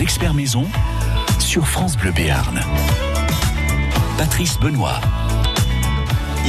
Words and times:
Experts 0.00 0.34
maison 0.34 0.64
sur 1.40 1.66
France 1.66 1.96
Bleu 1.96 2.12
Béarn. 2.12 2.60
Patrice 4.16 4.58
Benoît. 4.58 5.00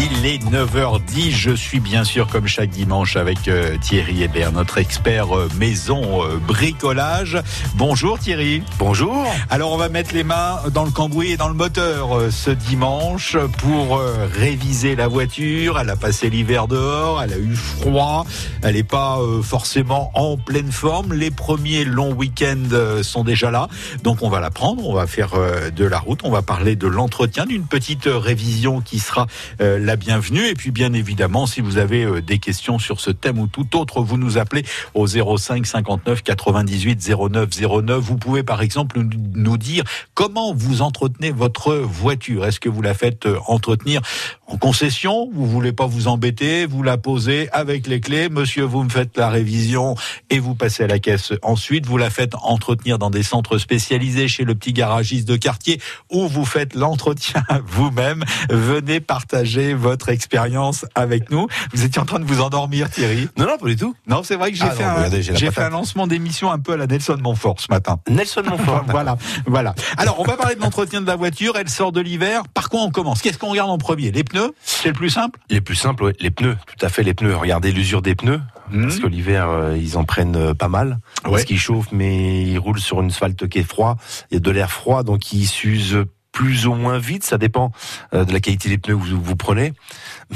Il 0.02 0.26
est 0.26 0.38
9h10, 0.38 1.32
je 1.32 1.52
suis 1.52 1.82
bien 1.82 2.06
sûr 2.06 2.28
comme 2.28 2.48
chaque 2.48 2.70
dimanche 2.70 3.18
avec 3.18 3.50
euh, 3.50 3.76
Thierry 3.82 4.24
Hébert, 4.24 4.54
notre 4.54 4.78
expert 4.78 5.38
euh, 5.38 5.50
maison 5.60 6.24
euh, 6.24 6.38
bricolage. 6.38 7.38
Bonjour 7.76 8.18
Thierry. 8.18 8.64
Bonjour. 8.78 9.26
Alors 9.50 9.74
on 9.74 9.78
va 9.78 9.90
mettre 9.90 10.14
les 10.14 10.24
mains 10.24 10.62
dans 10.74 10.86
le 10.86 10.92
cambouis 10.92 11.32
et 11.32 11.38
dans 11.38 11.50
le 11.50 11.54
moteur 11.54 12.32
ce 12.32 12.50
dimanche 12.50 13.36
pour 13.58 14.02
réviser 14.34 14.96
la 14.96 15.10
voiture. 15.10 15.78
Elle 15.78 15.90
a 15.90 15.98
passé 15.98 16.30
l'hiver 16.30 16.70
dehors, 16.70 17.22
elle 17.22 17.34
a 17.34 17.38
eu 17.38 17.56
froid, 17.56 18.26
elle 18.62 18.76
n'est 18.76 18.84
pas 18.84 19.20
forcément 19.44 20.12
en 20.14 20.38
pleine 20.38 20.72
forme. 20.72 21.14
Les 21.14 21.32
premiers 21.32 21.84
longs 21.84 22.14
week-ends 22.14 23.02
sont 23.02 23.26
déjà 23.26 23.52
là, 23.52 23.68
donc 24.04 24.22
on 24.22 24.30
va 24.30 24.40
la 24.40 24.50
prendre, 24.50 24.88
on 24.88 24.94
va 24.94 25.08
faire 25.08 25.32
de 25.76 25.86
la 25.86 26.00
route, 26.00 26.22
on 26.24 26.32
va 26.32 26.42
parler 26.42 26.76
de 26.76 26.88
l'entretien, 26.88 27.46
d'une 27.46 27.66
petite 27.66 28.08
révision 28.08 28.82
qui 28.82 29.00
sera 29.00 29.28
la 29.60 29.89
bienvenue. 29.96 30.46
Et 30.46 30.54
puis, 30.54 30.72
bien 30.72 30.94
évidemment, 30.94 31.46
si 31.46 31.62
vous 31.62 31.78
avez 31.78 32.04
euh, 32.04 32.22
des 32.22 32.40
questions 32.40 32.80
sur 32.80 33.00
ce 33.00 33.12
thème 33.12 33.40
ou 33.40 33.48
tout 33.48 33.78
autre, 33.78 34.02
vous 34.02 34.18
nous 34.18 34.38
appelez 34.38 34.64
au 34.94 35.08
05 35.08 35.66
59 35.66 36.22
98 36.22 37.10
09 37.32 37.50
09. 37.84 38.00
Vous 38.00 38.18
pouvez, 38.18 38.44
par 38.44 38.62
exemple, 38.62 39.02
nous 39.36 39.58
dire 39.58 39.84
comment 40.14 40.54
vous 40.54 40.82
entretenez 40.82 41.32
votre 41.32 41.76
voiture. 41.76 42.46
Est-ce 42.46 42.60
que 42.60 42.70
vous 42.70 42.82
la 42.82 42.94
faites 42.94 43.26
euh, 43.26 43.40
entretenir 43.48 44.02
en 44.48 44.58
concession 44.58 45.30
Vous 45.34 45.46
voulez 45.46 45.72
pas 45.72 45.86
vous 45.86 46.08
embêter 46.08 46.66
Vous 46.66 46.84
la 46.84 46.98
posez 46.98 47.50
avec 47.52 47.88
les 47.88 48.02
clés. 48.02 48.30
Monsieur, 48.30 48.64
vous 48.64 48.84
me 48.84 48.90
faites 48.90 49.18
la 49.18 49.30
révision 49.30 49.96
et 50.30 50.40
vous 50.40 50.56
passez 50.56 50.84
à 50.84 50.88
la 50.88 51.00
caisse. 51.00 51.34
Ensuite, 51.42 51.86
vous 51.86 51.98
la 51.98 52.10
faites 52.10 52.36
entretenir 52.42 53.00
dans 53.00 53.10
des 53.10 53.24
centres 53.24 53.58
spécialisés 53.58 54.28
chez 54.28 54.44
le 54.44 54.56
petit 54.56 54.74
garagiste 54.74 55.28
de 55.28 55.38
quartier 55.38 55.80
ou 56.12 56.28
vous 56.28 56.46
faites 56.46 56.76
l'entretien 56.76 57.44
vous-même. 57.66 58.24
Venez 58.50 59.00
partager 59.00 59.74
votre 59.80 60.10
expérience 60.10 60.86
avec 60.96 61.32
nous. 61.32 61.48
Vous 61.74 61.84
étiez 61.84 62.02
en 62.02 62.06
train 62.06 62.20
de 62.20 62.26
vous 62.26 62.42
endormir, 62.42 62.90
Thierry 62.90 63.28
Non, 63.38 63.46
non, 63.46 63.58
pas 63.58 63.68
du 63.68 63.76
tout. 63.76 63.96
Non, 64.08 64.22
c'est 64.24 64.36
vrai 64.36 64.52
que 64.52 64.58
j'ai 64.58 64.64
ah 64.64 64.72
fait, 64.72 64.84
un, 64.84 65.10
j'ai 65.22 65.52
fait 65.52 65.64
un 65.64 65.70
lancement 65.70 66.08
d'émission 66.08 66.52
un 66.52 66.60
peu 66.60 66.74
à 66.74 66.78
la 66.78 66.88
Nelson 66.88 67.18
Montfort 67.22 67.60
ce 67.60 67.68
matin. 67.70 68.00
Nelson 68.10 68.44
Montfort. 68.46 68.86
voilà, 68.88 69.18
voilà. 69.46 69.74
Alors, 69.98 70.20
on 70.20 70.24
va 70.24 70.38
parler 70.38 70.56
de 70.56 70.62
l'entretien 70.62 71.02
de 71.02 71.08
la 71.08 71.16
voiture. 71.16 71.56
Elle 71.58 71.70
sort 71.70 71.92
de 71.92 72.02
l'hiver. 72.02 72.44
Par 72.54 72.70
quoi 72.70 72.82
on 72.82 72.92
commence? 72.92 73.22
Qu'est-ce 73.22 73.38
qu'on 73.38 73.50
regarde 73.50 73.70
en 73.70 73.78
premier? 73.78 74.12
Les 74.12 74.24
pneus? 74.24 74.54
C'est 74.62 74.90
le 74.90 74.94
plus 74.94 75.10
simple? 75.10 75.40
Les 75.50 75.62
plus 75.62 75.76
simples, 75.76 76.04
oui. 76.04 76.12
Les 76.20 76.32
pneus, 76.32 76.58
tout 76.66 76.86
à 76.86 76.90
fait, 76.90 77.04
les 77.04 77.14
pneus. 77.14 77.36
Regardez 77.36 77.72
l'usure 77.72 78.02
des 78.02 78.16
pneus. 78.16 78.42
Hmm. 78.72 78.84
Parce 78.84 79.00
que 79.00 79.08
l'hiver, 79.08 79.50
euh, 79.50 79.78
ils 79.78 79.98
en 79.98 80.04
prennent 80.04 80.36
euh, 80.36 80.54
pas 80.54 80.68
mal. 80.68 81.00
Parce 81.24 81.44
qu'ils 81.44 81.60
chauffent, 81.60 81.92
mais 81.92 82.44
ils 82.44 82.60
roulent 82.60 82.80
sur 82.80 83.02
une 83.02 83.10
asphalte 83.10 83.48
qui 83.48 83.60
est 83.60 83.64
froid. 83.64 83.98
Il 84.32 84.36
y 84.36 84.38
a 84.38 84.40
de 84.40 84.52
l'air 84.52 84.72
froid, 84.72 85.04
donc 85.04 85.32
ils 85.34 85.48
s'usent 85.48 86.06
plus 86.32 86.68
ou 86.68 86.74
moins 86.74 86.98
vite, 86.98 87.24
ça 87.24 87.38
dépend 87.38 87.72
euh, 88.14 88.26
de 88.26 88.34
la 88.34 88.40
qualité 88.40 88.70
des 88.70 88.78
pneus 88.78 88.96
que 88.96 89.02
vous, 89.02 89.22
vous 89.22 89.36
prenez. 89.36 89.74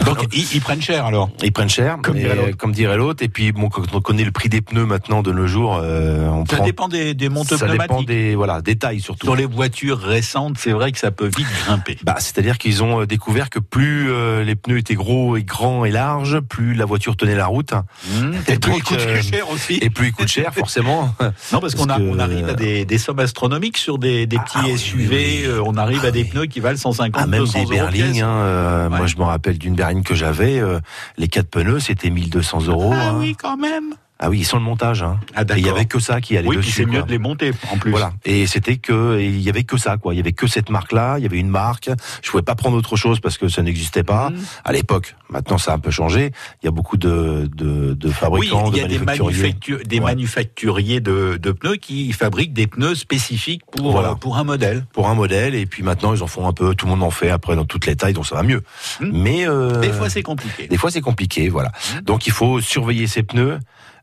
Donc 0.06 0.28
ils, 0.34 0.60
prennent 0.60 0.82
cher 0.82 1.06
alors? 1.06 1.30
Ils 1.44 1.52
prennent 1.52 1.70
cher, 1.70 1.98
comme 2.02 2.72
dirait 2.72 2.98
l'autre. 2.98 3.24
Et 3.24 3.28
puis 3.28 3.52
bon, 3.52 3.70
quand 3.70 3.84
on 3.94 4.02
connaît 4.02 4.24
le 4.24 4.32
prix 4.32 4.50
des 4.50 4.62
pneus 4.62 4.86
maintenant 4.86 5.22
de 5.22 5.32
nos 5.32 5.46
jours, 5.46 5.80
euh, 5.82 6.28
on 6.30 6.46
ça 6.48 6.62
dépend 6.62 6.88
des, 6.88 7.14
des 7.14 7.26
ça 7.26 7.32
pneumatiques. 7.32 7.60
Ça 7.60 7.68
dépend 7.68 8.02
des 8.02 8.34
voilà 8.34 8.62
des 8.62 8.76
tailles 8.76 9.02
surtout. 9.02 9.28
Sur 9.28 9.36
les 9.36 9.46
voitures 9.46 10.00
récentes, 10.00 10.58
c'est 10.58 10.72
vrai 10.72 10.92
que 10.92 10.98
ça 10.98 11.12
peut 11.12 11.28
vite 11.28 11.48
grimper. 11.66 12.00
Bah 12.04 12.16
c'est-à-dire 12.18 12.58
qu'ils 12.58 12.82
ont 12.82 13.02
euh, 13.02 13.06
découvert 13.06 13.52
que 13.52 13.60
plus 13.60 14.12
euh, 14.12 14.44
les 14.44 14.56
pneus 14.56 14.80
étaient 14.80 14.96
gros 14.96 15.38
et 15.38 15.44
grands 15.44 15.86
et 15.86 15.92
larges, 15.92 16.40
plus 16.40 16.74
la 16.74 16.86
voiture 16.86 17.16
tenait 17.16 17.36
la 17.36 17.46
route. 17.46 17.74
Mmh. 17.74 18.32
et, 18.48 18.58
plus 18.58 18.74
il 18.76 18.84
coûte 18.84 19.00
cher 19.00 19.50
aussi. 19.52 19.78
Et 19.80 19.92
plus 19.92 20.08
il 20.08 20.14
coûte 20.14 20.28
cher 20.28 20.56
forcément. 20.56 21.14
non 21.52 21.60
parce, 21.60 21.76
qu'on 21.76 21.88
on 21.88 22.20
arrive 22.20 22.50
à 22.50 22.56
des, 22.56 22.84
des, 22.84 22.98
sommes 22.98 23.20
astronomiques 23.20 23.78
sur 23.78 24.00
des, 24.00 24.26
des 24.26 24.40
petits 24.40 24.74
ah 24.74 24.78
SUV. 24.78 25.48
on 25.64 25.78
arrive 25.84 26.06
à 26.06 26.12
des 26.12 26.26
pneus 26.26 26.46
qui 26.48 26.60
valent 26.60 26.78
150, 26.78 27.22
ah, 27.22 27.28
même 27.28 27.46
des 27.46 27.66
berlines. 27.66 28.22
Hein, 28.22 28.90
Moi 28.90 29.06
je 29.08 29.18
me 29.18 29.24
rappelle 29.24 29.58
d'une 29.58 29.76
berline 29.76 30.04
que 30.04 30.16
j'avais 30.16 30.60
euh, 30.60 30.80
les 31.18 31.28
quatre 31.28 31.50
pneus, 31.50 31.80
c'était 31.80 32.10
1200 32.10 32.68
euros. 32.68 32.92
Ah 32.94 33.10
hein. 33.10 33.16
oui, 33.20 33.36
quand 33.40 33.58
même. 33.58 33.96
Ah 34.20 34.30
oui, 34.30 34.44
sans 34.44 34.58
le 34.58 34.64
montage. 34.64 35.04
Hein. 35.04 35.20
Ah, 35.36 35.44
il 35.58 35.66
y 35.66 35.70
avait 35.70 35.86
que 35.86 36.00
ça 36.00 36.22
qui 36.22 36.38
allait 36.38 36.48
oui, 36.48 36.58
dessus. 36.58 36.72
c'est 36.72 36.86
mieux 36.86 37.04
de 37.04 37.12
les 37.12 37.18
monter 37.18 37.52
en 37.72 37.78
plus. 37.78 37.92
Voilà. 37.92 38.14
Et 38.24 38.48
c'était 38.48 38.78
que 38.78 39.20
il 39.20 39.42
y 39.42 39.50
avait 39.50 39.64
que 39.64 39.78
ça 39.78 39.98
quoi. 39.98 40.14
Il 40.14 40.18
y 40.18 40.20
avait 40.20 40.34
que 40.34 40.48
cette 40.48 40.70
marque-là. 40.70 41.18
Il 41.18 41.24
y 41.24 41.26
avait 41.26 41.40
une 41.40 41.50
marque. 41.50 41.90
Je 42.22 42.30
pouvais 42.30 42.44
pas 42.44 42.56
prendre 42.56 42.78
autre 42.78 42.96
chose 42.96 43.20
parce 43.20 43.38
que 43.38 43.48
ça 43.48 43.62
n'existait 43.64 44.04
pas 44.04 44.30
mmh. 44.30 44.36
à 44.66 44.72
l'époque. 44.72 45.16
Maintenant, 45.30 45.58
ça 45.58 45.72
a 45.72 45.76
un 45.76 45.80
peu 45.80 45.92
changé. 45.92 46.32
Il 46.62 46.66
y 46.66 46.70
a 46.70 46.72
beaucoup 46.72 46.96
de 46.96 47.50
de, 47.54 47.94
de 47.94 48.10
fabricants, 48.10 48.66
oui, 48.66 48.72
il 48.74 48.82
y 48.82 48.86
a 48.86 48.88
des 48.88 49.00
manufacturiers, 49.00 49.84
des 49.84 50.00
manufacturiers 50.00 51.00
de, 51.02 51.38
de, 51.42 51.52
pneus 51.52 51.78
qui 51.78 52.12
fabriquent 52.14 52.54
des 52.54 52.68
pneus 52.68 52.96
spécifiques 52.96 53.64
pour 53.66 53.92
voilà. 53.92 54.16
pour 54.16 54.38
un 54.38 54.44
modèle. 54.44 54.86
Pour 54.94 55.10
un 55.10 55.16
modèle. 55.16 55.56
Et 55.56 55.66
puis 55.66 55.84
maintenant, 55.84 56.14
ils 56.14 56.24
en 56.24 56.28
font 56.28 56.48
un 56.48 56.54
peu. 56.54 56.76
Tout 56.76 56.86
le 56.86 56.92
monde 56.92 57.04
en 57.04 57.12
fait 57.12 57.30
après 57.30 57.56
dans 57.56 57.66
toutes 57.66 57.88
les 57.88 57.96
tailles, 57.96 58.14
donc 58.14 58.28
ça 58.28 58.36
va 58.36 58.44
mieux. 58.44 58.62
Mmh. 59.02 59.10
Mais 59.12 59.48
euh, 59.48 59.80
des 59.80 59.92
fois, 59.92 60.10
c'est 60.10 60.24
compliqué. 60.24 60.68
Des 60.68 60.78
fois, 60.78 60.92
c'est 60.92 61.02
compliqué. 61.02 61.50
Voilà. 61.50 61.70
Mmh. 61.70 62.02
Donc, 62.02 62.28
il 62.28 62.32
faut 62.32 62.62
surveiller 62.62 63.08
ces 63.08 63.24
pneus. 63.24 63.60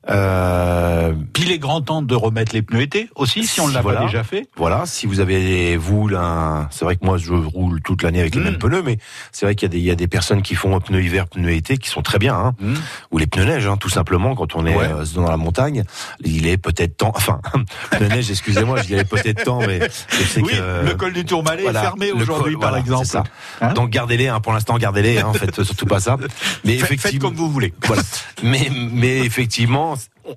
Euh, 0.09 1.13
Puis 1.35 1.43
il 1.43 1.53
est 1.53 1.59
grand 1.59 1.83
temps 1.83 2.01
de 2.01 2.15
remettre 2.15 2.55
les 2.55 2.63
pneus 2.63 2.81
été 2.81 3.11
aussi, 3.17 3.47
si 3.47 3.61
on 3.61 3.69
ne 3.69 3.75
l'a 3.75 3.83
pas 3.83 3.97
déjà 3.97 4.25
fait. 4.25 4.49
Voilà, 4.57 4.87
si 4.87 5.07
vous 5.07 5.21
avez 5.21 5.77
vous 5.77 6.09
là, 6.09 6.69
c'est 6.71 6.87
vrai 6.87 6.97
que 6.97 7.05
moi 7.05 7.19
je 7.19 7.35
roule 7.35 7.83
toute 7.83 8.03
l'année 8.03 8.21
avec 8.21 8.35
les 8.35 8.41
mêmes 8.41 8.55
mm. 8.55 8.59
pneus, 8.59 8.83
mais 8.83 8.97
c'est 9.31 9.45
vrai 9.45 9.55
qu'il 9.55 9.67
y 9.67 9.71
a 9.71 9.73
des 9.73 9.79
il 9.79 9.85
y 9.85 9.91
a 9.91 9.95
des 9.95 10.09
personnes 10.09 10.41
qui 10.41 10.55
font 10.55 10.79
pneus 10.81 11.03
hiver, 11.03 11.29
pneus 11.29 11.53
été, 11.53 11.77
qui 11.77 11.91
sont 11.91 12.01
très 12.01 12.19
bien, 12.19 12.35
hein. 12.35 12.55
Mm. 12.61 12.75
ou 13.11 13.19
les 13.19 13.27
pneus 13.27 13.45
neige, 13.45 13.67
hein, 13.67 13.77
tout 13.77 13.91
simplement 13.91 14.35
quand 14.35 14.57
on 14.57 14.65
est 14.65 14.77
euh, 14.77 15.05
dans 15.15 15.29
la 15.29 15.37
montagne, 15.37 15.85
il 16.25 16.47
est 16.47 16.57
peut-être 16.57 16.97
temps, 16.97 17.13
enfin 17.15 17.41
pneus 17.91 18.09
neige, 18.09 18.31
excusez-moi, 18.31 18.81
je 18.81 18.87
dirais 18.87 19.05
peut-être 19.05 19.45
temps, 19.45 19.61
mais 19.61 19.81
je 20.09 20.25
sais 20.25 20.41
oui, 20.41 20.53
que 20.53 20.87
le 20.87 20.95
col 20.95 21.13
du 21.13 21.27
Tourmalet 21.27 21.65
est 21.65 21.73
fermé 21.73 22.11
aujourd'hui 22.13 22.57
par 22.57 22.75
exemple. 22.77 23.07
Ça. 23.07 23.25
Hein 23.61 23.75
Donc 23.75 23.91
gardez-les, 23.91 24.29
hein, 24.29 24.41
pour 24.41 24.55
l'instant 24.55 24.79
gardez-les, 24.79 25.19
hein, 25.19 25.27
en 25.27 25.35
fait 25.35 25.63
surtout 25.63 25.87
pas 25.87 26.01
ça. 26.01 26.17
Mais 26.65 26.77
effectivement, 26.77 27.11
faites 27.11 27.21
comme 27.21 27.35
vous 27.35 27.51
voulez. 27.51 27.75
Voilà. 27.83 28.03
mais 28.43 28.71
mais 28.71 29.19
effectivement 29.19 29.90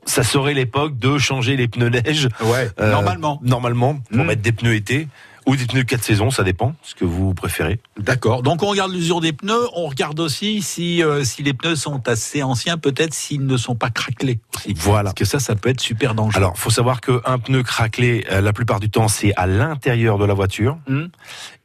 ça 0.05 0.23
serait 0.23 0.53
l'époque 0.53 0.97
de 0.97 1.17
changer 1.17 1.55
les 1.55 1.67
pneus 1.67 1.89
neige. 1.89 2.29
Ouais, 2.41 2.69
euh, 2.79 2.91
normalement. 2.91 3.39
Normalement, 3.43 3.95
pour 3.95 4.23
hmm. 4.23 4.27
mettre 4.27 4.41
des 4.41 4.51
pneus 4.51 4.75
été 4.75 5.07
ou 5.45 5.57
des 5.57 5.65
pneus 5.65 5.83
4 5.83 6.01
saisons, 6.01 6.31
ça 6.31 6.43
dépend, 6.43 6.73
ce 6.83 6.95
que 6.95 7.03
vous 7.03 7.33
préférez. 7.33 7.79
D'accord. 7.99 8.43
Donc 8.43 8.63
on 8.63 8.67
regarde 8.67 8.93
l'usure 8.93 9.19
des 9.19 9.33
pneus, 9.33 9.67
on 9.75 9.87
regarde 9.87 10.17
aussi 10.21 10.61
si 10.61 11.03
euh, 11.03 11.25
si 11.25 11.43
les 11.43 11.53
pneus 11.53 11.75
sont 11.75 12.07
assez 12.07 12.43
anciens, 12.43 12.77
peut-être 12.77 13.13
s'ils 13.13 13.45
ne 13.45 13.57
sont 13.57 13.75
pas 13.75 13.89
craquelés. 13.89 14.39
Voilà. 14.75 15.09
Parce 15.09 15.15
que 15.15 15.25
ça, 15.25 15.39
ça 15.39 15.55
peut 15.55 15.69
être 15.69 15.81
super 15.81 16.15
dangereux. 16.15 16.37
Alors, 16.37 16.57
faut 16.57 16.69
savoir 16.69 17.01
qu'un 17.01 17.39
pneu 17.39 17.61
craquelé, 17.61 18.25
euh, 18.31 18.39
la 18.39 18.53
plupart 18.53 18.79
du 18.79 18.89
temps, 18.89 19.09
c'est 19.09 19.33
à 19.35 19.45
l'intérieur 19.45 20.17
de 20.17 20.25
la 20.25 20.33
voiture. 20.33 20.77
Hmm. 20.87 21.07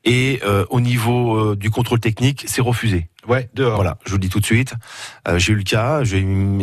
Et 0.04 0.40
au 0.70 0.80
niveau 0.80 1.54
du 1.54 1.70
contrôle 1.70 2.00
technique, 2.00 2.44
c'est 2.46 2.62
refusé. 2.62 3.08
Ouais, 3.28 3.50
dehors. 3.52 3.76
Voilà, 3.76 3.98
je 4.06 4.10
vous 4.10 4.16
le 4.16 4.22
dis 4.22 4.30
tout 4.30 4.40
de 4.40 4.46
suite. 4.46 4.72
Euh, 5.28 5.38
j'ai 5.38 5.52
eu 5.52 5.56
le 5.56 5.62
cas, 5.62 6.00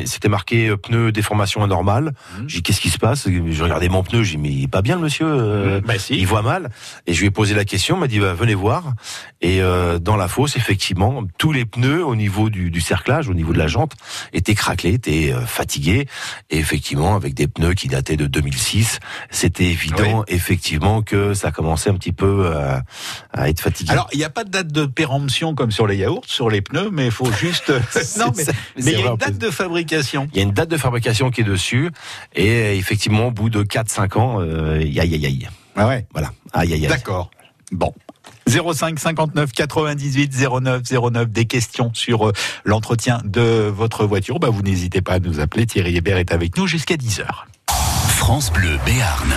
c'était 0.06 0.30
marqué 0.30 0.70
euh, 0.70 0.78
pneu 0.78 1.12
déformation 1.12 1.64
anormale. 1.64 2.06
Mmh. 2.06 2.44
J'ai 2.48 2.58
dit 2.58 2.64
qu'est-ce 2.64 2.82
qui 2.82 2.90
se 2.90 2.98
passe? 2.98 3.28
Je 3.30 3.64
regardais 3.64 3.88
mon 3.88 4.02
pneu, 4.02 4.24
j'ai 4.24 4.38
dit 4.38 4.42
mais 4.42 4.50
il 4.50 4.64
est 4.64 4.68
pas 4.68 4.82
bien 4.82 4.96
le 4.96 5.02
monsieur, 5.02 5.28
euh, 5.28 5.80
mmh, 5.80 5.84
bah, 5.86 6.00
si. 6.00 6.16
il 6.18 6.26
voit 6.26 6.42
mal. 6.42 6.72
Et 7.06 7.14
je 7.14 7.20
lui 7.20 7.28
ai 7.28 7.32
posé 7.32 7.54
la 7.54 7.66
question, 7.66 7.98
il 7.98 8.00
m'a 8.00 8.08
dit 8.08 8.20
bah, 8.20 8.34
venez 8.34 8.56
voir. 8.56 8.94
Et 9.42 9.62
euh, 9.62 10.00
dans 10.00 10.16
la 10.16 10.28
fosse, 10.28 10.58
effectivement, 10.58 11.24
tous 11.38 11.52
les 11.52 11.66
pneus 11.66 12.04
au 12.04 12.16
niveau 12.16 12.50
du, 12.50 12.72
du 12.72 12.82
cerclage, 12.82 13.30
au 13.30 13.36
niveau 13.36 13.54
de 13.54 13.60
la 13.60 13.68
jante, 13.68 13.94
étaient 14.34 14.56
craquelés, 14.56 14.96
étaient 14.96 15.32
euh, 15.32 15.42
fatigués. 15.42 16.08
Et 16.50 16.58
effectivement, 16.58 17.16
avec 17.16 17.36
des 17.36 17.48
pneus 17.48 17.76
qui 17.76 17.88
dataient 17.88 18.18
de 18.18 18.26
2006, 18.26 19.00
c'était 19.30 19.66
évident 19.66 20.24
effectivement 20.28 21.04
que 21.04 21.36
ça 21.36 21.52
commençait 21.52 21.92
un 21.92 21.96
petit 21.96 22.12
peu 22.12 22.52
à 23.34 23.50
être 23.50 23.60
fatigué. 23.60 23.92
Alors 23.92 24.08
il 24.14 24.18
n'y 24.18 24.24
a 24.24 24.30
pas 24.30 24.44
de 24.44 24.50
date 24.50 24.72
de 24.72 24.86
péremption 24.86 25.54
comme 25.54 25.72
sur 25.72 25.86
les 25.86 25.98
yaourts, 25.98 26.26
sur 26.26 26.50
les 26.50 26.55
les 26.56 26.62
pneus, 26.62 26.90
mais 26.92 27.06
il 27.06 27.12
faut 27.12 27.32
juste. 27.40 27.72
non, 28.18 28.32
mais, 28.36 28.46
il 28.78 28.90
y 28.90 28.96
a 28.96 29.12
une 29.12 29.18
date 29.18 29.38
de 29.38 29.50
fabrication. 29.50 30.28
Il 30.34 30.38
y 30.38 30.40
a 30.40 30.44
une 30.44 30.52
date 30.52 30.70
de 30.70 30.78
fabrication 30.78 31.30
qui 31.30 31.42
est 31.42 31.46
dessus, 31.46 31.92
et 32.36 32.78
effectivement, 32.78 33.28
au 33.28 33.32
bout 33.32 33.50
de 33.50 33.64
4-5 33.64 34.18
ans, 34.18 34.42
euh, 34.42 34.80
aïe 34.80 35.00
aïe 35.00 35.26
aïe. 35.26 35.50
Ah 35.76 35.88
ouais. 35.88 36.06
Voilà. 36.14 36.32
Aïe 36.54 36.74
aïe 36.74 36.86
aïe. 36.86 36.90
D'accord. 36.90 37.30
Bon. 37.72 37.94
05 38.48 39.00
59 39.00 39.52
98 39.52 40.32
09 40.62 40.82
09 41.12 41.30
des 41.30 41.46
questions 41.46 41.92
sur 41.94 42.28
euh, 42.28 42.34
l'entretien 42.64 43.20
de 43.24 43.72
votre 43.74 44.06
voiture, 44.06 44.40
bah 44.40 44.50
vous 44.50 44.62
n'hésitez 44.62 45.02
pas 45.02 45.14
à 45.14 45.20
nous 45.20 45.40
appeler. 45.40 45.66
Thierry 45.66 45.98
Hébert 45.98 46.18
est 46.18 46.32
avec 46.32 46.56
nous 46.58 46.68
jusqu'à 46.68 46.96
10h. 46.96 47.26
France 48.08 48.52
Bleu 48.52 48.78
Béarn. 48.86 49.34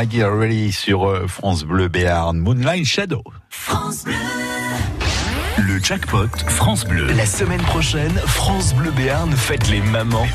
Maggie 0.00 0.24
Reilly 0.24 0.72
sur 0.72 1.06
euh, 1.06 1.26
France 1.26 1.64
Bleu 1.64 1.88
Béarn. 1.88 2.38
Moonlight 2.38 2.86
Shadow. 2.86 3.22
France 3.50 4.04
Bleu. 4.04 4.14
Le 5.58 5.78
jackpot 5.78 6.28
France 6.46 6.86
Bleu. 6.86 7.06
La 7.12 7.26
semaine 7.26 7.60
prochaine, 7.60 8.12
France 8.24 8.72
Bleu 8.74 8.92
Béarn 8.92 9.30
fête 9.32 9.68
les 9.68 9.82
mamans. 9.82 10.26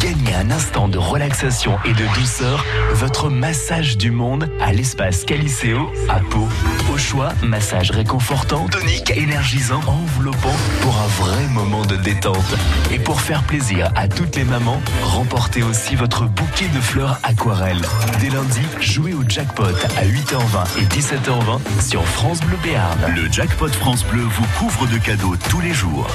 Gagnez 0.00 0.34
un 0.34 0.50
instant 0.50 0.88
de 0.88 0.98
relaxation 0.98 1.78
et 1.84 1.92
de 1.92 2.14
douceur, 2.18 2.64
votre 2.94 3.30
massage 3.30 3.96
du 3.96 4.10
monde 4.10 4.50
à 4.60 4.72
l'espace 4.72 5.24
Caliceo 5.24 5.92
à 6.08 6.18
Pau. 6.18 6.48
Au 6.92 6.98
choix, 6.98 7.34
massage 7.44 7.92
réconfortant, 7.92 8.66
tonique, 8.66 9.12
énergisant, 9.12 9.80
enveloppant 9.86 10.56
pour 10.80 10.93
vrai 11.18 11.46
moment 11.48 11.84
de 11.84 11.96
détente. 11.96 12.54
Et 12.90 12.98
pour 12.98 13.20
faire 13.20 13.42
plaisir 13.44 13.90
à 13.94 14.08
toutes 14.08 14.36
les 14.36 14.44
mamans, 14.44 14.80
remportez 15.02 15.62
aussi 15.62 15.94
votre 15.94 16.24
bouquet 16.24 16.68
de 16.68 16.80
fleurs 16.80 17.18
aquarelles. 17.22 17.82
Dès 18.20 18.30
lundi, 18.30 18.60
jouez 18.80 19.14
au 19.14 19.22
jackpot 19.28 19.64
à 19.96 20.04
8h20 20.04 20.80
et 20.80 20.84
17h20 20.86 21.80
sur 21.80 22.04
France 22.04 22.40
Bleu 22.40 22.56
Béarn. 22.62 22.98
Le 23.14 23.30
jackpot 23.30 23.68
France 23.68 24.04
Bleu 24.04 24.22
vous 24.22 24.46
couvre 24.58 24.86
de 24.86 24.98
cadeaux 24.98 25.36
tous 25.50 25.60
les 25.60 25.72
jours. 25.72 26.06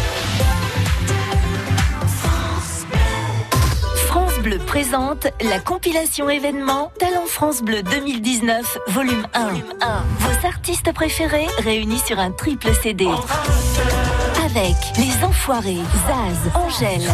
France 4.07 4.40
Bleu 4.40 4.57
présente 4.57 5.28
la 5.42 5.60
compilation 5.60 6.30
événement 6.30 6.92
Talent 7.00 7.28
France 7.28 7.62
Bleu 7.62 7.83
2019, 7.83 8.78
volume 8.88 9.28
1. 9.33 9.50
Vos 10.19 10.47
artistes 10.47 10.92
préférés 10.94 11.47
réunis 11.59 12.00
sur 12.00 12.19
un 12.19 12.31
triple 12.31 12.74
CD. 12.81 13.07
Avec 14.56 14.76
Les 14.98 15.24
Enfoirés, 15.24 15.78
Zaz, 16.08 16.52
Angèle, 16.56 17.08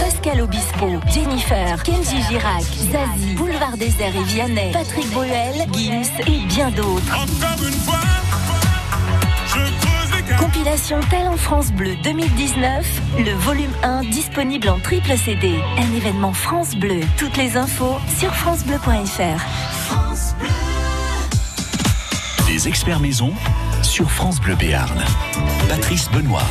Pascal 0.00 0.42
Obispo, 0.42 1.00
Jennifer, 1.12 1.82
Kenji 1.82 2.22
Girac, 2.28 2.62
Zazie, 2.62 3.34
Boulevard 3.34 3.76
Désert 3.76 4.14
et 4.14 4.22
Vianney, 4.22 4.70
Patrick 4.72 5.10
Bruel, 5.10 5.66
Gims 5.72 6.04
et 6.26 6.46
bien 6.46 6.70
d'autres. 6.70 7.26
Compilation 10.38 11.00
Talent 11.10 11.36
France 11.36 11.72
Bleu 11.72 11.96
2019, 12.04 13.02
le 13.18 13.32
volume 13.32 13.72
1 13.82 14.02
disponible 14.02 14.68
en 14.68 14.78
triple 14.78 15.16
CD. 15.16 15.58
Un 15.78 15.96
événement 15.96 16.32
France 16.32 16.76
Bleu. 16.76 17.00
Toutes 17.16 17.36
les 17.36 17.56
infos 17.56 17.96
sur 18.18 18.32
francebleu.fr. 18.34 19.42
Des 22.46 22.68
experts 22.68 23.00
maison 23.00 23.32
sur 23.92 24.10
France 24.10 24.40
Bleu 24.40 24.54
Béarn. 24.54 25.04
Patrice 25.68 26.08
Benoît 26.10 26.46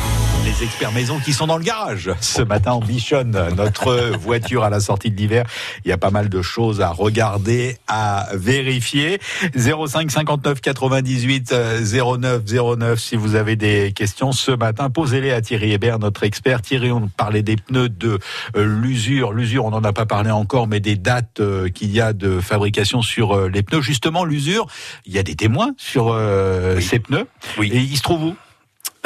les 0.58 0.64
experts 0.64 0.92
maison 0.92 1.18
qui 1.18 1.32
sont 1.32 1.46
dans 1.46 1.56
le 1.56 1.64
garage. 1.64 2.10
Ce 2.20 2.42
matin, 2.42 2.72
on 2.72 2.80
bichonne 2.80 3.38
notre 3.56 4.16
voiture 4.18 4.64
à 4.64 4.70
la 4.70 4.80
sortie 4.80 5.10
de 5.10 5.16
l'hiver. 5.16 5.44
Il 5.84 5.88
y 5.88 5.92
a 5.92 5.98
pas 5.98 6.10
mal 6.10 6.28
de 6.28 6.42
choses 6.42 6.80
à 6.80 6.90
regarder, 6.90 7.76
à 7.86 8.28
vérifier. 8.34 9.20
05 9.56 10.10
59 10.10 10.60
98 10.60 11.54
09 11.84 12.42
09 12.76 13.00
si 13.00 13.16
vous 13.16 13.34
avez 13.34 13.56
des 13.56 13.92
questions 13.92 14.32
ce 14.32 14.50
matin, 14.50 14.90
posez-les 14.90 15.32
à 15.32 15.40
Thierry 15.40 15.72
Hébert, 15.72 15.98
notre 15.98 16.24
expert. 16.24 16.60
Thierry, 16.60 16.90
on 16.92 17.08
parlait 17.08 17.42
des 17.42 17.56
pneus 17.56 17.88
de 17.88 18.18
euh, 18.56 18.64
l'usure. 18.64 19.32
L'usure, 19.32 19.64
on 19.64 19.70
n'en 19.70 19.84
a 19.84 19.92
pas 19.92 20.06
parlé 20.06 20.30
encore, 20.30 20.66
mais 20.66 20.80
des 20.80 20.96
dates 20.96 21.40
euh, 21.40 21.68
qu'il 21.68 21.92
y 21.92 22.00
a 22.00 22.12
de 22.12 22.40
fabrication 22.40 23.00
sur 23.00 23.32
euh, 23.32 23.48
les 23.48 23.62
pneus. 23.62 23.82
Justement, 23.82 24.24
l'usure, 24.24 24.66
il 25.06 25.12
y 25.12 25.18
a 25.18 25.22
des 25.22 25.36
témoins 25.36 25.70
sur 25.76 26.18
ces 26.80 26.98
pneus. 26.98 27.26
Oui. 27.58 27.70
Et 27.72 27.78
ils 27.78 27.96
se 27.96 28.02
trouvent 28.02 28.24
où? 28.24 28.36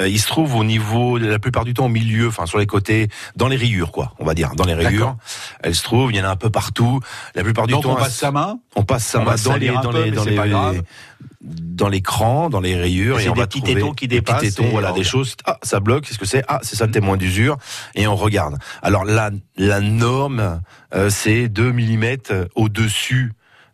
Euh, 0.00 0.08
il 0.08 0.20
se 0.20 0.26
trouve 0.26 0.54
au 0.56 0.64
niveau, 0.64 1.16
la 1.18 1.38
plupart 1.38 1.64
du 1.64 1.74
temps 1.74 1.86
au 1.86 1.90
milieu, 1.90 2.28
enfin 2.28 2.46
sur 2.46 2.58
les 2.58 2.66
côtés, 2.66 3.08
dans 3.34 3.48
les 3.48 3.56
rayures, 3.56 3.92
quoi, 3.92 4.12
on 4.18 4.24
va 4.24 4.34
dire, 4.34 4.54
dans 4.54 4.64
les 4.64 4.74
rayures. 4.74 5.16
Elle 5.62 5.74
se 5.74 5.82
trouve, 5.82 6.12
il 6.12 6.16
y 6.16 6.20
en 6.20 6.24
a 6.24 6.28
un 6.28 6.36
peu 6.36 6.50
partout. 6.50 7.00
La 7.34 7.42
plupart 7.42 7.66
du 7.66 7.72
temps, 7.74 7.92
on 7.92 7.96
passe 7.96 8.16
sa 8.16 8.30
main. 8.30 8.58
On 8.74 8.84
passe 8.84 9.04
sa 9.04 9.20
main 9.20 9.34
dans 9.42 9.56
les, 9.56 9.70
dans 9.70 9.92
les, 9.92 10.10
dans 10.10 10.24
les, 10.24 10.80
dans 11.40 11.88
l'écran, 11.88 12.50
dans 12.50 12.60
les 12.60 12.76
rayures, 12.76 13.20
et, 13.20 13.28
on 13.28 13.34
va 13.34 13.46
trouver 13.46 13.74
tétons 13.74 13.92
qui 13.92 14.08
dépassent, 14.08 14.42
des 14.42 14.50
tétons, 14.50 14.68
voilà, 14.70 14.92
des 14.92 15.04
choses. 15.04 15.36
Ah, 15.44 15.58
ça 15.62 15.80
bloque. 15.80 16.04
Qu'est-ce 16.04 16.18
que 16.18 16.26
c'est? 16.26 16.44
Ah, 16.48 16.60
c'est 16.62 16.76
ça 16.76 16.86
le 16.86 16.92
témoin 16.92 17.16
d'usure. 17.16 17.56
Et 17.94 18.06
on 18.06 18.16
regarde. 18.16 18.58
Alors 18.82 19.04
la, 19.04 19.30
la 19.56 19.80
norme, 19.80 20.60
euh, 20.94 21.10
c'est 21.10 21.48
2 21.48 21.72
mm 21.72 22.46
au 22.54 22.68
dessus 22.68 23.32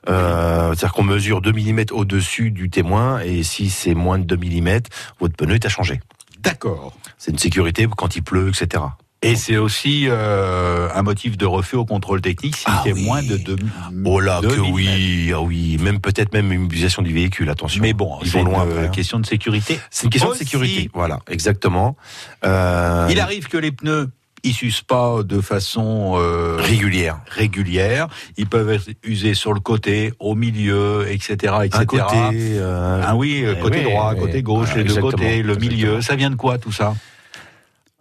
euh, 0.09 0.69
C'est-à-dire 0.69 0.93
qu'on 0.93 1.05
mesure 1.05 1.41
2 1.41 1.53
mm 1.53 1.85
au-dessus 1.93 2.51
du 2.51 2.71
témoin 2.71 3.21
et 3.21 3.43
si 3.43 3.71
c'est 3.71 3.95
moins 3.95 4.19
de 4.19 4.25
2 4.25 4.37
mm, 4.37 4.81
votre 5.21 5.35
pneu 5.37 5.55
est 5.55 5.67
à 5.67 5.69
changer. 5.69 6.01
D'accord. 6.41 6.93
C'est 7.19 7.31
une 7.31 7.39
sécurité 7.39 7.87
quand 7.97 8.17
il 8.17 8.23
pleut, 8.23 8.49
etc. 8.49 8.83
Et 9.25 9.37
c'est 9.37 9.57
aussi 9.57 10.07
euh, 10.09 10.89
un 10.93 11.03
motif 11.03 11.39
de 11.39 11.47
refus 11.47 11.77
au 11.77 11.85
contrôle 11.85 12.21
technique 12.21 12.57
s'il 12.57 12.73
ah 12.73 12.83
fait 12.83 12.93
moins 12.93 13.23
de 13.23 13.37
2 13.37 13.57
Oh 14.05 14.19
là 14.19 14.41
que 14.43 14.59
oui, 14.59 15.31
ah 15.33 15.41
oui, 15.41 15.79
même 15.81 16.01
peut-être 16.01 16.33
même 16.33 16.51
une 16.51 16.65
utilisation 16.65 17.03
du 17.03 17.15
véhicule, 17.15 17.49
attention. 17.49 17.81
Mais 17.81 17.93
bon, 17.93 18.19
c'est 18.25 18.41
une 18.41 18.47
loin, 18.47 18.67
euh, 18.67 18.89
question 18.89 19.21
de 19.21 19.27
sécurité. 19.27 19.79
C'est 19.91 20.05
une 20.05 20.11
question 20.11 20.31
de 20.31 20.37
sécurité, 20.37 20.91
voilà, 20.93 21.21
exactement. 21.29 21.97
Euh... 22.45 23.07
Il 23.11 23.21
arrive 23.21 23.47
que 23.47 23.57
les 23.57 23.71
pneus 23.71 24.11
ils 24.45 24.55
s'usent 24.55 24.83
pas 24.83 25.23
de 25.23 25.41
façon 25.41 26.15
euh, 26.17 26.57
régulière. 26.59 27.21
Régulière. 27.29 28.09
Ils 28.37 28.47
peuvent 28.47 28.71
être 28.71 28.91
usés 29.05 29.35
sur 29.35 29.53
le 29.53 29.61
côté, 29.61 30.13
au 30.19 30.35
milieu, 30.35 31.07
etc., 31.11 31.55
etc. 31.65 31.79
Un 31.81 31.85
côté, 31.85 32.07
euh... 32.13 33.03
ah 33.05 33.17
oui, 33.17 33.45
eh 33.47 33.61
côté 33.61 33.83
droit, 33.83 34.15
côté 34.15 34.43
gauche, 34.43 34.75
les 34.75 34.85
deux 34.85 35.01
côtés, 35.01 35.43
le 35.43 35.57
milieu. 35.57 36.01
Ça 36.01 36.17
vient 36.17 36.31
de 36.31 36.37
quoi 36.37 36.59
tout 36.59 36.73
ça? 36.73 36.95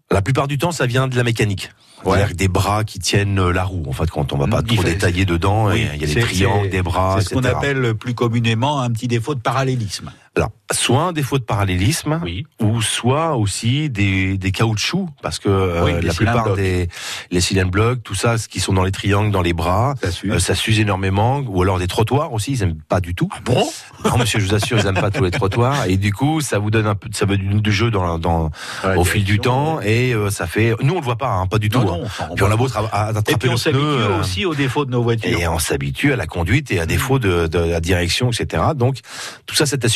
La 0.09 0.21
plupart 0.21 0.47
du 0.47 0.57
temps, 0.57 0.71
ça 0.71 0.85
vient 0.85 1.07
de 1.07 1.15
la 1.15 1.23
mécanique. 1.23 1.71
Ouais. 2.03 2.33
Des 2.33 2.47
bras 2.47 2.83
qui 2.83 2.99
tiennent 2.99 3.39
euh, 3.39 3.53
la 3.53 3.63
roue. 3.63 3.83
En 3.87 3.93
fait, 3.93 4.09
quand 4.09 4.33
on 4.33 4.37
va 4.37 4.47
pas 4.47 4.63
trop 4.63 4.83
détailler 4.83 5.25
dedans, 5.25 5.71
il 5.71 5.83
y 5.83 6.03
a 6.03 6.07
des 6.07 6.21
triangles, 6.21 6.69
des 6.69 6.81
bras. 6.81 7.17
C'est 7.19 7.29
ce 7.29 7.33
qu'on 7.33 7.43
appelle 7.43 7.93
plus 7.93 8.15
communément 8.15 8.81
un 8.81 8.89
petit 8.89 9.07
défaut 9.07 9.35
de 9.35 9.39
parallélisme. 9.39 10.11
Alors, 10.37 10.51
soit 10.71 11.01
un 11.01 11.11
défaut 11.11 11.39
de 11.39 11.43
parallélisme, 11.43 12.21
ou 12.61 12.81
soit 12.81 13.35
aussi 13.35 13.89
des, 13.89 14.37
des 14.37 14.51
caoutchoucs, 14.51 15.09
parce 15.21 15.39
que 15.39 15.49
euh, 15.49 15.99
la 16.01 16.13
plupart 16.13 16.55
des 16.55 16.87
les 17.31 17.41
cylindres 17.41 17.71
blocs, 17.71 18.01
tout 18.01 18.15
ça, 18.15 18.37
ce 18.37 18.47
qui 18.47 18.61
sont 18.61 18.71
dans 18.71 18.85
les 18.85 18.93
triangles, 18.93 19.31
dans 19.31 19.41
les 19.41 19.51
bras, 19.51 19.95
ça 20.39 20.55
s'use 20.55 20.79
euh, 20.79 20.83
énormément, 20.83 21.39
ou 21.39 21.61
alors 21.61 21.79
des 21.79 21.87
trottoirs 21.87 22.31
aussi, 22.31 22.53
ils 22.53 22.63
aiment 22.63 22.81
pas 22.87 23.01
du 23.01 23.13
tout. 23.13 23.27
Ah 23.33 23.39
bon? 23.43 23.67
Non, 24.05 24.17
monsieur, 24.17 24.39
je 24.39 24.45
vous 24.45 24.55
assure, 24.55 24.79
ils 24.79 24.87
aiment 24.87 24.95
pas 24.95 25.11
tous 25.11 25.23
les 25.23 25.31
trottoirs, 25.31 25.85
et 25.87 25.97
du 25.97 26.13
coup, 26.13 26.39
ça 26.39 26.59
vous 26.59 26.71
donne 26.71 26.87
un 26.87 26.95
peu, 26.95 27.09
ça 27.11 27.25
veut 27.25 27.37
du 27.37 27.71
jeu 27.73 27.91
dans, 27.91 28.17
dans 28.17 28.51
au 28.95 29.03
fil 29.03 29.25
du 29.25 29.39
temps, 29.39 29.81
et 29.81 30.13
euh, 30.13 30.29
ça 30.29 30.47
fait, 30.47 30.75
nous 30.81 30.93
on 30.93 30.99
le 30.99 31.05
voit 31.05 31.17
pas, 31.17 31.31
hein, 31.31 31.47
pas 31.47 31.59
du 31.59 31.67
tout. 31.67 31.81
Non, 31.81 32.05
hein. 32.05 32.29
puis 32.35 32.45
on 32.45 32.51
a 32.51 32.55
beau 32.55 32.67
attraper 32.67 33.33
et 33.33 33.35
puis 33.35 33.49
on 33.49 33.57
s'habitue 33.57 33.83
aussi 34.19 34.45
aux 34.45 34.55
défauts 34.55 34.85
de 34.85 34.91
nos 34.91 35.03
voitures. 35.03 35.37
Et 35.37 35.45
on 35.47 35.59
s'habitue 35.59 36.13
à 36.13 36.15
la 36.15 36.25
conduite 36.25 36.71
et 36.71 36.79
à 36.79 36.85
défaut 36.85 37.19
de, 37.19 37.47
de 37.47 37.59
la 37.59 37.81
direction, 37.81 38.31
etc. 38.31 38.63
Donc 38.75 38.99
tout 39.45 39.55
ça, 39.55 39.65
c'est 39.65 39.83
à 39.83 39.89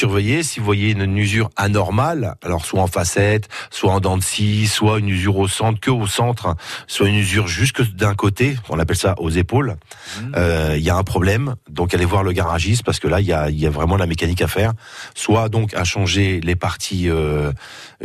si 0.43 0.59
vous 0.59 0.65
voyez 0.65 0.91
une 0.91 1.17
usure 1.17 1.49
anormale, 1.55 2.35
alors 2.43 2.65
soit 2.65 2.81
en 2.81 2.87
facette, 2.87 3.47
soit 3.69 3.91
en 3.91 3.99
dents 3.99 4.17
de 4.17 4.23
scie, 4.23 4.67
soit 4.67 4.99
une 4.99 5.09
usure 5.09 5.37
au 5.37 5.47
centre, 5.47 5.79
que 5.79 5.91
au 5.91 6.07
centre, 6.07 6.55
soit 6.87 7.07
une 7.07 7.15
usure 7.15 7.47
jusque 7.47 7.81
d'un 7.93 8.15
côté, 8.15 8.57
on 8.69 8.79
appelle 8.79 8.95
ça 8.95 9.15
aux 9.19 9.29
épaules, 9.29 9.75
mmh. 9.75 10.31
euh, 10.35 10.75
il 10.77 10.83
y 10.83 10.89
a 10.89 10.95
un 10.95 11.03
problème. 11.03 11.55
Donc 11.69 11.93
allez 11.93 12.05
voir 12.05 12.23
le 12.23 12.31
garagiste 12.31 12.83
parce 12.83 12.99
que 12.99 13.07
là 13.07 13.19
il 13.21 13.27
y 13.27 13.33
a, 13.33 13.49
y 13.49 13.65
a 13.65 13.69
vraiment 13.69 13.97
la 13.97 14.07
mécanique 14.07 14.41
à 14.41 14.47
faire. 14.47 14.73
Soit 15.13 15.49
donc 15.49 15.73
à 15.73 15.83
changer 15.83 16.41
les 16.41 16.55
parties 16.55 17.09
euh, 17.09 17.51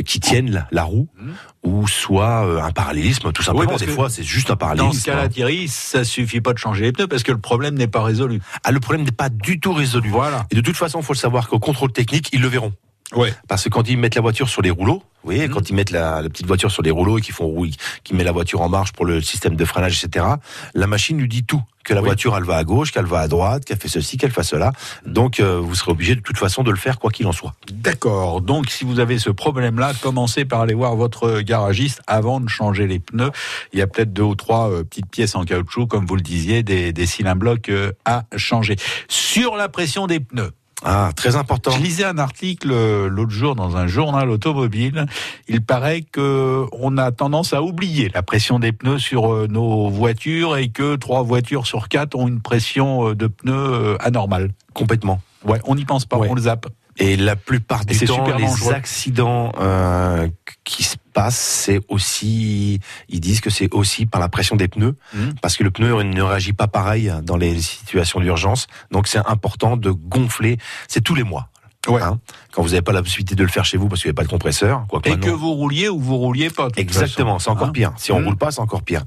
qui 0.04 0.20
tiennent 0.20 0.66
la, 0.70 0.82
roue, 0.82 1.08
mmh. 1.18 1.30
Ou 1.62 1.86
soit 1.86 2.46
euh, 2.46 2.62
un 2.62 2.70
parallélisme 2.70 3.32
tout 3.32 3.42
simplement. 3.42 3.76
Des 3.76 3.86
fois 3.86 4.08
c'est 4.08 4.22
juste 4.22 4.50
un 4.50 4.56
parallélisme. 4.56 4.92
Dans 4.92 4.98
ce 4.98 5.04
cas-là, 5.04 5.28
Thierry, 5.28 5.68
ça 5.68 6.04
suffit 6.04 6.40
pas 6.40 6.52
de 6.52 6.58
changer 6.58 6.84
les 6.84 6.92
pneus 6.92 7.06
parce 7.06 7.22
que 7.22 7.32
le 7.32 7.38
problème 7.38 7.74
n'est 7.74 7.86
pas 7.86 8.02
résolu. 8.02 8.40
Ah, 8.64 8.72
le 8.72 8.80
problème 8.80 9.04
n'est 9.04 9.12
pas 9.12 9.28
du 9.28 9.60
tout 9.60 9.72
résolu. 9.72 10.10
Voilà. 10.10 10.46
Et 10.50 10.54
de 10.54 10.60
toute 10.60 10.76
façon, 10.76 11.00
il 11.00 11.04
faut 11.04 11.12
le 11.12 11.18
savoir 11.18 11.48
qu'au 11.48 11.58
contrôle 11.58 11.92
technique 11.92 12.30
ils 12.32 12.40
le 12.40 12.48
verront. 12.48 12.72
Ouais. 13.14 13.34
Parce 13.48 13.64
que 13.64 13.68
quand 13.68 13.88
ils 13.88 13.98
mettent 13.98 14.14
la 14.14 14.20
voiture 14.20 14.48
sur 14.48 14.62
les 14.62 14.70
rouleaux, 14.70 15.02
vous 15.22 15.32
voyez, 15.32 15.48
quand 15.48 15.60
mhm. 15.60 15.66
ils 15.68 15.74
mettent 15.74 15.90
la, 15.90 16.22
petite 16.22 16.46
voiture 16.46 16.70
sur 16.70 16.82
les 16.82 16.90
rouleaux 16.90 17.18
et 17.18 17.20
qu'ils 17.20 17.34
font 17.34 17.46
rouille, 17.46 17.74
qui 18.04 18.14
met 18.14 18.24
la 18.24 18.32
voiture 18.32 18.60
en 18.62 18.68
marche 18.68 18.92
pour 18.92 19.04
le 19.04 19.20
système 19.20 19.56
de 19.56 19.64
freinage, 19.64 20.02
etc. 20.02 20.26
La 20.74 20.86
machine 20.86 21.18
lui 21.18 21.28
dit 21.28 21.44
tout, 21.44 21.62
que 21.84 21.94
la 21.94 22.00
voiture 22.00 22.36
elle 22.36 22.44
va 22.44 22.56
à 22.56 22.64
gauche, 22.64 22.92
qu'elle 22.92 23.06
va 23.06 23.20
à 23.20 23.28
droite, 23.28 23.64
qu'elle 23.64 23.78
fait 23.78 23.88
ceci, 23.88 24.16
qu'elle 24.16 24.30
fait 24.30 24.42
cela. 24.42 24.72
Donc 25.06 25.40
euh, 25.40 25.58
vous 25.58 25.74
serez 25.74 25.92
obligé 25.92 26.14
de 26.14 26.20
toute 26.20 26.38
façon 26.38 26.62
de 26.62 26.70
le 26.70 26.76
faire 26.76 26.98
quoi 26.98 27.10
qu'il 27.10 27.26
en 27.26 27.32
soit. 27.32 27.54
D'accord. 27.70 28.40
Donc 28.40 28.70
si 28.70 28.84
vous 28.84 29.00
avez 29.00 29.18
ce 29.18 29.30
problème-là, 29.30 29.92
commencez 30.00 30.44
par 30.44 30.60
aller 30.60 30.74
voir 30.74 30.94
votre 30.96 31.40
garagiste 31.40 32.02
avant 32.06 32.40
de 32.40 32.48
changer 32.48 32.86
les 32.86 32.98
pneus. 32.98 33.30
Il 33.72 33.78
y 33.78 33.82
a 33.82 33.86
peut-être 33.86 34.12
deux 34.12 34.22
ou 34.22 34.34
trois 34.34 34.70
euh, 34.70 34.84
petites 34.84 35.10
pièces 35.10 35.34
en 35.34 35.44
caoutchouc, 35.44 35.86
comme 35.86 36.06
vous 36.06 36.16
le 36.16 36.22
disiez, 36.22 36.62
des, 36.62 36.92
des 36.92 37.06
cylindres 37.06 37.40
blocs 37.40 37.68
euh, 37.68 37.92
à 38.04 38.24
changer. 38.36 38.76
Sur 39.08 39.56
la 39.56 39.68
pression 39.68 40.06
des 40.06 40.20
pneus. 40.20 40.52
Ah, 40.82 41.10
très 41.14 41.36
important. 41.36 41.72
Je 41.72 41.82
lisais 41.82 42.04
un 42.04 42.18
article 42.18 42.70
euh, 42.72 43.08
l'autre 43.08 43.32
jour 43.32 43.54
dans 43.54 43.76
un 43.76 43.86
journal 43.86 44.30
automobile. 44.30 45.06
Il 45.46 45.62
paraît 45.62 46.02
que 46.02 46.64
on 46.72 46.96
a 46.96 47.12
tendance 47.12 47.52
à 47.52 47.62
oublier 47.62 48.10
la 48.14 48.22
pression 48.22 48.58
des 48.58 48.72
pneus 48.72 48.98
sur 48.98 49.32
euh, 49.32 49.46
nos 49.46 49.88
voitures 49.88 50.56
et 50.56 50.68
que 50.68 50.96
trois 50.96 51.22
voitures 51.22 51.66
sur 51.66 51.88
quatre 51.88 52.16
ont 52.16 52.28
une 52.28 52.40
pression 52.40 53.08
euh, 53.10 53.14
de 53.14 53.26
pneus 53.26 53.96
anormale. 54.00 54.52
Complètement. 54.72 55.20
Ouais, 55.44 55.60
on 55.64 55.74
n'y 55.74 55.84
pense 55.84 56.06
pas, 56.06 56.16
on 56.16 56.34
le 56.34 56.42
zappe. 56.42 56.66
Et 57.00 57.16
la 57.16 57.36
plupart 57.36 57.84
du 57.86 57.98
temps, 57.98 58.26
les 58.36 58.72
accidents 58.72 59.52
euh, 59.58 60.28
qui 60.64 60.82
se 60.82 60.96
c'est 61.28 61.80
aussi, 61.88 62.80
ils 63.10 63.20
disent 63.20 63.40
que 63.40 63.50
c'est 63.50 63.72
aussi 63.74 64.06
par 64.06 64.20
la 64.20 64.28
pression 64.28 64.56
des 64.56 64.68
pneus, 64.68 64.96
mmh. 65.12 65.18
parce 65.42 65.56
que 65.56 65.64
le 65.64 65.70
pneu 65.70 66.02
ne 66.02 66.22
réagit 66.22 66.54
pas 66.54 66.68
pareil 66.68 67.12
dans 67.22 67.36
les 67.36 67.60
situations 67.60 68.20
d'urgence. 68.20 68.66
Donc 68.90 69.08
c'est 69.08 69.18
important 69.18 69.76
de 69.76 69.90
gonfler. 69.90 70.56
C'est 70.88 71.02
tous 71.02 71.14
les 71.14 71.24
mois. 71.24 71.50
Ouais. 71.88 72.02
Hein, 72.02 72.20
quand 72.52 72.62
vous 72.62 72.68
n'avez 72.68 72.82
pas 72.82 72.92
la 72.92 73.02
possibilité 73.02 73.34
de 73.34 73.42
le 73.42 73.48
faire 73.48 73.64
chez 73.64 73.78
vous 73.78 73.88
parce 73.88 74.02
qu'il 74.02 74.10
n'y 74.10 74.14
a 74.14 74.14
pas 74.14 74.24
de 74.24 74.28
compresseur. 74.28 74.84
Quoi 74.88 75.00
et 75.06 75.16
que 75.16 75.30
vous 75.30 75.54
rouliez 75.54 75.88
ou 75.88 75.98
vous 75.98 76.18
rouliez 76.18 76.50
pas. 76.50 76.68
Exactement, 76.76 77.38
c'est 77.38 77.48
encore 77.48 77.68
hein 77.68 77.72
pire. 77.72 77.92
Si 77.96 78.12
on 78.12 78.20
mmh. 78.20 78.24
roule 78.26 78.36
pas, 78.36 78.50
c'est 78.50 78.60
encore 78.60 78.82
pire. 78.82 79.02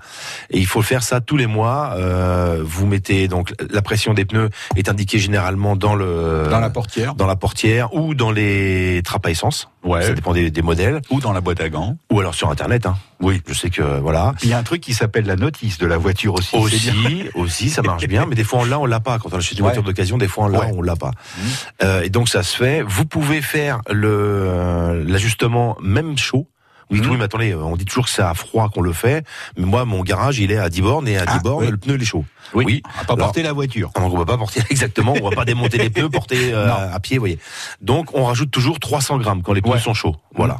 Et 0.49 0.57
il 0.57 0.65
faut 0.65 0.81
faire 0.81 1.03
ça 1.03 1.21
tous 1.21 1.37
les 1.37 1.45
mois. 1.45 1.93
Euh, 1.95 2.63
vous 2.65 2.87
mettez 2.87 3.27
donc 3.27 3.53
la 3.69 3.83
pression 3.83 4.15
des 4.15 4.25
pneus 4.25 4.49
est 4.75 4.89
indiquée 4.89 5.19
généralement 5.19 5.75
dans 5.75 5.93
le 5.93 6.47
dans 6.49 6.59
la 6.59 6.71
portière, 6.71 7.13
dans 7.13 7.27
la 7.27 7.35
portière 7.35 7.93
ou 7.93 8.15
dans 8.15 8.31
les 8.31 9.01
trappes 9.03 9.27
à 9.27 9.31
essence. 9.31 9.69
Ouais. 9.83 10.01
Ça 10.01 10.13
dépend 10.13 10.33
des, 10.33 10.49
des, 10.49 10.61
modèles. 10.61 11.01
Ou 11.09 11.19
dans 11.19 11.33
la 11.33 11.41
boîte 11.41 11.61
à 11.61 11.69
gants. 11.69 11.97
Ou 12.11 12.19
alors 12.19 12.33
sur 12.33 12.49
Internet. 12.49 12.85
Hein. 12.85 12.95
Oui, 13.19 13.41
je 13.47 13.53
sais 13.53 13.69
que 13.69 13.81
voilà. 13.99 14.33
Il 14.43 14.49
y 14.49 14.53
a 14.53 14.57
un 14.57 14.63
truc 14.63 14.81
qui 14.81 14.93
s'appelle 14.93 15.25
la 15.25 15.35
notice 15.35 15.77
de 15.77 15.85
la 15.85 15.97
voiture 15.97 16.33
aussi. 16.33 16.55
Aussi, 16.55 17.23
aussi, 17.35 17.69
ça 17.69 17.81
marche 17.81 18.07
bien. 18.07 18.25
Mais 18.25 18.35
des 18.35 18.43
fois 18.43 18.59
on 18.59 18.65
l'a, 18.65 18.79
on 18.79 18.85
l'a 18.85 18.99
pas. 18.99 19.19
Quand 19.19 19.33
on 19.33 19.37
achète 19.37 19.57
une 19.57 19.63
voiture 19.63 19.83
d'occasion, 19.83 20.17
des 20.17 20.27
fois 20.27 20.45
on 20.45 20.47
l'a, 20.47 20.67
on 20.73 20.81
l'a 20.81 20.95
pas. 20.95 21.11
Mmh. 21.11 21.41
Euh, 21.83 22.01
et 22.03 22.09
donc 22.09 22.29
ça 22.29 22.43
se 22.43 22.55
fait. 22.55 22.81
Vous 22.81 23.05
pouvez 23.05 23.41
faire 23.41 23.81
le 23.89 25.03
l'ajustement 25.05 25.77
même 25.81 26.17
chaud. 26.17 26.47
Oui, 26.93 27.01
mmh. 27.01 27.09
oui, 27.09 27.17
mais 27.17 27.23
attendez, 27.23 27.55
on 27.55 27.75
dit 27.75 27.85
toujours 27.85 28.05
que 28.05 28.11
c'est 28.11 28.21
à 28.21 28.35
froid 28.35 28.69
qu'on 28.69 28.81
le 28.81 28.93
fait. 28.93 29.25
Mais 29.57 29.65
moi, 29.65 29.83
mon 29.83 30.03
garage, 30.03 30.37
il 30.37 30.51
est 30.51 30.57
à 30.57 30.69
10 30.69 30.81
bornes 30.81 31.07
et 31.07 31.17
à 31.17 31.25
10 31.25 31.33
ah, 31.35 31.39
bornes, 31.39 31.67
le 31.67 31.77
pneu 31.77 31.95
il 31.95 32.01
est 32.03 32.05
chaud. 32.05 32.23
Oui. 32.53 32.83
On 32.85 32.99
va 32.99 33.05
pas 33.05 33.15
porter 33.17 33.41
la 33.41 33.51
voiture. 33.51 33.91
On 33.95 34.09
va 34.09 34.25
pas 34.25 34.37
porter 34.37 34.61
exactement. 34.69 35.15
On 35.19 35.29
va 35.29 35.35
pas 35.35 35.45
démonter 35.45 35.79
les 35.79 35.89
pneus, 35.89 36.09
porter 36.09 36.53
euh, 36.53 36.93
à 36.93 36.99
pied, 36.99 37.17
vous 37.17 37.21
voyez. 37.21 37.39
Donc, 37.81 38.13
on 38.13 38.25
rajoute 38.25 38.51
toujours 38.51 38.79
300 38.79 39.17
grammes 39.17 39.41
quand 39.41 39.53
les 39.53 39.61
pneus 39.61 39.79
sont 39.79 39.95
chauds. 39.95 40.15
Voilà 40.35 40.59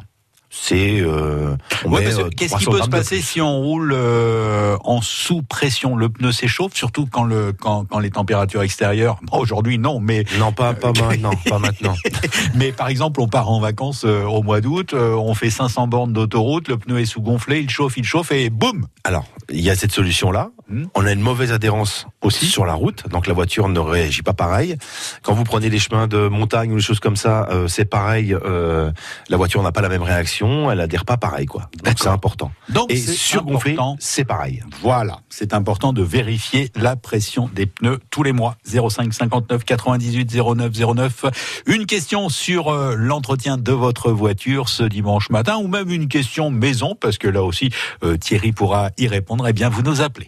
c'est 0.56 1.02
euh, 1.02 1.58
euh, 1.86 2.30
qu'est-ce 2.38 2.58
qui 2.58 2.66
peut 2.66 2.82
se 2.84 2.88
passer 2.88 3.22
si 3.22 3.42
on 3.42 3.58
roule 3.58 3.92
euh, 3.92 4.78
en 4.84 5.02
sous 5.02 5.42
pression 5.42 5.96
le 5.96 6.10
pneu 6.10 6.32
s'échauffe 6.32 6.76
surtout 6.76 7.08
quand 7.12 7.24
le 7.24 7.54
quand, 7.54 7.86
quand 7.86 7.98
les 7.98 8.12
températures 8.12 8.62
extérieures 8.62 9.20
aujourd'hui 9.32 9.80
non 9.80 10.00
mais 10.00 10.26
non 10.38 10.52
pas 10.52 10.76
pas 10.76 10.92
maintenant 10.94 11.32
pas 11.50 11.58
maintenant. 11.58 11.96
mais 12.56 12.72
par 12.72 12.88
exemple 12.88 13.20
on 13.20 13.28
part 13.28 13.50
en 13.50 13.60
vacances 13.60 14.04
au 14.04 14.44
mois 14.44 14.62
d'août 14.62 14.94
on 14.94 15.34
fait 15.34 15.50
500 15.50 15.88
bornes 15.88 16.14
d'autoroute 16.14 16.68
le 16.68 16.78
pneu 16.78 17.00
est 17.00 17.06
sous 17.06 17.22
gonflé 17.22 17.60
il 17.60 17.70
chauffe 17.72 17.98
il 17.98 18.06
chauffe 18.06 18.32
et 18.32 18.52
boum! 18.52 18.86
Alors 19.04 19.26
il 19.50 19.62
y 19.62 19.72
a 19.72 19.76
cette 19.76 19.92
solution 19.92 20.32
là 20.32 20.52
hmm. 20.70 20.86
on 20.94 21.06
a 21.08 21.12
une 21.12 21.22
mauvaise 21.22 21.52
adhérence 21.52 22.06
aussi 22.24 22.46
sur 22.46 22.65
la 22.65 22.74
route 22.74 23.08
donc 23.10 23.27
la 23.27 23.34
voiture 23.34 23.70
ne 23.70 23.80
réagit 23.80 24.24
pas 24.24 24.34
pareil 24.34 24.77
quand 25.22 25.34
vous 25.34 25.44
prenez 25.44 25.70
les 25.70 25.80
chemins 25.80 26.08
de 26.08 26.27
montagne 26.27 26.72
ou 26.72 26.75
des 26.75 26.82
choses 26.82 27.00
comme 27.00 27.15
ça 27.15 27.48
c'est 27.68 27.86
pareil 27.86 28.36
la 29.30 29.38
voiture 29.38 29.62
n'a 29.62 29.72
pas 29.72 29.82
la 29.82 29.89
même 29.89 30.03
réaction 30.03 30.72
elle 30.72 30.82
adhère 30.82 31.06
pas 31.06 31.18
pareil, 31.18 31.46
quoi. 31.46 31.70
Donc 31.84 31.96
c'est 31.98 32.08
important. 32.08 32.51
Donc 32.70 32.92
et 32.92 32.98
surgonflé, 32.98 33.77
c'est 34.00 34.25
pareil. 34.25 34.63
Voilà, 34.82 35.20
c'est 35.30 35.53
important 35.53 35.94
de 35.94 36.01
vérifier 36.01 36.72
la 36.75 36.96
pression 36.96 37.50
des 37.53 37.65
pneus 37.65 38.00
tous 38.10 38.24
les 38.24 38.32
mois. 38.32 38.56
05 38.65 39.13
59 39.13 39.63
98 39.63 40.36
09 40.36 40.72
09. 40.96 41.25
Une 41.68 41.86
question 41.86 42.30
sur 42.30 42.70
euh, 42.70 42.96
l'entretien 42.98 43.58
de 43.58 43.72
votre 43.72 44.12
voiture 44.12 44.70
ce 44.70 44.84
dimanche 44.84 45.30
matin, 45.30 45.58
ou 45.58 45.68
même 45.68 45.89
une 45.89 46.08
question 46.08 46.50
maison, 46.50 46.96
parce 47.00 47.18
que 47.18 47.27
là 47.27 47.44
aussi 47.44 47.70
euh, 48.03 48.18
Thierry 48.18 48.51
pourra 48.51 48.89
y 48.98 49.08
répondre. 49.08 49.48
Eh 49.48 49.53
bien, 49.53 49.70
vous 49.70 49.82
nous 49.82 50.01
appelez. 50.01 50.27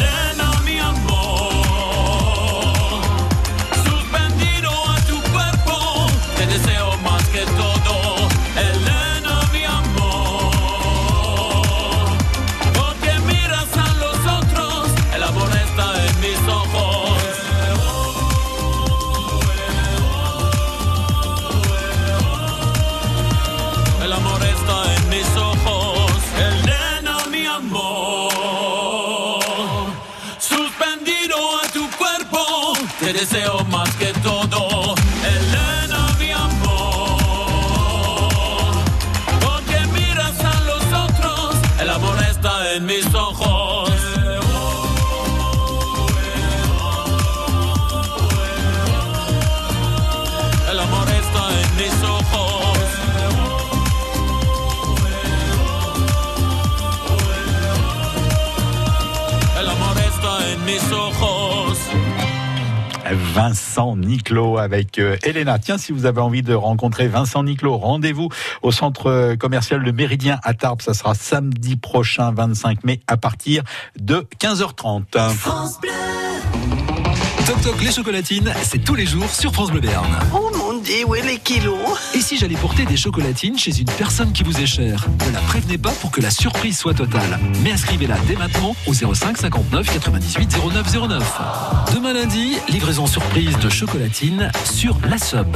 Vincent 63.33 63.95
Niclot 63.95 64.57
avec 64.57 64.99
euh, 64.99 65.15
Elena. 65.23 65.57
Tiens, 65.57 65.77
si 65.77 65.93
vous 65.93 66.05
avez 66.05 66.19
envie 66.19 66.41
de 66.41 66.53
rencontrer 66.53 67.07
Vincent 67.07 67.43
Niclot, 67.43 67.77
rendez-vous 67.77 68.27
au 68.61 68.73
centre 68.73 69.07
euh, 69.09 69.35
commercial 69.37 69.79
Le 69.81 69.93
Méridien 69.93 70.39
à 70.43 70.53
Tarbes. 70.53 70.81
Ça 70.81 70.93
sera 70.93 71.15
samedi 71.15 71.77
prochain, 71.77 72.33
25 72.33 72.83
mai, 72.83 72.99
à 73.07 73.15
partir 73.15 73.63
de 73.97 74.27
15h30. 74.39 75.29
France 75.29 75.79
Bleu. 75.79 75.91
Toc 77.45 77.61
Toc 77.61 77.81
les 77.81 77.91
chocolatines, 77.91 78.53
c'est 78.63 78.83
tous 78.83 78.95
les 78.95 79.05
jours 79.05 79.29
sur 79.29 79.53
France 79.53 79.71
Bleu 79.71 79.79
Béarn. 79.79 80.13
Oh 80.33 80.51
mon 80.57 80.70
Et 82.13 82.21
si 82.21 82.37
j'allais 82.37 82.55
porter 82.55 82.85
des 82.85 82.97
chocolatines 82.97 83.57
chez 83.57 83.79
une 83.79 83.85
personne 83.85 84.31
qui 84.31 84.43
vous 84.43 84.59
est 84.59 84.65
chère? 84.65 85.05
Ne 85.27 85.33
la 85.33 85.39
prévenez 85.41 85.77
pas 85.77 85.91
pour 85.91 86.11
que 86.11 86.21
la 86.21 86.31
surprise 86.31 86.77
soit 86.77 86.93
totale. 86.93 87.39
Mais 87.63 87.71
inscrivez-la 87.71 88.17
dès 88.27 88.35
maintenant 88.35 88.75
au 88.87 88.93
05 88.93 89.37
59 89.37 89.93
98 89.93 90.57
09 90.73 90.93
09. 91.07 91.41
Demain 91.93 92.13
lundi, 92.13 92.57
livraison 92.69 93.05
surprise 93.05 93.57
de 93.59 93.69
chocolatines 93.69 94.51
sur 94.65 94.97
la 95.07 95.17
sub. 95.17 95.55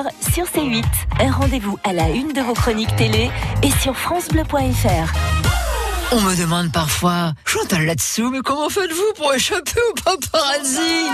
sur 0.33 0.45
C8. 0.45 0.83
Un 1.19 1.31
rendez-vous 1.31 1.77
à 1.83 1.93
la 1.93 2.09
une 2.09 2.33
de 2.33 2.41
vos 2.41 2.53
chroniques 2.53 2.95
télé 2.95 3.29
et 3.63 3.71
sur 3.71 3.95
francebleu.fr. 3.95 5.13
On 6.13 6.19
me 6.19 6.35
demande 6.35 6.73
parfois, 6.73 7.31
Chantal 7.45 7.85
là-dessous, 7.85 8.31
mais 8.31 8.41
comment 8.43 8.67
faites-vous 8.67 9.13
pour 9.15 9.33
échapper 9.33 9.79
au 9.89 9.93
paparazzi? 9.93 11.07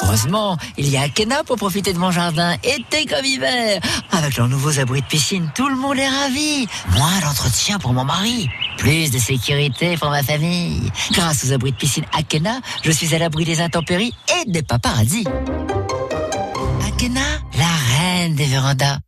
Heureusement, 0.00 0.56
il 0.78 0.88
y 0.88 0.96
a 0.96 1.02
Akena 1.02 1.42
pour 1.42 1.56
profiter 1.56 1.92
de 1.92 1.98
mon 1.98 2.12
jardin, 2.12 2.54
été 2.62 3.04
comme 3.06 3.24
hiver. 3.24 3.80
Avec 4.12 4.36
leurs 4.36 4.46
nouveaux 4.46 4.78
abris 4.78 5.00
de 5.00 5.06
piscine, 5.06 5.50
tout 5.56 5.68
le 5.68 5.74
monde 5.74 5.98
est 5.98 6.08
ravi. 6.08 6.68
Moins 6.96 7.18
d'entretien 7.20 7.80
pour 7.80 7.92
mon 7.94 8.04
mari, 8.04 8.48
plus 8.78 9.10
de 9.10 9.18
sécurité 9.18 9.96
pour 9.96 10.10
ma 10.10 10.22
famille. 10.22 10.92
Grâce 11.10 11.44
aux 11.44 11.52
abris 11.52 11.72
de 11.72 11.76
piscine 11.76 12.04
Akena, 12.16 12.60
je 12.84 12.92
suis 12.92 13.12
à 13.12 13.18
l'abri 13.18 13.44
des 13.44 13.60
intempéries 13.60 14.14
et 14.40 14.48
des 14.48 14.62
paparazzis. 14.62 15.26
Akena, 16.86 17.35
des 18.34 18.46
vérandas. 18.46 18.98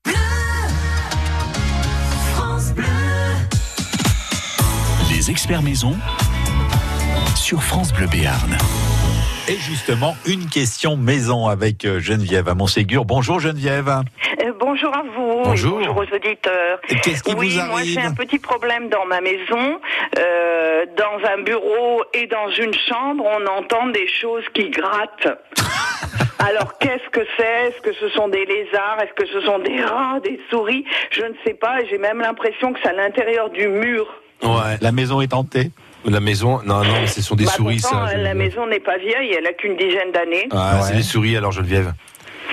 Les 5.10 5.30
experts 5.30 5.62
maison 5.62 5.96
sur 7.34 7.62
France 7.62 7.92
Bleu 7.92 8.06
Béarn. 8.06 8.56
Et 9.48 9.56
justement, 9.56 10.14
une 10.26 10.46
question 10.46 10.98
maison 10.98 11.46
avec 11.46 11.86
euh, 11.86 12.00
Geneviève 12.00 12.48
à 12.48 12.54
Montségur. 12.54 13.06
Bonjour 13.06 13.40
Geneviève. 13.40 13.88
Euh, 13.88 14.52
bonjour 14.60 14.94
à 14.94 15.02
vous. 15.02 15.42
Bonjour. 15.42 15.78
bonjour 15.78 15.96
aux 15.96 16.14
auditeurs. 16.14 16.78
Qu'est-ce 17.02 17.22
qui 17.22 17.32
oui, 17.34 17.54
vous 17.54 17.60
arrive 17.60 17.70
moi 17.70 17.82
j'ai 17.82 18.00
un 18.00 18.12
petit 18.12 18.38
problème 18.38 18.90
dans 18.90 19.06
ma 19.06 19.22
maison. 19.22 19.80
Euh, 20.18 20.84
dans 20.98 21.26
un 21.26 21.42
bureau 21.44 22.04
et 22.12 22.26
dans 22.26 22.50
une 22.50 22.74
chambre, 22.74 23.24
on 23.24 23.46
entend 23.46 23.86
des 23.86 24.06
choses 24.06 24.44
qui 24.52 24.68
grattent. 24.68 25.38
Alors 26.40 26.76
qu'est-ce 26.76 27.08
que 27.08 27.26
c'est? 27.38 27.68
Est-ce 27.68 27.80
que 27.80 27.94
ce 27.94 28.10
sont 28.10 28.28
des 28.28 28.44
lézards? 28.44 28.98
Est-ce 29.00 29.14
que 29.14 29.26
ce 29.32 29.40
sont 29.40 29.60
des 29.60 29.80
rats, 29.82 30.20
des 30.22 30.38
souris? 30.50 30.84
Je 31.10 31.22
ne 31.22 31.32
sais 31.46 31.54
pas. 31.54 31.82
J'ai 31.88 31.96
même 31.96 32.20
l'impression 32.20 32.74
que 32.74 32.80
c'est 32.82 32.90
à 32.90 32.92
l'intérieur 32.92 33.48
du 33.48 33.66
mur. 33.66 34.06
Ouais. 34.42 34.76
La 34.82 34.92
maison 34.92 35.22
est 35.22 35.32
hantée. 35.32 35.70
La 36.04 36.20
maison, 36.20 36.60
non, 36.64 36.84
non, 36.84 37.06
ce 37.06 37.20
sont 37.22 37.34
des 37.34 37.44
Bah, 37.44 37.50
souris, 37.52 37.80
pourtant, 37.80 38.06
ça. 38.06 38.16
La 38.16 38.34
maison 38.34 38.66
n'est 38.66 38.80
pas 38.80 38.96
vieille, 38.98 39.34
elle 39.36 39.46
a 39.46 39.52
qu'une 39.52 39.76
dizaine 39.76 40.12
d'années. 40.12 40.48
Ah, 40.52 40.80
c'est 40.82 40.94
des 40.94 41.02
souris, 41.02 41.36
alors, 41.36 41.52
Geneviève. 41.52 41.92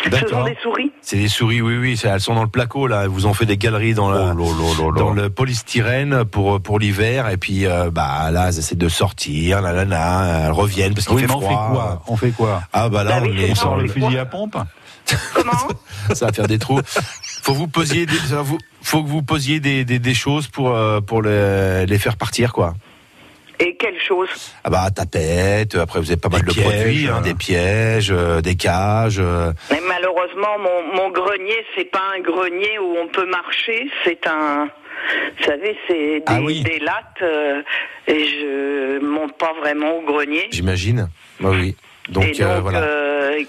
Ce 0.03 0.27
sont 0.27 0.43
des 0.43 0.57
souris. 0.61 0.91
C'est 1.01 1.15
des 1.17 1.27
souris, 1.29 1.61
oui, 1.61 1.77
oui. 1.77 1.99
Elles 2.03 2.19
sont 2.19 2.35
dans 2.35 2.43
le 2.43 2.49
placo, 2.49 2.85
là. 2.85 3.03
Elles 3.03 3.09
vous 3.09 3.25
ont 3.27 3.33
fait 3.33 3.45
des 3.45 3.57
galeries 3.57 3.93
dans, 3.93 4.11
la- 4.11 4.33
dans 4.35 5.13
le 5.13 5.29
polystyrène 5.29 6.25
pour, 6.25 6.61
pour 6.61 6.79
l'hiver. 6.79 7.29
Et 7.29 7.37
puis, 7.37 7.65
euh, 7.65 7.89
bah, 7.91 8.29
là, 8.31 8.49
elles 8.49 8.59
essaient 8.59 8.75
de 8.75 8.89
sortir, 8.89 9.61
là, 9.61 9.71
là, 9.71 9.85
là. 9.85 10.45
Elles 10.45 10.51
reviennent 10.51 10.93
parce 10.93 11.07
qu'il 11.07 11.15
Oui, 11.15 11.21
fait 11.21 11.27
mais 11.27 11.33
on 11.35 11.39
fait 11.41 11.47
quoi? 11.47 12.03
On 12.07 12.17
fait 12.17 12.31
quoi? 12.31 12.61
Ah, 12.73 12.89
bah 12.89 13.03
là, 13.03 13.19
Bah 13.19 13.27
on 13.27 13.37
est 13.37 13.65
on 13.65 13.75
le 13.77 13.83
Le 13.83 13.87
fusil 13.87 14.17
à 14.17 14.25
pompe? 14.25 14.57
Comment? 15.33 15.51
Ça 16.13 16.25
va 16.27 16.33
faire 16.33 16.47
des 16.47 16.59
trous. 16.59 16.81
Faut 17.43 17.53
vous 17.53 17.67
posiez 17.67 18.05
des, 18.05 18.13
faut 18.81 19.03
que 19.03 19.07
vous 19.09 19.23
posiez 19.23 19.59
des, 19.59 19.85
des, 19.85 19.97
des 19.99 20.13
choses 20.13 20.47
pour, 20.47 20.75
euh, 20.75 20.99
pour 20.99 21.21
les, 21.21 21.85
les 21.85 21.97
faire 21.99 22.17
partir, 22.17 22.53
quoi. 22.53 22.73
Et 23.59 23.75
quelle 23.77 23.99
chose 24.01 24.29
Ah 24.63 24.69
bah, 24.69 24.89
tapette, 24.93 25.75
après 25.75 25.99
vous 25.99 26.11
avez 26.11 26.19
pas 26.19 26.29
mal 26.29 26.43
de 26.43 26.51
pièges, 26.51 26.65
produits, 26.81 27.07
hein, 27.07 27.17
euh. 27.19 27.21
des 27.21 27.33
pièges, 27.33 28.11
euh, 28.11 28.41
des 28.41 28.55
cages. 28.55 29.19
euh. 29.19 29.51
Mais 29.71 29.79
malheureusement, 29.87 30.57
mon, 30.59 30.95
mon 31.03 31.09
grenier, 31.09 31.65
c'est 31.75 31.89
pas 31.89 32.01
un 32.17 32.21
grenier 32.21 32.77
où 32.79 32.95
on 33.01 33.07
peut 33.07 33.25
marcher, 33.29 33.89
c'est 34.03 34.27
un. 34.27 34.67
Vous 35.37 35.43
savez, 35.45 35.77
c'est 35.87 35.93
des, 36.19 36.23
Ah 36.25 36.41
oui. 36.41 36.61
des 36.63 36.79
lattes 36.79 37.21
euh, 37.21 37.61
et 38.07 38.25
je 38.25 38.99
monte 39.05 39.37
pas 39.37 39.53
vraiment 39.61 39.97
au 39.97 40.01
grenier. 40.01 40.47
J'imagine. 40.51 41.09
Bah 41.39 41.49
oui. 41.51 41.75
Donc, 42.09 42.39
euh, 42.39 42.59
voilà. 42.61 42.79
euh, 42.81 43.39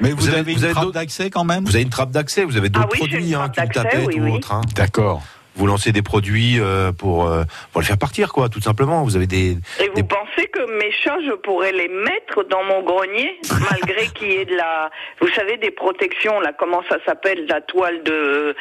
Mais 0.00 0.10
vous, 0.10 0.16
Vous 0.18 0.28
avez- 0.28 0.38
avez, 0.38 0.52
vous 0.54 0.64
une 0.64 0.70
trappe 0.72 0.84
d'autres- 0.84 0.94
d'accès 0.94 1.30
quand 1.30 1.44
même? 1.44 1.64
Vous 1.64 1.74
avez 1.74 1.82
une 1.84 1.90
trappe 1.90 2.10
d'accès, 2.10 2.44
vous 2.44 2.56
avez 2.56 2.68
d'autres 2.68 2.86
Ah 2.88 2.92
oui, 2.92 2.98
produits, 2.98 3.28
une 3.28 3.34
hein, 3.34 3.50
d'accès, 3.54 3.72
tapette 3.82 4.06
oui, 4.08 4.20
ou 4.20 4.24
oui. 4.24 4.30
autre. 4.32 4.52
hein. 4.52 4.60
D'accord. 4.74 5.22
Vous 5.58 5.66
lancez 5.66 5.90
des 5.90 6.02
produits 6.02 6.60
euh, 6.60 6.92
pour 6.92 7.26
euh, 7.26 7.42
pour 7.72 7.80
le 7.80 7.86
faire 7.86 7.98
partir, 7.98 8.32
quoi, 8.32 8.48
tout 8.48 8.60
simplement. 8.60 9.02
Vous 9.02 9.16
avez 9.16 9.26
des. 9.26 9.58
et 9.80 9.90
vous 9.94 10.04
pensez 10.04 10.46
que 10.46 10.78
mes 10.78 10.92
chats, 10.92 11.18
je 11.26 11.32
pourrais 11.32 11.72
les 11.72 11.88
mettre 11.88 12.44
dans 12.48 12.62
mon 12.62 12.82
grenier, 12.82 13.38
malgré 13.70 14.06
qu'il 14.06 14.28
y 14.28 14.36
ait 14.36 14.44
de 14.44 14.54
la, 14.54 14.90
vous 15.20 15.28
savez, 15.34 15.56
des 15.56 15.72
protections, 15.72 16.40
là, 16.40 16.52
comment 16.56 16.82
ça 16.88 16.98
s'appelle, 17.04 17.46
la 17.48 17.60
toile 17.60 18.04
de, 18.04 18.54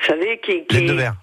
vous 0.00 0.06
savez, 0.06 0.38
qui, 0.44 0.66
qui... 0.66 0.76
Laine 0.76 0.86
de 0.86 0.92
verre. 0.92 1.14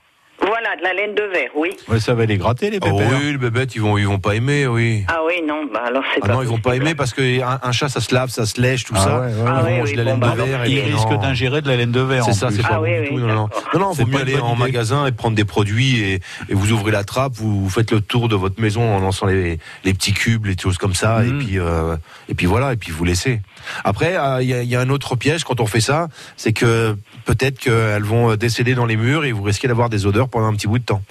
Voilà, 0.41 0.75
de 0.75 0.81
la 0.83 0.93
laine 0.93 1.13
de 1.15 1.21
verre, 1.23 1.49
oui. 1.55 1.69
Ouais, 1.87 1.99
ça 1.99 2.13
va 2.15 2.25
les 2.25 2.37
gratter 2.37 2.69
les 2.71 2.79
Oh 2.81 2.85
pépères. 2.97 3.11
oui, 3.21 3.31
les 3.33 3.37
bébêtes, 3.37 3.75
ils 3.75 3.81
vont 3.81 3.97
ils 3.97 4.07
vont 4.07 4.19
pas 4.19 4.35
aimer, 4.35 4.65
oui. 4.67 5.03
Ah 5.07 5.19
oui, 5.25 5.35
non, 5.47 5.65
bah 5.71 5.83
alors 5.85 6.03
c'est 6.13 6.19
Ah 6.23 6.27
pas 6.27 6.33
non, 6.33 6.41
ils 6.41 6.47
vont 6.47 6.57
pas 6.59 6.75
aimer 6.75 6.95
parce 6.95 7.13
que 7.13 7.21
un, 7.43 7.71
chat, 7.71 7.89
ça 7.89 8.01
se 8.01 8.13
lave, 8.13 8.29
ça 8.29 8.45
se 8.45 8.59
lèche, 8.59 8.85
tout 8.85 8.93
Ah 8.97 8.99
ça. 9.03 9.19
ouais, 9.19 9.27
ouais, 9.27 9.33
ils 9.37 9.47
Ah 9.47 9.61
vont 9.61 9.81
oui, 9.83 9.91
de 9.93 9.97
la 9.97 10.03
bon, 10.03 10.09
laine 10.11 10.19
bah, 10.19 10.31
de 10.35 10.41
verre. 10.41 10.65
Il 10.65 10.77
et 10.77 10.81
risque 10.81 11.09
non. 11.09 11.17
d'ingérer 11.17 11.61
de 11.61 11.67
la 11.67 11.75
laine 11.77 11.91
de 11.91 12.01
verre. 12.01 12.25
C'est 12.25 12.33
ça, 12.33 12.49
c'est 12.51 12.61
pas 12.63 12.69
Ah 12.71 12.77
bon 12.77 12.83
oui, 12.83 12.93
du 12.93 12.99
oui, 13.01 13.07
tout. 13.09 13.19
Non, 13.19 13.27
non, 13.27 13.49
non, 13.73 13.79
non, 13.79 13.93
C'est 13.93 14.03
faut 14.03 14.07
pas 14.09 14.17
mieux 14.17 14.21
aller 14.23 14.39
en 14.39 14.53
idée. 14.53 14.59
magasin 14.63 15.05
et 15.05 15.11
prendre 15.11 15.35
des 15.35 15.45
produits 15.45 16.01
et, 16.01 16.13
et 16.49 16.53
vous 16.53 16.71
ouvrez 16.71 16.91
la 16.91 17.03
trappe, 17.03 17.33
vous 17.35 17.69
faites 17.69 17.91
le 17.91 18.01
tour 18.01 18.27
de 18.27 18.35
votre 18.35 18.59
maison 18.59 18.81
en 18.95 18.99
lançant 18.99 19.27
les, 19.27 19.59
les 19.83 19.93
petits 19.93 20.13
cubes, 20.13 20.45
les 20.47 20.57
choses 20.57 20.77
comme 20.77 20.95
ça, 20.95 21.23
et 21.23 21.27
Mhm. 21.27 21.39
puis 21.45 21.59
euh, 21.59 21.95
et 22.29 22.33
puis 22.33 22.45
voilà, 22.47 22.73
et 22.73 22.77
puis 22.77 22.91
vous 22.91 23.03
laissez. 23.05 23.41
Après, 23.83 24.17
euh, 24.17 24.41
il 24.41 24.49
y, 24.49 24.53
a, 24.55 24.63
il 24.63 24.69
y 24.69 24.75
a 24.75 24.79
un 24.81 24.89
autre 24.89 25.15
piège 25.15 25.43
quand 25.43 25.59
on 25.61 25.67
fait 25.67 25.81
ça, 25.81 26.07
c'est 26.35 26.51
que 26.53 26.95
peut-être 27.25 27.59
qu'elles 27.59 28.03
vont 28.03 28.35
décéder 28.35 28.73
dans 28.73 28.85
les 28.87 28.97
murs 28.97 29.23
et 29.23 29.31
vous 29.31 29.43
risquez 29.43 29.67
d'avoir 29.67 29.89
des 29.89 30.05
odeurs 30.07 30.29
pendant 30.31 30.47
un 30.47 30.53
petit 30.53 30.67
bout 30.67 30.79
de 30.79 30.85
temps. 30.85 31.01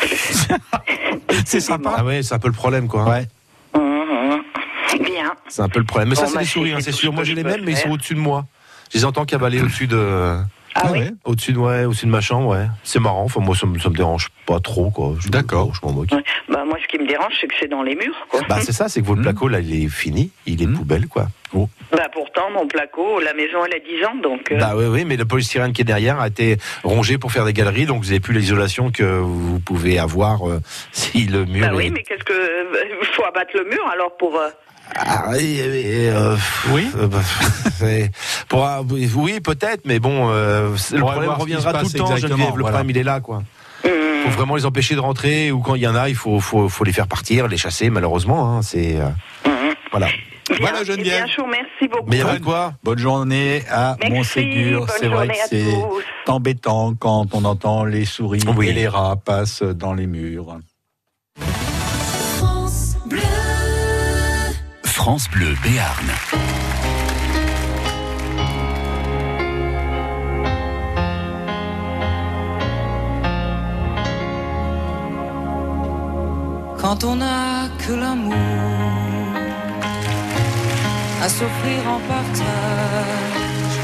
C'est 1.44 1.60
sympa. 1.60 1.94
Ah 1.96 2.04
ouais, 2.04 2.22
c'est 2.22 2.34
un 2.34 2.38
peu 2.38 2.48
le 2.48 2.54
problème, 2.54 2.88
quoi. 2.88 3.04
Ouais. 3.04 3.28
Mhm. 3.74 4.42
Bien. 5.04 5.32
C'est 5.48 5.62
un 5.62 5.68
peu 5.68 5.78
le 5.78 5.84
problème. 5.84 6.08
Mais 6.08 6.14
ça, 6.14 6.26
c'est 6.26 6.34
bah, 6.34 6.40
des 6.40 6.46
souris, 6.46 6.70
c'est 6.70 6.76
hein, 6.76 6.80
c'est 6.80 6.92
ce 6.92 6.98
sûr. 6.98 7.12
Moi, 7.12 7.24
je 7.24 7.30
j'ai 7.30 7.34
les 7.34 7.44
mêmes, 7.44 7.62
mais 7.64 7.72
ils 7.72 7.76
sont 7.76 7.90
au-dessus 7.90 8.14
de 8.14 8.20
moi. 8.20 8.46
Je 8.92 8.98
les 8.98 9.04
entends 9.04 9.24
cavaler 9.24 9.60
au-dessus 9.60 9.86
de, 9.86 10.38
Ah, 10.74 10.88
oui. 10.92 11.00
ouais. 11.00 11.10
au-dessus 11.24 11.52
de, 11.52 11.58
ouais, 11.58 11.84
au-dessus 11.84 12.06
de 12.06 12.10
ma 12.10 12.20
chambre, 12.20 12.48
ouais. 12.50 12.66
C'est 12.84 12.98
marrant. 13.00 13.24
Enfin, 13.24 13.40
moi, 13.40 13.54
ça 13.54 13.66
me, 13.66 13.78
ça 13.78 13.88
me 13.90 13.94
dérange 13.96 14.28
pas 14.46 14.58
trop, 14.60 14.90
quoi. 14.90 15.14
D'accord. 15.28 15.72
Je 15.74 15.86
m'en 15.86 15.92
moque. 15.92 16.12
Ouais. 16.12 16.22
Bah 16.48 16.64
moi, 16.66 16.78
ce 16.82 16.88
qui 16.88 16.98
me 17.02 17.06
dérange, 17.06 17.32
c'est 17.40 17.46
que 17.46 17.54
c'est 17.60 17.68
dans 17.68 17.82
les 17.82 17.94
murs, 17.94 18.26
quoi. 18.28 18.40
Bah, 18.48 18.58
c'est 18.62 18.72
ça, 18.72 18.88
c'est 18.88 19.00
que 19.02 19.06
votre 19.06 19.18
Mhm. 19.20 19.24
placo, 19.24 19.48
là, 19.48 19.60
il 19.60 19.84
est 19.84 19.88
fini. 19.88 20.30
Il 20.46 20.62
est 20.62 20.66
Mhm. 20.66 20.78
poubelle, 20.78 21.06
quoi. 21.08 21.26
Bah 21.90 22.08
pourtant, 22.10 22.48
mon 22.54 22.66
placo, 22.66 23.20
la 23.20 23.34
maison, 23.34 23.58
elle 23.66 23.74
a 23.74 23.78
10 23.78 24.02
ans, 24.06 24.14
donc. 24.22 24.50
euh, 24.50 24.58
Bah 24.58 24.72
oui, 24.74 24.86
oui, 24.86 25.04
mais 25.04 25.18
le 25.18 25.26
polystyrène 25.26 25.74
qui 25.74 25.82
est 25.82 25.84
derrière 25.84 26.18
a 26.18 26.28
été 26.28 26.56
rongé 26.82 27.18
pour 27.18 27.30
faire 27.30 27.44
des 27.44 27.52
galeries, 27.52 27.84
donc 27.84 28.02
vous 28.02 28.10
avez 28.10 28.20
plus 28.20 28.32
l'isolation 28.32 28.90
que 28.90 29.02
vous 29.18 29.60
pouvez 29.60 29.98
avoir 29.98 30.48
euh, 30.48 30.60
si 30.92 31.26
le 31.26 31.44
mur 31.44 31.66
bah 31.66 31.74
est... 31.74 31.76
oui, 31.76 31.90
mais 31.90 32.02
qu'est-ce 32.04 32.24
que. 32.24 32.32
Il 33.00 33.06
faut 33.08 33.24
abattre 33.26 33.50
le 33.54 33.64
mur 33.64 33.86
alors 33.92 34.16
pour. 34.16 34.34
euh, 34.38 34.48
Ah, 34.96 35.24
oui, 35.32 35.58
euh, 35.60 36.36
Oui. 36.72 36.88
euh, 36.96 37.06
bah, 37.08 37.18
pour, 38.48 38.66
oui, 39.16 39.40
peut-être, 39.40 39.82
mais 39.84 39.98
bon, 39.98 40.28
euh, 40.30 40.76
c'est- 40.76 40.96
le 40.96 41.02
problème 41.02 41.30
reviendra 41.30 41.72
tout 41.72 41.86
le 41.92 41.98
temps, 41.98 42.04
exactement, 42.06 42.16
Geneviève. 42.36 42.56
Le 42.56 42.62
voilà. 42.62 42.76
problème, 42.78 42.90
il 42.90 42.98
est 42.98 43.02
là, 43.04 43.20
quoi. 43.20 43.36
hum, 43.84 43.90
faut 44.24 44.30
vraiment 44.30 44.54
les 44.56 44.66
empêcher 44.66 44.94
de 44.94 45.00
rentrer 45.00 45.50
ou 45.50 45.60
quand 45.60 45.74
il 45.74 45.82
y 45.82 45.86
en 45.88 45.94
a, 45.96 46.08
il 46.08 46.14
faut, 46.14 46.38
faut, 46.40 46.68
faut 46.68 46.84
les 46.84 46.92
faire 46.92 47.08
partir, 47.08 47.48
les 47.48 47.56
chasser, 47.56 47.90
malheureusement. 47.90 48.56
Hein, 48.58 48.62
c'est 48.62 49.00
euh, 49.00 49.08
hum. 49.46 49.52
voilà. 49.90 50.06
Bien. 50.06 50.58
Voilà, 50.60 50.78
Eh 50.82 50.84
Geneviève. 50.84 51.24
bien, 51.24 51.26
je 51.32 51.36
vous 51.40 51.44
remercie 51.46 51.88
beaucoup. 51.90 52.04
Mais 52.08 52.20
quoi? 52.40 52.74
Bonne 52.84 52.98
journée 52.98 53.62
à 53.70 53.96
Merci, 54.00 54.12
Montségur. 54.14 54.80
bonne 54.80 54.88
C'est 54.98 55.06
vrai 55.08 55.28
que 55.28 55.34
journée 55.34 55.40
à 55.40 55.46
c'est 56.26 56.30
embêtant 56.32 56.94
quand 56.98 57.26
on 57.32 57.44
entend 57.44 57.84
les 57.84 58.04
souris 58.04 58.40
Oui. 58.56 58.68
et 58.68 58.72
les 58.72 58.88
rats 58.88 59.16
passent 59.16 59.62
dans 59.62 59.94
les 59.94 60.06
murs. 60.06 60.58
France 64.92 65.28
Bleu 65.30 65.54
Béarn. 65.62 66.12
quand 76.78 77.04
on 77.04 77.16
n'a 77.16 77.68
que 77.78 77.92
l'amour 77.92 78.34
à 81.22 81.28
s'offrir 81.28 81.80
en 81.94 82.00
partage 82.14 83.78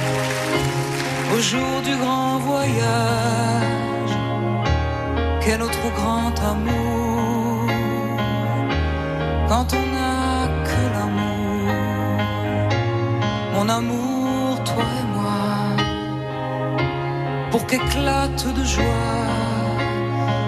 au 1.35 1.41
jour 1.41 1.81
du 1.85 1.97
grand 1.97 2.39
voyage 2.39 4.15
qu'est 5.41 5.59
notre 5.59 5.89
grand 5.95 6.35
amour? 6.53 7.67
Quand 9.49 9.69
on 9.73 9.98
amour 13.69 14.63
toi 14.65 14.85
et 15.01 15.07
moi 15.15 15.77
pour 17.51 17.67
qu'éclate 17.67 18.47
de 18.55 18.65
joie 18.65 19.29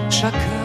chaque 0.09 0.60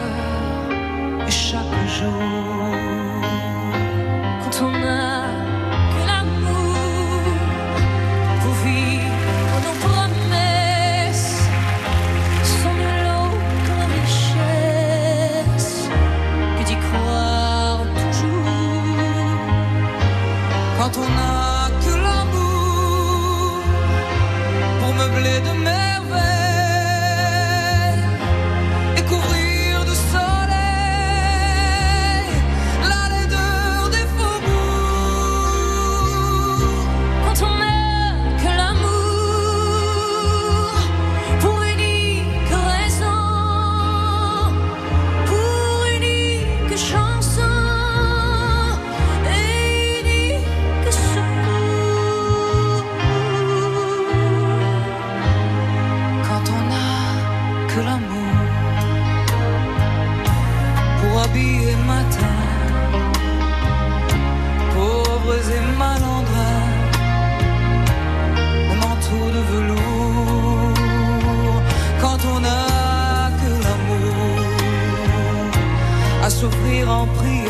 à 76.27 76.29
s'offrir 76.29 76.91
en 76.91 77.07
prière 77.19 77.47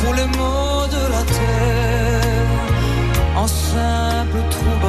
pour 0.00 0.14
les 0.14 0.28
mots 0.38 0.86
de 0.96 1.02
la 1.14 1.22
terre 1.38 2.46
en 3.42 3.48
simple 3.48 4.40
troubadour 4.54 4.79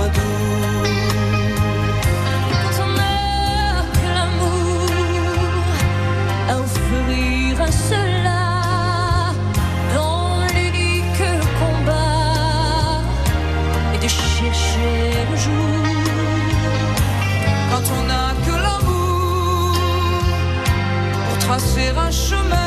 chemin 22.12 22.61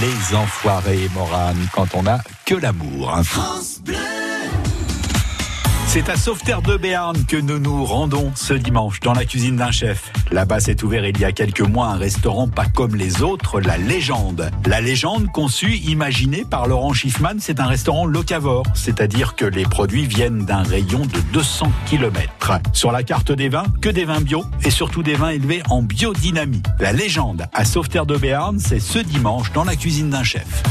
Les 0.00 0.34
enfoirés, 0.36 1.08
Morane, 1.14 1.68
quand 1.72 1.94
on 1.94 2.06
a 2.06 2.18
que 2.46 2.54
l'amour. 2.54 3.14
hein. 3.14 3.22
C'est 5.94 6.08
à 6.08 6.16
Sauveterre 6.16 6.60
de 6.60 6.76
Béarn 6.76 7.24
que 7.24 7.36
nous 7.36 7.60
nous 7.60 7.84
rendons 7.84 8.32
ce 8.34 8.52
dimanche 8.52 8.98
dans 8.98 9.12
la 9.12 9.24
cuisine 9.24 9.54
d'un 9.54 9.70
chef. 9.70 10.10
Là-bas 10.32 10.58
s'est 10.58 10.82
ouvert 10.82 11.06
il 11.06 11.20
y 11.20 11.24
a 11.24 11.30
quelques 11.30 11.60
mois 11.60 11.86
un 11.86 11.96
restaurant 11.96 12.48
pas 12.48 12.66
comme 12.66 12.96
les 12.96 13.22
autres, 13.22 13.60
La 13.60 13.78
Légende. 13.78 14.50
La 14.66 14.80
Légende, 14.80 15.28
conçue, 15.30 15.76
imaginée 15.76 16.44
par 16.50 16.66
Laurent 16.66 16.92
Schiffman, 16.92 17.36
c'est 17.38 17.60
un 17.60 17.66
restaurant 17.66 18.06
locavore, 18.06 18.64
c'est-à-dire 18.74 19.36
que 19.36 19.44
les 19.44 19.62
produits 19.62 20.04
viennent 20.04 20.44
d'un 20.44 20.64
rayon 20.64 21.02
de 21.06 21.20
200 21.32 21.70
km. 21.86 22.58
Sur 22.72 22.90
la 22.90 23.04
carte 23.04 23.30
des 23.30 23.48
vins, 23.48 23.66
que 23.80 23.88
des 23.88 24.04
vins 24.04 24.20
bio 24.20 24.44
et 24.64 24.70
surtout 24.70 25.04
des 25.04 25.14
vins 25.14 25.30
élevés 25.30 25.62
en 25.70 25.80
biodynamie. 25.80 26.64
La 26.80 26.92
Légende 26.92 27.46
à 27.52 27.64
Sauveterre 27.64 28.06
de 28.06 28.16
Béarn, 28.16 28.58
c'est 28.58 28.80
ce 28.80 28.98
dimanche 28.98 29.52
dans 29.52 29.62
la 29.62 29.76
cuisine 29.76 30.10
d'un 30.10 30.24
chef. 30.24 30.64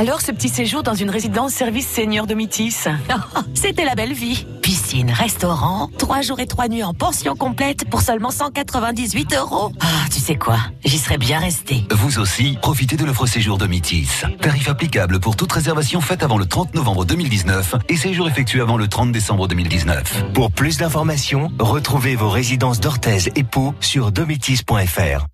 Alors, 0.00 0.22
ce 0.22 0.32
petit 0.32 0.48
séjour 0.48 0.82
dans 0.82 0.94
une 0.94 1.10
résidence 1.10 1.52
service 1.52 1.86
senior 1.86 2.26
de 2.26 2.32
Métis 2.32 2.88
C'était 3.54 3.84
la 3.84 3.94
belle 3.94 4.14
vie. 4.14 4.46
Piscine, 4.62 5.10
restaurant, 5.10 5.90
trois 5.98 6.22
jours 6.22 6.40
et 6.40 6.46
trois 6.46 6.68
nuits 6.68 6.82
en 6.82 6.94
pension 6.94 7.36
complète 7.36 7.84
pour 7.84 8.00
seulement 8.00 8.30
198 8.30 9.34
euros. 9.34 9.72
Ah, 9.78 9.86
tu 10.10 10.18
sais 10.18 10.36
quoi? 10.36 10.56
J'y 10.86 10.96
serais 10.96 11.18
bien 11.18 11.38
resté. 11.38 11.84
Vous 11.90 12.18
aussi, 12.18 12.56
profitez 12.62 12.96
de 12.96 13.04
l'offre 13.04 13.26
séjour 13.26 13.58
de 13.58 13.66
Métis. 13.66 14.24
Tarif 14.40 14.70
applicable 14.70 15.20
pour 15.20 15.36
toute 15.36 15.52
réservation 15.52 16.00
faite 16.00 16.22
avant 16.22 16.38
le 16.38 16.46
30 16.46 16.74
novembre 16.74 17.04
2019 17.04 17.74
et 17.90 17.96
séjour 17.98 18.26
effectué 18.26 18.62
avant 18.62 18.78
le 18.78 18.88
30 18.88 19.12
décembre 19.12 19.48
2019. 19.48 20.32
Pour 20.32 20.50
plus 20.50 20.78
d'informations, 20.78 21.52
retrouvez 21.58 22.16
vos 22.16 22.30
résidences 22.30 22.80
d'Orthez 22.80 23.30
et 23.36 23.44
Pau 23.44 23.74
sur 23.80 24.12
dométis.fr. 24.12 25.26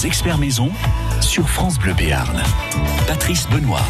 Des 0.00 0.06
experts 0.06 0.38
maison 0.38 0.70
sur 1.20 1.46
France 1.50 1.78
Bleu 1.78 1.92
Béarn. 1.92 2.42
Patrice 3.06 3.46
Benoît. 3.50 3.82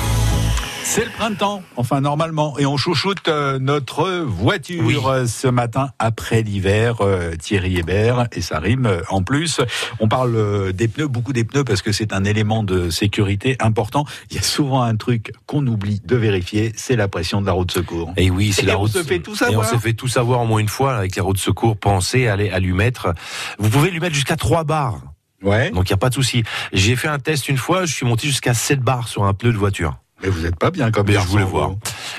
C'est 0.82 1.04
le 1.04 1.10
printemps, 1.10 1.62
enfin 1.76 2.00
normalement, 2.00 2.58
et 2.58 2.66
on 2.66 2.76
chouchoute 2.76 3.28
euh, 3.28 3.60
notre 3.60 4.10
voiture 4.22 5.06
euh, 5.08 5.26
ce 5.26 5.46
matin 5.46 5.90
après 6.00 6.42
l'hiver, 6.42 6.96
euh, 7.02 7.36
Thierry 7.36 7.76
Hébert, 7.78 8.26
et 8.32 8.40
ça 8.40 8.58
rime 8.58 8.86
euh, 8.86 9.02
en 9.08 9.22
plus. 9.22 9.60
On 10.00 10.08
parle 10.08 10.34
euh, 10.34 10.72
des 10.72 10.88
pneus, 10.88 11.06
beaucoup 11.06 11.32
des 11.32 11.44
pneus, 11.44 11.62
parce 11.62 11.80
que 11.82 11.92
c'est 11.92 12.12
un 12.12 12.24
élément 12.24 12.64
de 12.64 12.90
sécurité 12.90 13.56
important. 13.60 14.04
Il 14.30 14.36
y 14.36 14.40
a 14.40 14.42
souvent 14.42 14.82
un 14.82 14.96
truc 14.96 15.30
qu'on 15.46 15.64
oublie 15.68 16.00
de 16.04 16.16
vérifier, 16.16 16.72
c'est 16.74 16.96
la 16.96 17.06
pression 17.06 17.40
de 17.40 17.46
la 17.46 17.52
roue 17.52 17.66
de 17.66 17.70
secours. 17.72 18.12
Et 18.16 18.30
oui, 18.30 18.52
c'est 18.52 18.66
la 18.66 18.76
on 18.76 18.80
route. 18.80 18.90
se 18.90 19.04
fait 19.04 19.20
tout 19.20 19.36
Et 19.44 19.54
on 19.56 19.62
s'est 19.62 19.78
fait 19.78 19.92
tout 19.94 20.08
savoir 20.08 20.40
au 20.40 20.46
moins 20.46 20.58
une 20.58 20.68
fois 20.68 20.96
avec 20.96 21.14
les 21.14 21.22
routes 21.22 21.36
de 21.36 21.40
secours. 21.40 21.76
Pensez 21.76 22.26
à, 22.26 22.34
les- 22.34 22.50
à 22.50 22.58
lui 22.58 22.72
mettre. 22.72 23.14
Vous 23.60 23.70
pouvez 23.70 23.90
lui 23.92 24.00
mettre 24.00 24.14
jusqu'à 24.16 24.36
3 24.36 24.64
barres. 24.64 25.00
Ouais. 25.42 25.70
Donc 25.70 25.88
il 25.88 25.92
n'y 25.92 25.94
a 25.94 25.98
pas 25.98 26.08
de 26.10 26.14
souci. 26.14 26.42
J'ai 26.72 26.96
fait 26.96 27.08
un 27.08 27.18
test 27.18 27.48
une 27.48 27.56
fois, 27.58 27.86
je 27.86 27.94
suis 27.94 28.06
monté 28.06 28.26
jusqu'à 28.28 28.54
7 28.54 28.80
barres 28.80 29.08
sur 29.08 29.24
un 29.24 29.34
pneu 29.34 29.52
de 29.52 29.58
voiture. 29.58 29.96
Mais 30.22 30.28
vous 30.28 30.40
n'êtes 30.42 30.56
pas 30.56 30.70
bien 30.70 30.90
comme 30.90 31.06
Mais 31.06 31.12
je 31.14 31.16
garçon, 31.18 31.30
voulais 31.32 31.44
vous. 31.44 31.50
voir. 31.50 31.70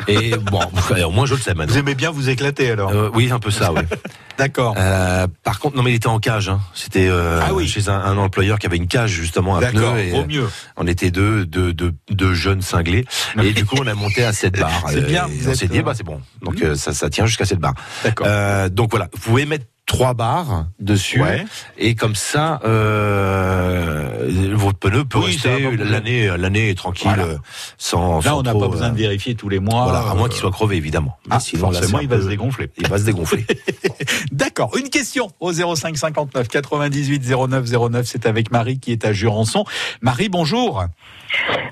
Et 0.07 0.31
bon, 0.36 0.60
au 1.05 1.12
moins 1.12 1.27
je 1.27 1.36
le 1.36 1.39
sais 1.39 1.53
maintenant. 1.53 1.71
Vous 1.73 1.79
aimez 1.79 1.93
bien 1.93 2.10
vous 2.10 2.29
éclater 2.29 2.71
alors? 2.71 2.89
Euh, 2.91 3.12
oui, 3.13 3.29
un 3.31 3.38
peu 3.38 3.51
ça, 3.51 3.71
oui. 3.71 3.81
D'accord. 4.39 4.73
Euh, 4.75 5.27
par 5.43 5.60
contre, 5.60 5.75
non 5.77 5.84
mais 5.84 5.91
il 5.91 5.95
était 5.97 6.07
en 6.07 6.17
cage. 6.17 6.49
Hein. 6.49 6.62
C'était 6.73 7.07
euh, 7.07 7.39
Ah 7.45 7.53
oui. 7.53 7.67
chez 7.67 7.89
un, 7.89 7.93
un 7.93 8.17
employeur 8.17 8.57
qui 8.57 8.65
avait 8.65 8.77
une 8.77 8.88
cage 8.88 9.12
justement 9.12 9.57
à 9.57 9.62
D'accord, 9.62 9.93
pneus. 9.93 9.99
et, 10.03 10.10
vaut 10.10 10.25
mieux. 10.25 10.49
On 10.77 10.88
était 10.88 11.12
deux, 11.12 11.45
deux, 11.45 11.73
deux, 11.73 11.93
deux 12.10 12.34
jeunes 12.34 12.63
cinglés. 12.63 13.05
Et 13.39 13.53
du 13.53 13.67
coup, 13.67 13.75
on 13.79 13.86
a 13.86 13.93
monté 13.93 14.23
à 14.23 14.34
7 14.34 14.60
bars. 14.60 14.86
C'est 14.89 15.05
bien, 15.05 15.27
Et 15.27 15.38
vous 15.38 15.49
on 15.51 15.53
s'est 15.53 15.67
dit, 15.67 15.84
bah 15.84 15.93
c'est 15.95 16.03
bon. 16.03 16.19
Donc 16.41 16.60
euh, 16.63 16.73
ça, 16.73 16.93
ça 16.93 17.12
tient 17.12 17.27
jusqu'à 17.27 17.45
7 17.45 17.60
bars. 17.60 17.75
D'accord. 18.03 18.25
Donc 18.71 18.89
voilà, 18.89 19.10
vous 19.13 19.19
pouvez 19.19 19.45
mettre 19.45 19.65
trois 19.86 20.13
barres 20.13 20.67
dessus 20.80 21.22
Ouais. 21.22 21.44
et 21.78 21.96
comme 21.96 22.15
ça 22.15 22.62
euh, 22.63 24.30
votre 24.54 24.78
pneu 24.80 25.04
peut 25.04 25.20
Oui, 25.20 25.26
rester 25.32 25.76
l'année 25.76 26.28
l'année 26.38 26.74
tranquille 26.76 27.08
Voilà. 27.13 27.24
euh, 27.26 27.38
sans 27.78 28.17
Là, 28.17 28.22
sans 28.32 28.39
on 28.39 28.44
n'a 28.44 28.54
pas 28.54 28.67
besoin 28.70 28.88
euh, 28.88 28.91
de 28.91 28.98
vérifier 28.98 29.36
tous 29.36 29.50
les 29.50 29.60
mois. 29.60 29.84
voilà 29.84 30.00
à 30.10 30.13
moins 30.15 30.26
euh, 30.26 30.30
qu'il 30.30 30.39
soit 30.39 30.52
crevé 30.52 30.78
évidemment 30.78 31.17
Mais 31.28 31.36
Ah, 31.36 31.39
sinon, 31.39 31.72
forcément, 31.72 32.00
il 32.00 32.08
va 32.08 32.15
peu- 32.17 32.24
se 32.24 32.28
dégonfler. 32.30 32.70
il 32.78 32.88
va 32.88 32.98
se 33.00 33.04
dégonfler 33.04 33.46
D'accord. 34.32 34.76
Une 34.78 34.89
question 34.89 35.30
au 35.39 35.52
05 35.52 35.98
59 35.98 36.48
98 36.48 37.24
09 37.30 37.70
09. 37.91 38.06
C'est 38.08 38.26
avec 38.26 38.52
Marie 38.52 38.80
qui 38.80 38.91
est 38.91 39.06
à 39.06 39.12
Jurançon. 39.13 39.65
Marie, 40.02 40.30
bonjour. 40.30 40.86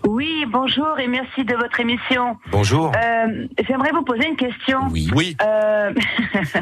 Oui, 0.08 0.46
bonjour 0.48 1.00
et 1.00 1.08
merci 1.08 1.44
de 1.44 1.56
votre 1.56 1.80
émission. 1.80 2.38
bonjour 2.52 2.92
Euh, 2.96 3.48
J'aimerais 3.68 3.92
vous 3.92 4.04
poser 4.04 4.28
une 4.28 4.36
question. 4.38 4.80
oui 4.92 5.10
Oui. 5.16 5.38
Euh, 5.42 5.94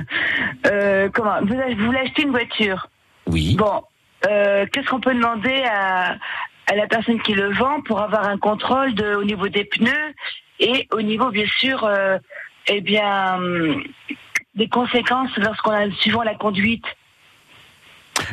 euh, 0.68 1.10
comment 1.14 1.40
Vous, 1.42 1.56
vous 1.78 1.86
voulez 1.86 2.00
acheter 2.00 2.24
une 2.24 2.32
voiture? 2.32 2.88
oui 3.28 3.56
Bon, 3.58 3.84
euh, 4.28 4.66
qu'est-ce 4.72 4.88
qu'on 4.90 5.00
peut 5.00 5.14
demander 5.14 5.64
à, 5.70 6.16
à 6.72 6.76
la 6.76 6.88
personne 6.88 7.22
qui 7.22 7.34
le 7.34 7.52
vend 7.54 7.82
pour 7.82 8.02
avoir 8.02 8.28
un 8.28 8.38
contrôle 8.38 8.94
de, 8.94 9.16
au 9.16 9.24
niveau 9.24 9.48
des 9.48 9.64
pneus 9.66 10.14
et 10.60 10.88
au 10.92 11.02
niveau, 11.02 11.30
bien 11.30 11.46
sûr, 11.60 11.84
euh, 11.84 12.18
eh 12.68 12.82
bien, 12.82 13.36
hum, 13.36 13.84
des 14.56 14.68
conséquences 14.70 15.36
lorsqu'on 15.38 15.72
a 15.72 15.90
suivant 15.92 16.24
la 16.24 16.34
conduite? 16.36 16.86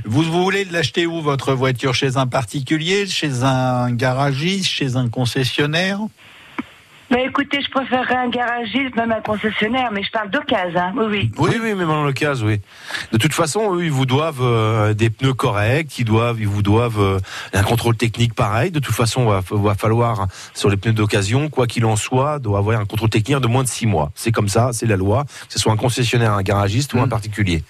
Vous, 0.04 0.22
vous 0.22 0.42
voulez 0.42 0.64
l'acheter 0.64 1.06
où 1.06 1.20
votre 1.20 1.54
voiture? 1.54 1.94
Chez 1.94 2.16
un 2.16 2.26
particulier, 2.26 3.06
chez 3.06 3.42
un 3.42 3.90
garagiste, 3.92 4.68
chez 4.68 4.96
un 4.96 5.08
concessionnaire? 5.08 6.00
Bah 7.10 7.20
écoutez, 7.20 7.60
je 7.60 7.70
préférerais 7.70 8.16
un 8.16 8.28
garagiste, 8.28 8.96
même 8.96 9.12
un 9.12 9.20
concessionnaire, 9.20 9.90
mais 9.92 10.02
je 10.02 10.10
parle 10.10 10.30
d'occasion, 10.30 10.80
hein. 10.80 10.92
oui, 10.96 11.04
oui. 11.10 11.32
Oui, 11.38 11.50
oui, 11.62 11.74
même 11.74 11.86
dans 11.86 12.02
le 12.02 12.12
cas, 12.12 12.34
oui. 12.36 12.60
De 13.12 13.18
toute 13.18 13.34
façon, 13.34 13.76
eux, 13.76 13.84
ils 13.84 13.92
vous 13.92 14.06
doivent 14.06 14.40
euh, 14.40 14.94
des 14.94 15.10
pneus 15.10 15.34
corrects, 15.34 15.98
ils 15.98 16.04
doivent, 16.04 16.40
ils 16.40 16.48
vous 16.48 16.62
doivent 16.62 17.00
euh, 17.00 17.18
un 17.52 17.62
contrôle 17.62 17.96
technique 17.96 18.34
pareil. 18.34 18.70
De 18.70 18.80
toute 18.80 18.94
façon, 18.94 19.26
va, 19.26 19.42
va 19.48 19.74
falloir 19.74 20.26
sur 20.54 20.70
les 20.70 20.78
pneus 20.78 20.94
d'occasion, 20.94 21.50
quoi 21.50 21.66
qu'il 21.66 21.84
en 21.84 21.94
soit, 21.94 22.38
doit 22.38 22.58
avoir 22.58 22.80
un 22.80 22.86
contrôle 22.86 23.10
technique 23.10 23.38
de 23.38 23.46
moins 23.48 23.62
de 23.62 23.68
six 23.68 23.86
mois. 23.86 24.10
C'est 24.14 24.32
comme 24.32 24.48
ça, 24.48 24.70
c'est 24.72 24.86
la 24.86 24.96
loi. 24.96 25.24
Que 25.24 25.52
ce 25.52 25.58
soit 25.58 25.72
un 25.72 25.76
concessionnaire, 25.76 26.32
un 26.32 26.42
garagiste 26.42 26.94
ou 26.94 27.00
un 27.00 27.08
particulier. 27.08 27.62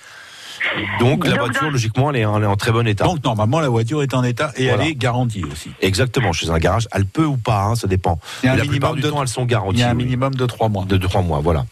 Donc 1.00 1.24
la 1.24 1.32
Donc, 1.32 1.40
voiture, 1.40 1.70
logiquement, 1.70 2.10
elle 2.10 2.16
est, 2.16 2.24
en- 2.24 2.36
elle 2.38 2.44
est 2.44 2.46
en 2.46 2.56
très 2.56 2.72
bon 2.72 2.86
état. 2.86 3.04
Donc 3.04 3.22
normalement, 3.24 3.60
la 3.60 3.68
voiture 3.68 4.02
est 4.02 4.14
en 4.14 4.22
état 4.24 4.50
et 4.56 4.68
Voilà. 4.68 4.82
elle 4.84 4.90
est 4.90 4.94
garantie 4.94 5.44
aussi. 5.44 5.70
Exactement, 5.80 6.32
chez 6.32 6.50
un 6.50 6.58
garage, 6.58 6.88
elle 6.92 7.06
peut 7.06 7.24
ou 7.24 7.36
pas, 7.36 7.62
hein, 7.64 7.74
ça 7.74 7.86
dépend. 7.86 8.18
Il 8.42 8.46
y 8.46 8.48
a 8.48 8.52
un 8.52 8.54
Mais 8.56 8.62
la 8.62 8.68
plupart 8.68 8.90
minimum 8.92 8.96
du 8.96 9.02
de- 9.02 9.10
temps, 9.10 9.22
elles 9.22 9.28
sont 9.28 9.42
Il 9.42 9.46
garanties. 9.48 9.80
y 9.80 9.82
a 9.82 9.88
un 9.90 9.96
oui. 9.96 10.04
minimum 10.04 10.34
de 10.34 10.46
trois 10.46 10.68
mois. 10.68 10.84
de 10.84 10.96
trois 10.96 11.22
mois, 11.22 11.40
voilà. 11.40 11.64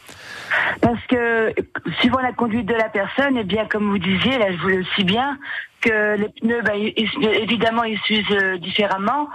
Parce 0.80 1.00
que, 1.08 1.54
suivant 2.00 2.20
la 2.20 2.32
conduite 2.32 2.66
de 2.66 2.74
la 2.74 2.88
personne, 2.88 3.36
et 3.36 3.44
bien, 3.44 3.66
comme 3.66 3.88
vous 3.90 3.98
disiez, 3.98 4.38
là, 4.38 4.52
je 4.52 4.56
vous 4.58 4.68
le 4.68 4.84
sais 4.96 5.04
bien, 5.04 5.38
que 5.80 6.16
les 6.16 6.28
pneus, 6.40 6.62
bah, 6.62 6.72
ils- 6.76 6.94
évidemment, 7.42 7.84
ils 7.84 7.98
s'usent 8.06 8.24
euh, 8.30 8.58
différemment, 8.58 9.28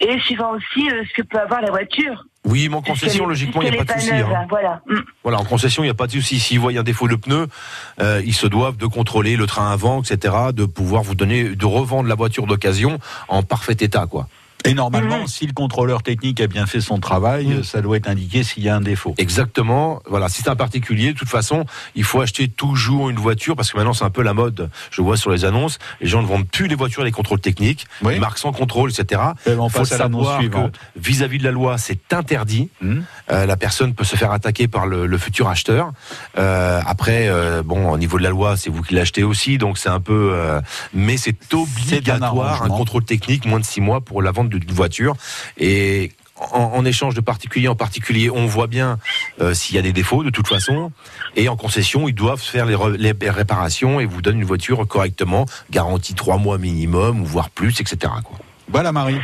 et 0.00 0.18
suivant 0.20 0.50
aussi 0.52 0.90
euh, 0.90 1.02
ce 1.08 1.14
que 1.14 1.22
peut 1.26 1.38
avoir 1.38 1.60
la 1.62 1.70
voiture. 1.70 2.24
Oui, 2.44 2.68
mais 2.68 2.76
en 2.76 2.82
concession, 2.82 3.26
logiquement, 3.26 3.62
il 3.62 3.70
n'y 3.70 3.76
a 3.78 3.84
pas 3.84 3.94
de 3.94 4.00
souci. 4.00 4.12
hein, 4.12 4.46
Voilà. 4.50 4.82
Mm. 4.86 4.98
Voilà, 5.22 5.38
en 5.40 5.44
concession, 5.44 5.82
il 5.82 5.86
n'y 5.86 5.90
a 5.90 5.94
pas 5.94 6.06
de 6.06 6.12
souci. 6.12 6.38
S'ils 6.38 6.60
voient 6.60 6.72
un 6.76 6.82
défaut 6.82 7.08
de 7.08 7.16
pneu, 7.16 7.46
euh, 8.00 8.20
ils 8.24 8.34
se 8.34 8.46
doivent 8.46 8.76
de 8.76 8.86
contrôler 8.86 9.36
le 9.36 9.46
train 9.46 9.70
avant, 9.70 10.02
etc., 10.02 10.34
de 10.52 10.64
pouvoir 10.66 11.02
vous 11.02 11.14
donner, 11.14 11.44
de 11.44 11.66
revendre 11.66 12.08
la 12.08 12.14
voiture 12.14 12.46
d'occasion 12.46 12.98
en 13.28 13.42
parfait 13.42 13.76
état, 13.80 14.06
quoi. 14.06 14.28
Et 14.66 14.72
normalement, 14.74 15.26
si 15.26 15.46
le 15.46 15.52
contrôleur 15.52 16.02
technique 16.02 16.40
a 16.40 16.46
bien 16.46 16.64
fait 16.66 16.80
son 16.80 16.98
travail, 16.98 17.46
Mm. 17.46 17.64
ça 17.64 17.82
doit 17.82 17.96
être 17.98 18.08
indiqué 18.08 18.42
s'il 18.42 18.62
y 18.62 18.68
a 18.68 18.76
un 18.76 18.80
défaut. 18.80 19.14
Exactement. 19.18 20.00
Voilà, 20.08 20.28
si 20.30 20.42
c'est 20.42 20.48
un 20.48 20.56
particulier, 20.56 21.12
de 21.12 21.18
toute 21.18 21.28
façon, 21.28 21.64
il 21.94 22.04
faut 22.04 22.20
acheter 22.22 22.48
toujours 22.48 23.10
une 23.10 23.16
voiture 23.18 23.56
parce 23.56 23.70
que 23.70 23.76
maintenant 23.76 23.92
c'est 23.92 24.04
un 24.04 24.10
peu 24.10 24.22
la 24.22 24.32
mode. 24.32 24.70
Je 24.90 25.02
vois 25.02 25.16
sur 25.18 25.30
les 25.30 25.44
annonces, 25.44 25.78
les 26.00 26.06
gens 26.08 26.22
ne 26.22 26.26
vendent 26.26 26.46
plus 26.48 26.66
les 26.66 26.74
voitures, 26.74 27.04
les 27.04 27.12
contrôles 27.12 27.40
techniques, 27.40 27.86
Oui. 28.02 28.14
les 28.14 28.20
marques 28.20 28.38
sans 28.38 28.52
contrôle, 28.52 28.90
etc. 28.90 29.20
Et 29.46 29.50
on 29.52 29.68
faut 29.68 29.80
passe 29.80 29.92
à 29.92 29.98
l'annonce 29.98 30.22
savoir 30.24 30.38
que 30.38 30.44
suivante. 30.44 30.78
vis-à-vis 30.96 31.38
de 31.38 31.44
la 31.44 31.50
loi, 31.50 31.76
c'est 31.78 32.12
interdit. 32.14 32.70
Hmm. 32.80 33.00
Euh, 33.30 33.44
la 33.46 33.56
personne 33.56 33.92
peut 33.94 34.04
se 34.04 34.16
faire 34.16 34.32
attaquer 34.32 34.66
par 34.68 34.86
le, 34.86 35.06
le 35.06 35.18
futur 35.18 35.48
acheteur. 35.48 35.92
Euh, 36.38 36.80
après, 36.86 37.28
euh, 37.28 37.62
bon, 37.62 37.90
au 37.90 37.98
niveau 37.98 38.16
de 38.18 38.22
la 38.22 38.30
loi, 38.30 38.56
c'est 38.56 38.70
vous 38.70 38.82
qui 38.82 38.94
l'achetez 38.94 39.22
aussi, 39.24 39.58
donc 39.58 39.76
c'est 39.78 39.88
un 39.90 40.00
peu. 40.00 40.30
euh, 40.32 40.60
mais 40.94 41.16
c'est 41.18 41.36
obligatoire 41.52 42.22
un 42.22 42.46
arrangement. 42.54 42.76
contrôle 42.78 43.04
technique 43.04 43.44
moins 43.44 43.60
de 43.60 43.64
six 43.64 43.80
mois 43.82 44.00
pour 44.00 44.22
la 44.22 44.30
vente 44.30 44.48
d'une 44.58 44.72
voiture. 44.72 45.14
Et 45.58 46.12
en, 46.36 46.84
échange 46.84 47.14
de 47.14 47.20
particulier 47.20 47.68
en 47.68 47.76
particulier, 47.76 48.30
on 48.30 48.46
voit 48.46 48.66
bien 48.66 48.98
euh, 49.40 49.54
s'il 49.54 49.76
y 49.76 49.78
a 49.78 49.82
des 49.82 49.92
défauts 49.92 50.24
de 50.24 50.30
toute 50.30 50.48
façon. 50.48 50.90
Et 51.36 51.48
en 51.48 51.56
concession, 51.56 52.08
ils 52.08 52.14
doivent 52.14 52.40
faire 52.40 52.66
les, 52.66 53.30
réparations 53.30 54.00
et 54.00 54.04
vous 54.04 54.20
donnent 54.20 54.38
une 54.38 54.44
voiture 54.44 54.86
correctement, 54.86 55.46
garantie 55.70 56.14
trois 56.14 56.38
mois 56.38 56.58
minimum 56.58 57.22
voire 57.22 57.50
plus, 57.50 57.80
etc. 57.80 58.12
Quoi. 58.24 58.38
Voilà 58.68 58.92
Marie. 58.92 59.18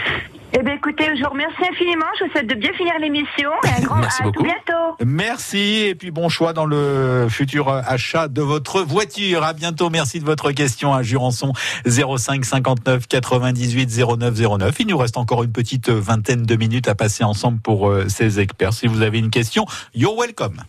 Eh 0.52 0.62
bien, 0.64 0.74
écoutez, 0.74 1.04
je 1.16 1.22
vous 1.22 1.30
remercie 1.30 1.62
infiniment. 1.70 2.06
Je 2.18 2.24
vous 2.24 2.30
souhaite 2.32 2.48
de 2.48 2.54
bien 2.54 2.72
finir 2.72 2.92
l'émission. 3.00 3.50
Et 3.64 3.80
un 3.80 3.84
grand 3.84 3.96
Merci 4.00 4.22
à 4.22 4.24
beaucoup. 4.24 4.38
tout 4.38 4.44
bientôt. 4.44 4.96
Merci 5.06 5.84
et 5.86 5.94
puis 5.94 6.10
bon 6.10 6.28
choix 6.28 6.52
dans 6.52 6.66
le 6.66 7.28
futur 7.30 7.68
achat 7.68 8.26
de 8.28 8.42
votre 8.42 8.82
voiture. 8.82 9.44
À 9.44 9.52
bientôt. 9.52 9.90
Merci 9.90 10.18
de 10.18 10.24
votre 10.24 10.50
question 10.50 10.92
à 10.92 11.02
Jurançon 11.02 11.52
05 11.86 12.44
59 12.44 13.06
98 13.06 13.96
09 14.18 14.34
09. 14.58 14.74
Il 14.80 14.86
nous 14.88 14.98
reste 14.98 15.16
encore 15.16 15.44
une 15.44 15.52
petite 15.52 15.88
vingtaine 15.88 16.42
de 16.42 16.56
minutes 16.56 16.88
à 16.88 16.96
passer 16.96 17.22
ensemble 17.22 17.60
pour 17.60 17.88
euh, 17.88 18.08
ces 18.08 18.40
experts. 18.40 18.72
Si 18.72 18.88
vous 18.88 19.02
avez 19.02 19.18
une 19.20 19.30
question, 19.30 19.66
you're 19.94 20.18
welcome. 20.18 20.62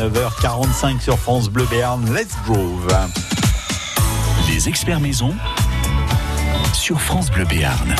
9h45 0.00 0.98
sur 0.98 1.18
France 1.18 1.50
Bleu 1.50 1.66
Béarn. 1.70 2.02
Let's 2.14 2.34
Groove. 2.46 2.88
Les 4.48 4.66
experts 4.66 4.98
maison 4.98 5.34
sur 6.72 6.98
France 6.98 7.30
Bleu 7.30 7.44
Béarn. 7.44 7.94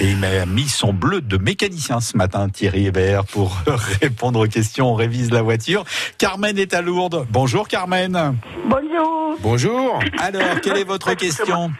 Et 0.00 0.10
il 0.10 0.16
m'a 0.16 0.44
mis 0.44 0.68
son 0.68 0.92
bleu 0.92 1.20
de 1.20 1.36
mécanicien 1.36 2.00
ce 2.00 2.16
matin, 2.16 2.48
Thierry 2.48 2.86
Hébert, 2.86 3.24
pour 3.26 3.62
répondre 4.00 4.40
aux 4.40 4.48
questions. 4.48 4.90
On 4.90 4.94
révise 4.94 5.30
la 5.30 5.42
voiture. 5.42 5.84
Carmen 6.18 6.58
est 6.58 6.74
à 6.74 6.82
Lourdes. 6.82 7.28
Bonjour 7.30 7.68
Carmen. 7.68 8.36
Bonjour. 8.64 9.36
Bonjour. 9.38 10.00
Alors, 10.18 10.60
quelle 10.64 10.78
est 10.78 10.84
votre 10.84 11.14
question? 11.14 11.70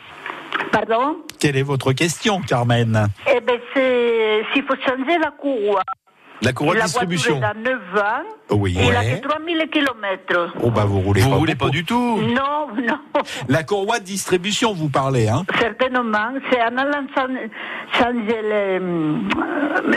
Pardon? 0.70 1.16
Quelle 1.40 1.56
est 1.56 1.64
votre 1.64 1.92
question, 1.92 2.40
Carmen? 2.40 3.08
Eh 3.26 3.40
bien, 3.40 3.56
c'est 3.74 4.42
s'il 4.52 4.62
faut 4.62 4.76
changer 4.76 5.18
la 5.18 5.32
courroie. 5.32 5.82
La 6.42 6.52
courroie 6.52 6.74
de 6.74 6.78
la 6.80 6.84
distribution. 6.86 7.38
voiture, 7.38 7.50
elle 7.64 7.68
a 7.68 7.70
9 7.70 8.02
ans. 8.02 8.56
Oui. 8.56 8.76
Et 8.78 8.84
elle 8.86 8.96
a 8.96 9.00
Ouais. 9.00 9.20
que 9.20 9.28
3000 9.28 9.68
km. 9.70 10.52
Oh 10.62 10.70
bah 10.70 10.84
vous 10.84 11.00
roulez 11.00 11.20
Vous 11.22 11.30
pas 11.30 11.36
roulez 11.36 11.54
pas 11.54 11.68
du 11.70 11.84
tout. 11.84 12.18
Non, 12.20 12.68
non. 12.76 12.98
La 13.48 13.62
courroie 13.62 14.00
de 14.00 14.04
distribution, 14.04 14.72
vous 14.74 14.88
parlez, 14.88 15.28
hein 15.28 15.44
Certainement. 15.58 16.32
C'est 16.50 16.60
en 16.62 16.76
allant 16.76 17.06
chan- 17.14 17.28
changer 17.98 18.42
le- 18.42 18.76
hum, 18.78 19.28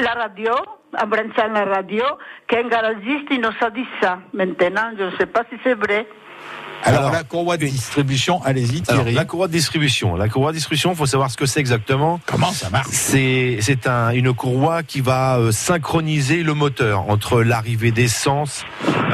la 0.01 0.11
radio, 0.13 0.53
en 1.01 1.07
branchant 1.07 1.51
la 1.53 1.65
radio, 1.65 2.03
qu'un 2.47 2.67
garagiste 2.67 3.27
il 3.31 3.41
nous 3.41 3.49
a 3.59 3.69
dit 3.71 3.85
ça. 4.01 4.19
Maintenant, 4.33 4.91
je 4.97 5.03
ne 5.05 5.11
sais 5.17 5.25
pas 5.25 5.43
si 5.49 5.57
c'est 5.63 5.73
vrai. 5.75 6.07
Alors, 6.85 7.11
la 7.11 7.23
courroie 7.23 7.57
de 7.57 7.65
distribution, 7.65 8.41
allez-y 8.43 8.83
Alors, 8.87 9.03
Thierry. 9.03 9.13
la 9.13 9.25
courroie 9.25 9.47
de 9.47 9.51
distribution. 9.53 10.15
La 10.15 10.29
courroie 10.29 10.51
de 10.51 10.55
distribution, 10.57 10.91
il 10.91 10.95
faut 10.95 11.05
savoir 11.05 11.31
ce 11.31 11.37
que 11.37 11.45
c'est 11.45 11.59
exactement. 11.59 12.19
Comment 12.25 12.51
ça 12.51 12.69
marche? 12.69 12.87
C'est 12.91 13.57
c'est 13.61 13.87
un, 13.87 14.11
une 14.11 14.33
courroie 14.33 14.83
qui 14.83 15.01
va 15.01 15.37
euh, 15.37 15.51
synchroniser 15.51 16.43
le 16.43 16.53
moteur 16.53 17.09
entre 17.09 17.41
l'arrivée 17.43 17.91
d'essence, 17.91 18.63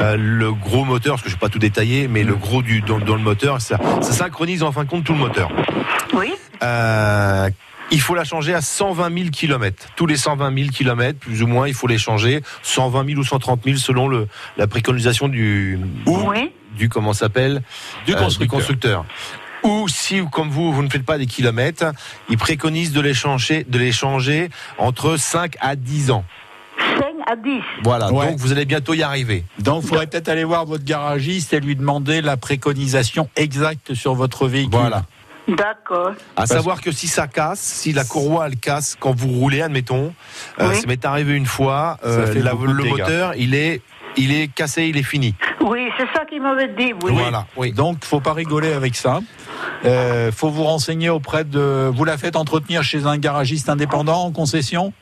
euh, 0.00 0.16
le 0.18 0.52
gros 0.52 0.84
moteur, 0.84 1.14
parce 1.14 1.22
que 1.22 1.28
je 1.30 1.34
ne 1.34 1.38
vais 1.38 1.46
pas 1.46 1.48
tout 1.48 1.58
détailler, 1.58 2.08
mais 2.08 2.22
le 2.24 2.34
gros 2.34 2.62
du 2.62 2.80
dans, 2.82 2.98
dans 2.98 3.16
le 3.16 3.22
moteur, 3.22 3.60
ça, 3.60 3.78
ça 4.00 4.12
synchronise 4.12 4.62
en 4.62 4.72
fin 4.72 4.84
de 4.84 4.88
compte 4.90 5.04
tout 5.04 5.12
le 5.14 5.18
moteur. 5.20 5.50
Oui. 6.14 6.32
Euh, 6.62 7.48
il 7.90 8.00
faut 8.00 8.14
la 8.14 8.24
changer 8.24 8.54
à 8.54 8.60
120 8.62 9.14
000 9.18 9.30
km. 9.30 9.88
Tous 9.96 10.06
les 10.06 10.16
120 10.16 10.54
000 10.56 10.70
km, 10.70 11.18
plus 11.18 11.42
ou 11.42 11.46
moins, 11.46 11.68
il 11.68 11.74
faut 11.74 11.86
les 11.86 11.98
changer. 11.98 12.42
120 12.62 13.06
000 13.06 13.20
ou 13.20 13.24
130 13.24 13.64
000 13.64 13.76
selon 13.76 14.08
le, 14.08 14.28
la 14.56 14.66
préconisation 14.66 15.28
du, 15.28 15.78
Oui. 16.06 16.52
Du 16.76 16.88
comment 16.88 17.12
ça 17.12 17.20
s'appelle 17.26 17.62
Du 18.06 18.14
Euh, 18.14 18.18
constructeur. 18.18 18.58
constructeur. 18.58 19.04
Ou 19.64 19.86
si, 19.88 20.22
comme 20.32 20.50
vous, 20.50 20.72
vous 20.72 20.82
ne 20.82 20.88
faites 20.90 21.04
pas 21.04 21.18
des 21.18 21.26
kilomètres, 21.26 21.84
ils 22.28 22.36
préconisent 22.38 22.92
de 22.92 23.00
les 23.00 23.14
changer, 23.14 23.64
de 23.68 23.78
les 23.78 23.92
changer 23.92 24.50
entre 24.78 25.16
5 25.16 25.54
à 25.60 25.76
10 25.76 26.10
ans. 26.10 26.24
5 26.98 27.04
à 27.30 27.36
10. 27.36 27.60
Voilà, 27.84 28.10
Ouais. 28.12 28.26
donc 28.30 28.38
vous 28.38 28.50
allez 28.50 28.64
bientôt 28.64 28.94
y 28.94 29.02
arriver. 29.04 29.44
Donc, 29.60 29.84
il 29.84 29.88
faudrait 29.88 30.08
peut-être 30.08 30.28
aller 30.28 30.42
voir 30.42 30.64
votre 30.66 30.84
garagiste 30.84 31.52
et 31.52 31.60
lui 31.60 31.76
demander 31.76 32.22
la 32.22 32.36
préconisation 32.36 33.28
exacte 33.36 33.94
sur 33.94 34.14
votre 34.14 34.48
véhicule. 34.48 34.72
Voilà. 34.80 35.04
D'accord. 35.48 36.12
À 36.36 36.46
savoir 36.46 36.80
que 36.80 36.92
si 36.92 37.08
ça 37.08 37.26
casse, 37.26 37.58
si 37.60 37.92
la 37.92 38.04
courroie 38.04 38.46
elle 38.46 38.56
casse 38.56 38.96
quand 38.98 39.12
vous 39.16 39.28
roulez, 39.28 39.60
admettons, 39.60 40.14
euh, 40.60 40.72
ça 40.72 40.86
m'est 40.86 41.04
arrivé 41.04 41.34
une 41.34 41.46
fois, 41.46 41.98
euh, 42.04 42.32
la- 42.42 42.52
le 42.54 42.82
dégâts. 42.82 42.90
moteur 42.90 43.34
il 43.36 43.54
est, 43.56 43.82
il 44.16 44.32
est 44.34 44.48
cassé, 44.48 44.84
il 44.86 44.96
est 44.96 45.02
fini. 45.02 45.34
Oui, 45.60 45.88
c'est 45.98 46.06
ça 46.16 46.24
qu'il 46.24 46.42
m'avait 46.42 46.68
dit. 46.68 46.92
Oui. 47.02 47.12
Voilà, 47.14 47.46
oui. 47.56 47.72
Donc, 47.72 48.04
faut 48.04 48.20
pas 48.20 48.32
rigoler 48.32 48.72
avec 48.72 48.94
ça. 48.96 49.20
Euh, 49.84 50.30
faut 50.32 50.50
vous 50.50 50.64
renseigner 50.64 51.08
auprès 51.10 51.44
de. 51.44 51.90
Vous 51.94 52.04
la 52.04 52.18
faites 52.18 52.36
entretenir 52.36 52.82
chez 52.82 53.06
un 53.06 53.16
garagiste 53.18 53.68
indépendant 53.68 54.24
en 54.24 54.32
concession? 54.32 54.92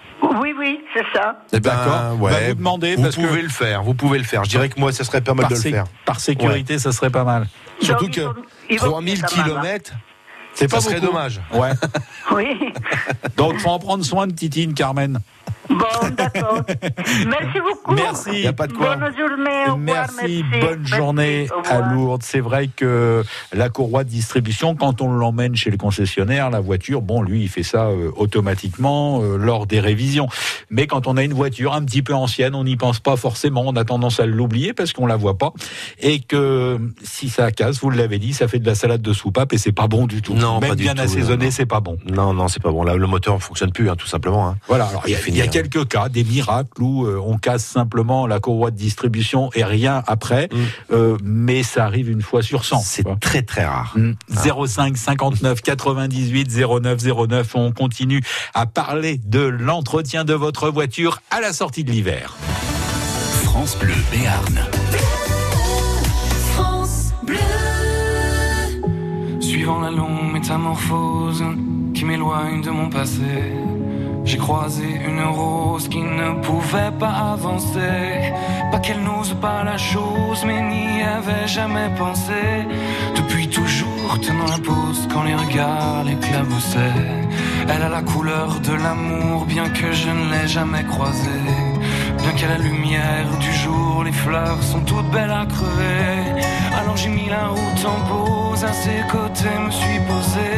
Oui, 0.41 0.55
oui, 0.59 0.81
c'est 0.95 1.05
ça. 1.15 1.41
Eh 1.53 1.61
ben, 1.61 1.71
D'accord. 1.71 2.21
ouais, 2.21 2.31
Va 2.31 2.49
vous 2.49 2.55
demander 2.55 2.97
vous 2.97 3.03
parce 3.03 3.17
que- 3.17 3.21
pouvez 3.27 3.43
le 3.43 3.49
faire, 3.49 3.83
vous 3.83 3.95
pouvez 3.95 4.19
le 4.19 4.25
faire. 4.25 4.45
Je 4.45 4.51
dirais 4.51 4.69
que 4.69 4.79
moi, 4.79 4.93
ça 4.93 5.05
serait 5.05 5.21
pas 5.23 5.35
mal 5.35 5.43
par, 5.43 5.51
de 5.51 5.55
le 5.57 5.61
faire. 5.61 5.85
par 6.05 6.21
sécurité, 6.21 6.79
ça 6.79 6.93
serait 6.93 7.11
pas 7.11 7.25
mal. 7.25 7.47
Surtout 7.81 8.07
Donc, 8.07 8.15
que 8.15 8.21
ils 8.21 8.25
vont- 8.27 8.35
ils 8.71 8.79
vont 8.81 8.87
3000 8.91 9.17
faire 9.19 9.29
ça 9.31 9.37
mal, 9.37 9.45
hein. 9.45 9.49
kilomètres, 9.51 9.93
C'est 10.55 10.71
ça 10.71 10.77
pas 10.77 10.83
serait 10.83 11.01
dommage. 11.01 11.41
Ouais. 11.53 11.71
Oui. 12.33 12.47
Donc, 13.37 13.59
faut 13.59 13.71
en 13.71 13.79
prendre 13.81 14.05
soin 14.05 14.27
de 14.29 14.33
Titine, 14.33 14.73
Carmen. 14.75 15.19
Bon, 15.71 16.09
d'accord. 16.17 16.63
Merci 17.29 17.61
beaucoup. 17.61 17.95
Merci. 17.95 18.43
Y 18.43 18.47
a 18.47 18.53
pas 18.53 18.67
de 18.67 18.73
quoi. 18.73 18.97
Bonne 18.97 19.17
journée. 19.17 19.65
Au 19.69 19.75
revoir. 19.75 19.79
Merci, 19.79 20.45
bonne 20.61 20.87
journée 20.87 21.49
à. 21.69 21.81
Lourdes. 21.93 22.23
C'est 22.23 22.41
vrai 22.41 22.69
que 22.75 23.23
la 23.53 23.69
courroie 23.69 24.05
de 24.05 24.09
distribution, 24.11 24.75
quand 24.75 25.01
on 25.01 25.13
l'emmène 25.13 25.57
chez 25.57 25.71
le 25.71 25.77
concessionnaire, 25.77 26.51
la 26.51 26.61
voiture, 26.61 27.03
bon, 27.03 27.23
lui, 27.23 27.43
il 27.43 27.49
fait 27.49 27.63
ça 27.63 27.87
euh, 27.87 28.11
automatiquement 28.17 29.21
euh, 29.23 29.37
lors 29.37 29.67
des 29.67 29.81
révisions. 29.81 30.29
Mais 30.71 30.87
quand 30.87 31.07
on 31.07 31.17
a 31.17 31.23
une 31.23 31.33
voiture 31.33 31.73
un 31.75 31.85
petit 31.85 32.03
peu 32.03 32.15
ancienne, 32.15 32.55
on 32.55 32.65
n'y 32.65 32.77
pense 32.77 33.01
pas 33.01 33.17
forcément. 33.17 33.63
On 33.67 33.77
a 33.77 33.85
tendance 33.85 34.21
à 34.21 34.27
l'oublier 34.27 34.73
parce 34.73 34.93
qu'on 34.93 35.07
la 35.07 35.17
voit 35.17 35.39
pas. 35.39 35.53
Et 36.01 36.21
que 36.21 36.79
si 37.03 37.29
ça 37.29 37.51
casse, 37.53 37.81
vous 37.81 37.91
l'avez 37.91 38.19
dit, 38.19 38.33
ça 38.33 38.49
fait 38.49 38.59
de 38.59 38.67
la 38.67 38.75
salade 38.75 39.03
de 39.03 39.13
soupape 39.13 39.53
et 39.53 39.59
c'est 39.59 39.73
pas 39.73 39.87
bon 39.87 40.07
du 40.07 40.21
tout. 40.23 40.35
Non, 40.35 40.61
Même 40.61 40.71
pas 40.71 40.77
du 40.77 40.83
bien 40.83 40.95
tout, 40.95 41.03
assaisonné, 41.03 41.51
c'est 41.51 41.67
pas 41.67 41.81
bon. 41.81 41.97
Non, 42.07 42.33
non, 42.35 42.49
c'est 42.49 42.63
pas 42.63 42.71
bon. 42.71 42.83
Là, 42.85 42.97
le 42.97 43.07
moteur 43.07 43.35
ne 43.35 43.41
fonctionne 43.41 43.73
plus, 43.73 43.89
hein, 43.91 43.97
tout 43.97 44.07
simplement. 44.07 44.49
hein. 44.49 44.57
Voilà, 44.69 44.87
alors 44.87 45.03
il 45.07 45.13
y 45.13 45.15
a, 45.15 45.19
il 45.27 45.37
y 45.37 45.41
a 45.41 45.45
Fini. 45.45 45.60
Quelques 45.63 45.89
cas, 45.89 46.09
des 46.09 46.25
miracles 46.25 46.83
où 46.83 47.05
euh, 47.07 47.21
on 47.25 47.37
casse 47.39 47.65
simplement 47.65 48.27
la 48.27 48.41
courroie 48.41 48.71
de 48.71 48.77
distribution 48.77 49.51
et 49.55 49.65
rien 49.65 50.03
après, 50.07 50.49
Mm. 50.53 50.57
euh, 50.93 51.17
mais 51.23 51.63
ça 51.63 51.85
arrive 51.85 52.09
une 52.11 52.23
fois 52.23 52.43
sur 52.43 52.65
100. 52.65 52.81
C'est 52.81 53.03
quoi. 53.03 53.17
très 53.21 53.43
très 53.43 53.65
rare. 53.65 53.95
Mm. 53.97 54.13
05 54.67 54.97
59 54.97 55.61
98 55.63 56.49
09 56.81 57.03
09. 57.29 57.55
On 57.55 57.73
continue 57.73 58.23
à 58.55 58.67
parler 58.67 59.21
de 59.25 59.41
l'entretien 59.41 60.25
de 60.25 60.35
votre 60.35 60.71
voiture 60.71 61.21
à 61.31 61.41
la 61.41 61.53
sortie 61.53 61.85
de 61.85 61.91
l'hiver. 61.91 62.37
France 63.45 63.77
Bleu 63.79 63.95
Béarn. 64.11 64.61
France 66.55 67.13
Bleu. 67.23 67.37
Suivant 69.41 69.81
la 69.81 69.91
longue 69.91 70.33
métamorphose 70.33 71.43
qui 71.95 72.05
m'éloigne 72.05 72.63
de 72.63 72.71
mon 72.71 72.89
passé, 72.89 73.53
j'ai 74.31 74.39
croisé 74.39 74.85
une 74.85 75.25
rose 75.25 75.89
qui 75.89 76.03
ne 76.03 76.41
pouvait 76.41 76.93
pas 77.01 77.33
avancer. 77.33 78.33
Pas 78.71 78.79
qu'elle 78.79 79.03
n'ose 79.03 79.35
pas 79.41 79.65
la 79.65 79.77
chose, 79.77 80.45
mais 80.47 80.61
n'y 80.63 81.03
avait 81.03 81.49
jamais 81.49 81.91
pensé. 81.99 82.43
Depuis 83.17 83.49
toujours, 83.49 84.21
tenant 84.23 84.47
la 84.47 84.59
pose 84.59 85.09
quand 85.13 85.25
les 85.25 85.35
regards 85.35 86.05
l'éclaboussaient. 86.05 87.09
Elle 87.69 87.83
a 87.83 87.89
la 87.89 88.03
couleur 88.03 88.61
de 88.61 88.75
l'amour, 88.75 89.47
bien 89.47 89.69
que 89.69 89.91
je 89.91 90.11
ne 90.11 90.31
l'ai 90.31 90.47
jamais 90.47 90.85
croisée. 90.85 91.70
Bien 92.23 92.33
qu'à 92.33 92.49
la 92.49 92.59
lumière 92.59 93.27
du 93.41 93.53
jour, 93.53 94.05
les 94.05 94.13
fleurs 94.13 94.63
sont 94.63 94.81
toutes 94.81 95.11
belles 95.11 95.31
à 95.31 95.47
crever. 95.47 96.43
Alors 96.79 96.97
j'ai 96.97 97.09
mis 97.09 97.29
la 97.29 97.49
route 97.49 97.85
en 97.87 98.01
pause, 98.09 98.65
à 98.65 98.73
ses 98.73 99.01
côtés 99.11 99.59
me 99.67 99.71
suis 99.71 100.01
posé. 100.07 100.51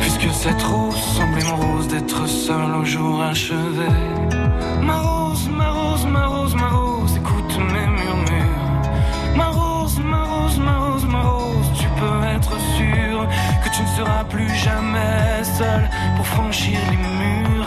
Puisque 0.00 0.32
cette 0.32 0.62
rose 0.62 0.96
semblait 1.16 1.44
mon 1.44 1.56
rose 1.56 1.88
d'être 1.88 2.26
seul 2.26 2.74
au 2.80 2.84
jour 2.84 3.22
achevé. 3.22 3.88
Ma 4.80 4.98
rose, 4.98 5.48
ma 5.48 5.70
rose, 5.70 6.06
ma 6.06 6.26
rose, 6.26 6.54
ma 6.54 6.68
rose, 6.68 7.16
écoute 7.16 7.58
mes 7.72 7.86
murmures. 7.86 9.36
Ma 9.36 9.46
rose, 9.46 9.98
ma 10.04 10.22
rose, 10.24 10.58
ma 10.58 10.76
rose, 10.78 11.06
ma 11.06 11.22
rose, 11.22 11.70
tu 11.74 11.86
peux 11.98 12.26
être 12.36 12.56
sûr 12.76 13.26
que 13.64 13.68
tu 13.74 13.82
ne 13.82 13.88
seras 13.88 14.24
plus 14.24 14.48
jamais 14.54 15.42
seul 15.42 15.88
pour 16.16 16.26
franchir 16.26 16.78
les 16.90 16.96
murs. 16.96 17.66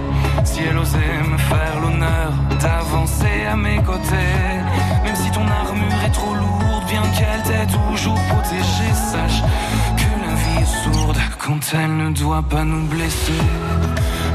Si 0.43 0.59
elle 0.69 0.77
osait 0.77 1.21
me 1.31 1.37
faire 1.37 1.79
l'honneur 1.81 2.31
d'avancer 2.59 3.45
à 3.51 3.55
mes 3.55 3.81
côtés. 3.83 4.41
Même 5.03 5.15
si 5.15 5.29
ton 5.31 5.45
armure 5.47 6.03
est 6.05 6.11
trop 6.11 6.33
lourde, 6.33 6.85
bien 6.87 7.03
qu'elle 7.15 7.43
t'ait 7.43 7.67
toujours 7.67 8.19
protégée, 8.29 8.93
sache 9.11 9.41
que 9.97 10.09
la 10.25 10.33
vie 10.41 10.61
est 10.61 10.83
sourde 10.83 11.19
quand 11.37 11.59
elle 11.73 11.95
ne 11.97 12.09
doit 12.11 12.43
pas 12.43 12.63
nous 12.63 12.85
blesser. 12.87 13.43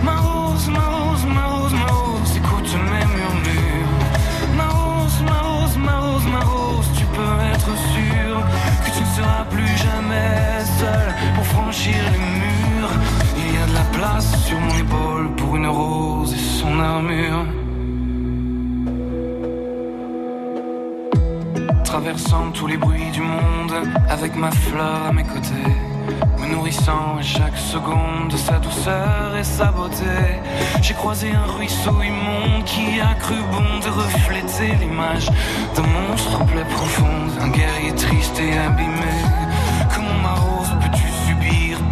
Ma 0.02 0.16
rose, 0.16 0.68
ma 0.68 0.80
rose, 0.80 1.24
ma 1.26 1.44
rose, 1.46 1.74
ma 1.74 1.86
rose, 1.86 2.36
écoute 2.36 2.70
mes 2.92 3.06
murmures. 3.16 3.92
Ma 4.56 4.68
rose, 4.68 5.20
ma 5.28 5.38
rose, 5.48 5.76
ma 5.76 5.96
rose, 6.00 6.26
ma 6.34 6.40
rose, 6.40 6.88
tu 6.98 7.04
peux 7.16 7.38
être 7.54 7.72
sûr 7.94 8.32
que 8.84 8.90
tu 8.96 9.00
ne 9.00 9.12
seras 9.16 9.44
plus 9.50 9.76
jamais 9.86 10.64
seul 10.78 11.14
pour 11.34 11.46
franchir 11.46 11.94
les 12.12 12.18
murs. 12.18 12.65
Il 13.36 13.54
y 13.54 13.58
a 13.58 13.66
de 13.66 13.74
la 13.74 13.98
place 13.98 14.44
sur 14.44 14.58
mon 14.58 14.76
épaule 14.78 15.34
pour 15.36 15.56
une 15.56 15.66
rose 15.66 16.32
et 16.34 16.60
son 16.60 16.78
armure. 16.80 17.46
traversant 22.06 22.50
tous 22.52 22.66
les 22.66 22.76
bruits 22.76 23.10
du 23.10 23.22
monde, 23.22 23.72
avec 24.10 24.36
ma 24.36 24.50
fleur 24.50 25.06
à 25.08 25.12
mes 25.12 25.24
côtés, 25.24 25.72
me 26.38 26.46
nourrissant 26.46 27.16
à 27.18 27.22
chaque 27.22 27.56
seconde 27.56 28.28
de 28.30 28.36
sa 28.36 28.58
douceur 28.58 29.34
et 29.34 29.42
sa 29.42 29.72
beauté. 29.72 30.18
J'ai 30.82 30.94
croisé 30.94 31.32
un 31.32 31.50
ruisseau 31.50 31.96
immonde 32.02 32.64
qui 32.64 33.00
a 33.00 33.14
cru 33.14 33.36
bon 33.50 33.80
de 33.84 33.88
refléter 33.88 34.74
l'image 34.78 35.28
d'un 35.74 35.88
monstre 35.98 36.44
plaie 36.44 36.64
profonde, 36.64 37.32
un 37.40 37.48
guerrier 37.48 37.94
triste 37.94 38.38
et 38.40 38.58
abîmé. 38.58 39.14
Comment 39.94 40.18
ma 40.22 40.34
rose 40.34 40.72
peux-tu 40.80 41.15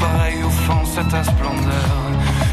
pareille 0.04 0.42
offense 0.42 0.98
à 0.98 1.04
ta 1.04 1.22
splendeur 1.24 1.96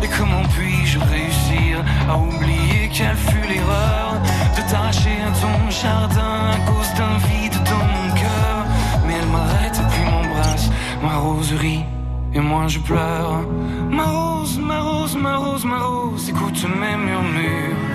Et 0.03 0.09
comment 0.17 0.45
puis-je 0.55 0.99
réussir 0.99 1.73
à 2.09 2.17
oublier 2.17 2.89
quelle 2.93 3.15
fut 3.15 3.47
l'erreur 3.51 4.09
de 4.55 4.61
t'arracher 4.69 5.17
à 5.29 5.31
ton 5.43 5.57
jardin 5.69 6.37
à 6.55 6.59
cause 6.69 6.91
d'un 6.97 7.17
vide 7.27 7.57
dans 7.71 7.85
mon 7.95 8.07
cœur? 8.21 8.57
Mais 9.05 9.15
elle 9.19 9.29
m'arrête 9.35 9.79
puis 9.91 10.05
m'embrasse, 10.11 10.69
ma 11.03 11.17
rose 11.17 11.53
rit 11.53 11.85
et 12.33 12.39
moi 12.39 12.67
je 12.67 12.79
pleure. 12.79 13.41
Ma 13.89 14.05
rose, 14.05 14.57
ma 14.57 14.79
rose, 14.79 15.15
ma 15.15 15.35
rose, 15.37 15.65
ma 15.65 15.79
rose, 15.79 16.29
écoute 16.29 16.65
mes 16.79 16.95
murmures. 17.07 17.90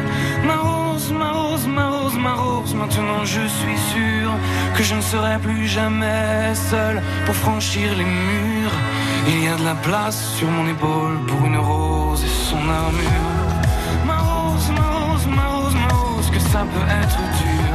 Ma 0.47 0.59
rose, 0.59 1.11
ma 1.12 1.30
rose, 1.32 1.66
ma 1.66 1.86
rose, 1.90 2.16
ma 2.16 2.34
rose, 2.34 2.74
maintenant 2.74 3.24
je 3.24 3.44
suis 3.59 3.78
sûr 3.92 4.30
que 4.76 4.82
je 4.84 4.94
ne 4.94 5.01
serai 5.01 5.38
plus 5.38 5.66
jamais 5.66 6.55
seul 6.55 7.03
pour 7.24 7.34
franchir 7.34 7.88
les 7.97 8.05
murs. 8.05 8.76
Il 9.28 9.44
y 9.44 9.49
a 9.49 9.57
de 9.57 9.64
la 9.64 9.74
place 9.74 10.34
sur 10.36 10.49
mon 10.49 10.66
épaule 10.68 11.18
pour 11.26 11.44
une 11.47 11.59
rose 11.59 12.22
et 12.22 12.34
son 12.51 12.62
armure. 12.84 13.51
Ma 14.07 14.18
rose, 14.18 14.70
ma 14.78 14.86
rose, 14.97 15.26
ma 15.26 15.47
rose, 15.55 15.74
ma 15.74 15.88
rose, 15.97 16.30
que 16.30 16.38
ça 16.53 16.61
peut 16.72 16.88
être 17.03 17.20
dur. 17.42 17.74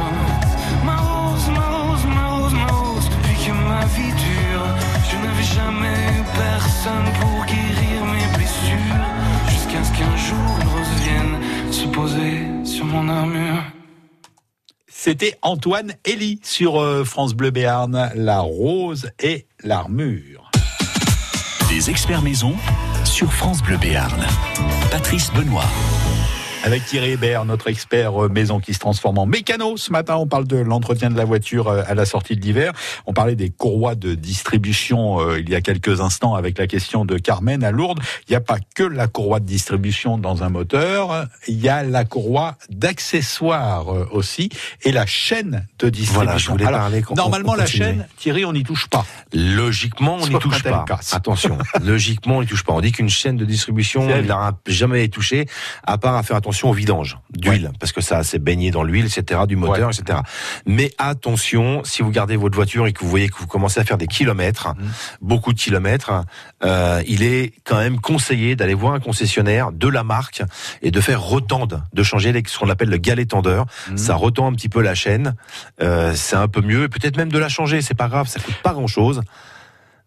Ma 0.88 0.96
rose, 0.96 1.48
ma 1.58 1.66
rose, 1.76 2.06
ma 2.16 2.26
rose, 2.34 2.54
ma 2.54 2.72
rose, 2.72 3.08
depuis 3.14 3.38
que 3.44 3.52
ma 3.52 3.84
vie 3.96 4.14
dure, 4.28 4.66
je 5.10 5.16
n'avais 5.22 5.48
jamais 5.58 5.98
eu 6.16 6.22
personne 6.48 7.08
pour 7.20 7.44
guérir 7.44 7.98
mes 8.14 8.28
blessures. 8.36 9.06
Jusqu'à 9.50 9.82
ce 9.84 9.92
qu'un 9.96 10.16
jour 10.16 10.50
une 10.62 10.68
rose 10.68 10.94
vienne 11.04 11.36
se 11.72 11.86
poser 11.86 12.42
sur 12.64 12.84
mon 12.84 13.08
armure. 13.08 13.62
C'était 14.86 15.38
Antoine 15.42 15.94
Elie 16.06 16.38
sur 16.44 16.80
euh, 16.80 17.02
France 17.02 17.34
Bleu 17.34 17.50
Béarn, 17.50 18.10
la 18.14 18.40
rose 18.40 19.10
et 19.18 19.46
l'armure. 19.64 20.50
Les 21.70 21.88
experts 21.88 22.22
maison 22.22 22.54
sur 23.04 23.32
France 23.32 23.62
Bleu 23.62 23.78
Béarn. 23.78 24.22
Patrice 24.90 25.32
Benoît. 25.32 25.64
Avec 26.64 26.84
Thierry 26.84 27.10
Hébert, 27.10 27.44
notre 27.44 27.68
expert 27.68 28.24
euh, 28.24 28.28
maison 28.28 28.60
qui 28.60 28.72
se 28.72 28.78
transforme 28.78 29.18
en 29.18 29.26
mécano. 29.26 29.76
Ce 29.76 29.90
matin, 29.90 30.14
on 30.14 30.28
parle 30.28 30.46
de 30.46 30.56
l'entretien 30.56 31.10
de 31.10 31.16
la 31.16 31.24
voiture 31.24 31.66
euh, 31.66 31.82
à 31.88 31.94
la 31.94 32.06
sortie 32.06 32.36
de 32.36 32.40
l'hiver. 32.40 32.72
On 33.04 33.12
parlait 33.12 33.34
des 33.34 33.50
courroies 33.50 33.96
de 33.96 34.14
distribution 34.14 35.20
euh, 35.20 35.40
il 35.40 35.50
y 35.50 35.56
a 35.56 35.60
quelques 35.60 36.00
instants 36.00 36.36
avec 36.36 36.58
la 36.58 36.68
question 36.68 37.04
de 37.04 37.18
Carmen 37.18 37.64
à 37.64 37.72
Lourdes. 37.72 37.98
Il 38.28 38.30
n'y 38.30 38.36
a 38.36 38.40
pas 38.40 38.58
que 38.76 38.84
la 38.84 39.08
courroie 39.08 39.40
de 39.40 39.44
distribution 39.44 40.18
dans 40.18 40.44
un 40.44 40.50
moteur, 40.50 41.26
il 41.48 41.58
y 41.60 41.68
a 41.68 41.82
la 41.82 42.04
courroie 42.04 42.56
d'accessoires 42.70 43.92
euh, 43.92 44.08
aussi 44.12 44.48
et 44.82 44.92
la 44.92 45.04
chaîne 45.04 45.66
de 45.80 45.88
distribution. 45.88 46.22
Voilà, 46.22 46.38
je 46.38 46.48
voulais 46.48 46.66
Alors, 46.66 46.80
parler 46.82 47.02
normalement, 47.16 47.56
la 47.56 47.66
chaîne, 47.66 48.06
Thierry, 48.18 48.44
on 48.44 48.52
n'y 48.52 48.62
touche 48.62 48.86
pas. 48.86 49.04
Logiquement, 49.32 50.18
on 50.20 50.28
n'y 50.28 50.38
touche 50.38 50.62
elle 50.64 50.70
pas. 50.70 50.84
Attention, 51.10 51.58
logiquement, 51.82 52.36
on 52.36 52.42
n'y 52.42 52.46
touche 52.46 52.62
pas. 52.62 52.72
On 52.72 52.80
dit 52.80 52.92
qu'une 52.92 53.10
chaîne 53.10 53.36
de 53.36 53.44
distribution, 53.44 54.06
C'est 54.08 54.20
il 54.20 54.26
n'a 54.26 54.52
jamais 54.68 55.00
été 55.00 55.08
touché, 55.08 55.46
à 55.82 55.98
part 55.98 56.14
à 56.14 56.22
faire 56.22 56.36
attention 56.36 56.51
au 56.70 56.72
vidange 56.72 57.18
d'huile, 57.30 57.70
parce 57.80 57.92
que 57.92 58.00
ça 58.00 58.22
s'est 58.22 58.38
baigné 58.38 58.70
dans 58.70 58.82
l'huile, 58.82 59.06
etc., 59.06 59.40
du 59.48 59.56
moteur, 59.56 59.90
etc. 59.90 60.18
Mais 60.66 60.90
attention, 60.98 61.82
si 61.84 62.02
vous 62.02 62.10
gardez 62.10 62.36
votre 62.36 62.54
voiture 62.54 62.86
et 62.86 62.92
que 62.92 63.00
vous 63.00 63.08
voyez 63.10 63.28
que 63.28 63.36
vous 63.38 63.46
commencez 63.46 63.80
à 63.80 63.84
faire 63.84 63.98
des 63.98 64.06
kilomètres, 64.06 64.68
Mmh. 64.68 64.74
beaucoup 65.20 65.52
de 65.52 65.58
kilomètres, 65.58 66.10
euh, 66.64 67.02
il 67.06 67.22
est 67.22 67.52
quand 67.64 67.76
même 67.78 68.00
conseillé 68.00 68.56
d'aller 68.56 68.74
voir 68.74 68.94
un 68.94 69.00
concessionnaire 69.00 69.72
de 69.72 69.88
la 69.88 70.04
marque 70.04 70.42
et 70.82 70.90
de 70.90 71.00
faire 71.00 71.20
retendre, 71.22 71.82
de 71.92 72.02
changer 72.02 72.32
les- 72.32 72.42
ce 72.46 72.58
qu'on 72.58 72.68
appelle 72.70 72.88
le 72.90 72.96
galet 72.98 73.26
tendeur. 73.26 73.66
Mmh. 73.90 73.96
Ça 73.96 74.14
retend 74.14 74.46
un 74.46 74.52
petit 74.52 74.68
peu 74.68 74.82
la 74.82 74.94
chaîne, 74.94 75.34
euh, 75.80 76.12
c'est 76.14 76.36
un 76.36 76.48
peu 76.48 76.60
mieux, 76.60 76.84
et 76.84 76.88
peut-être 76.88 77.16
même 77.16 77.30
de 77.32 77.38
la 77.38 77.48
changer, 77.48 77.82
c'est 77.82 77.94
pas 77.94 78.08
grave, 78.08 78.28
ça 78.28 78.40
coûte 78.40 78.54
pas 78.62 78.72
grand 78.72 78.86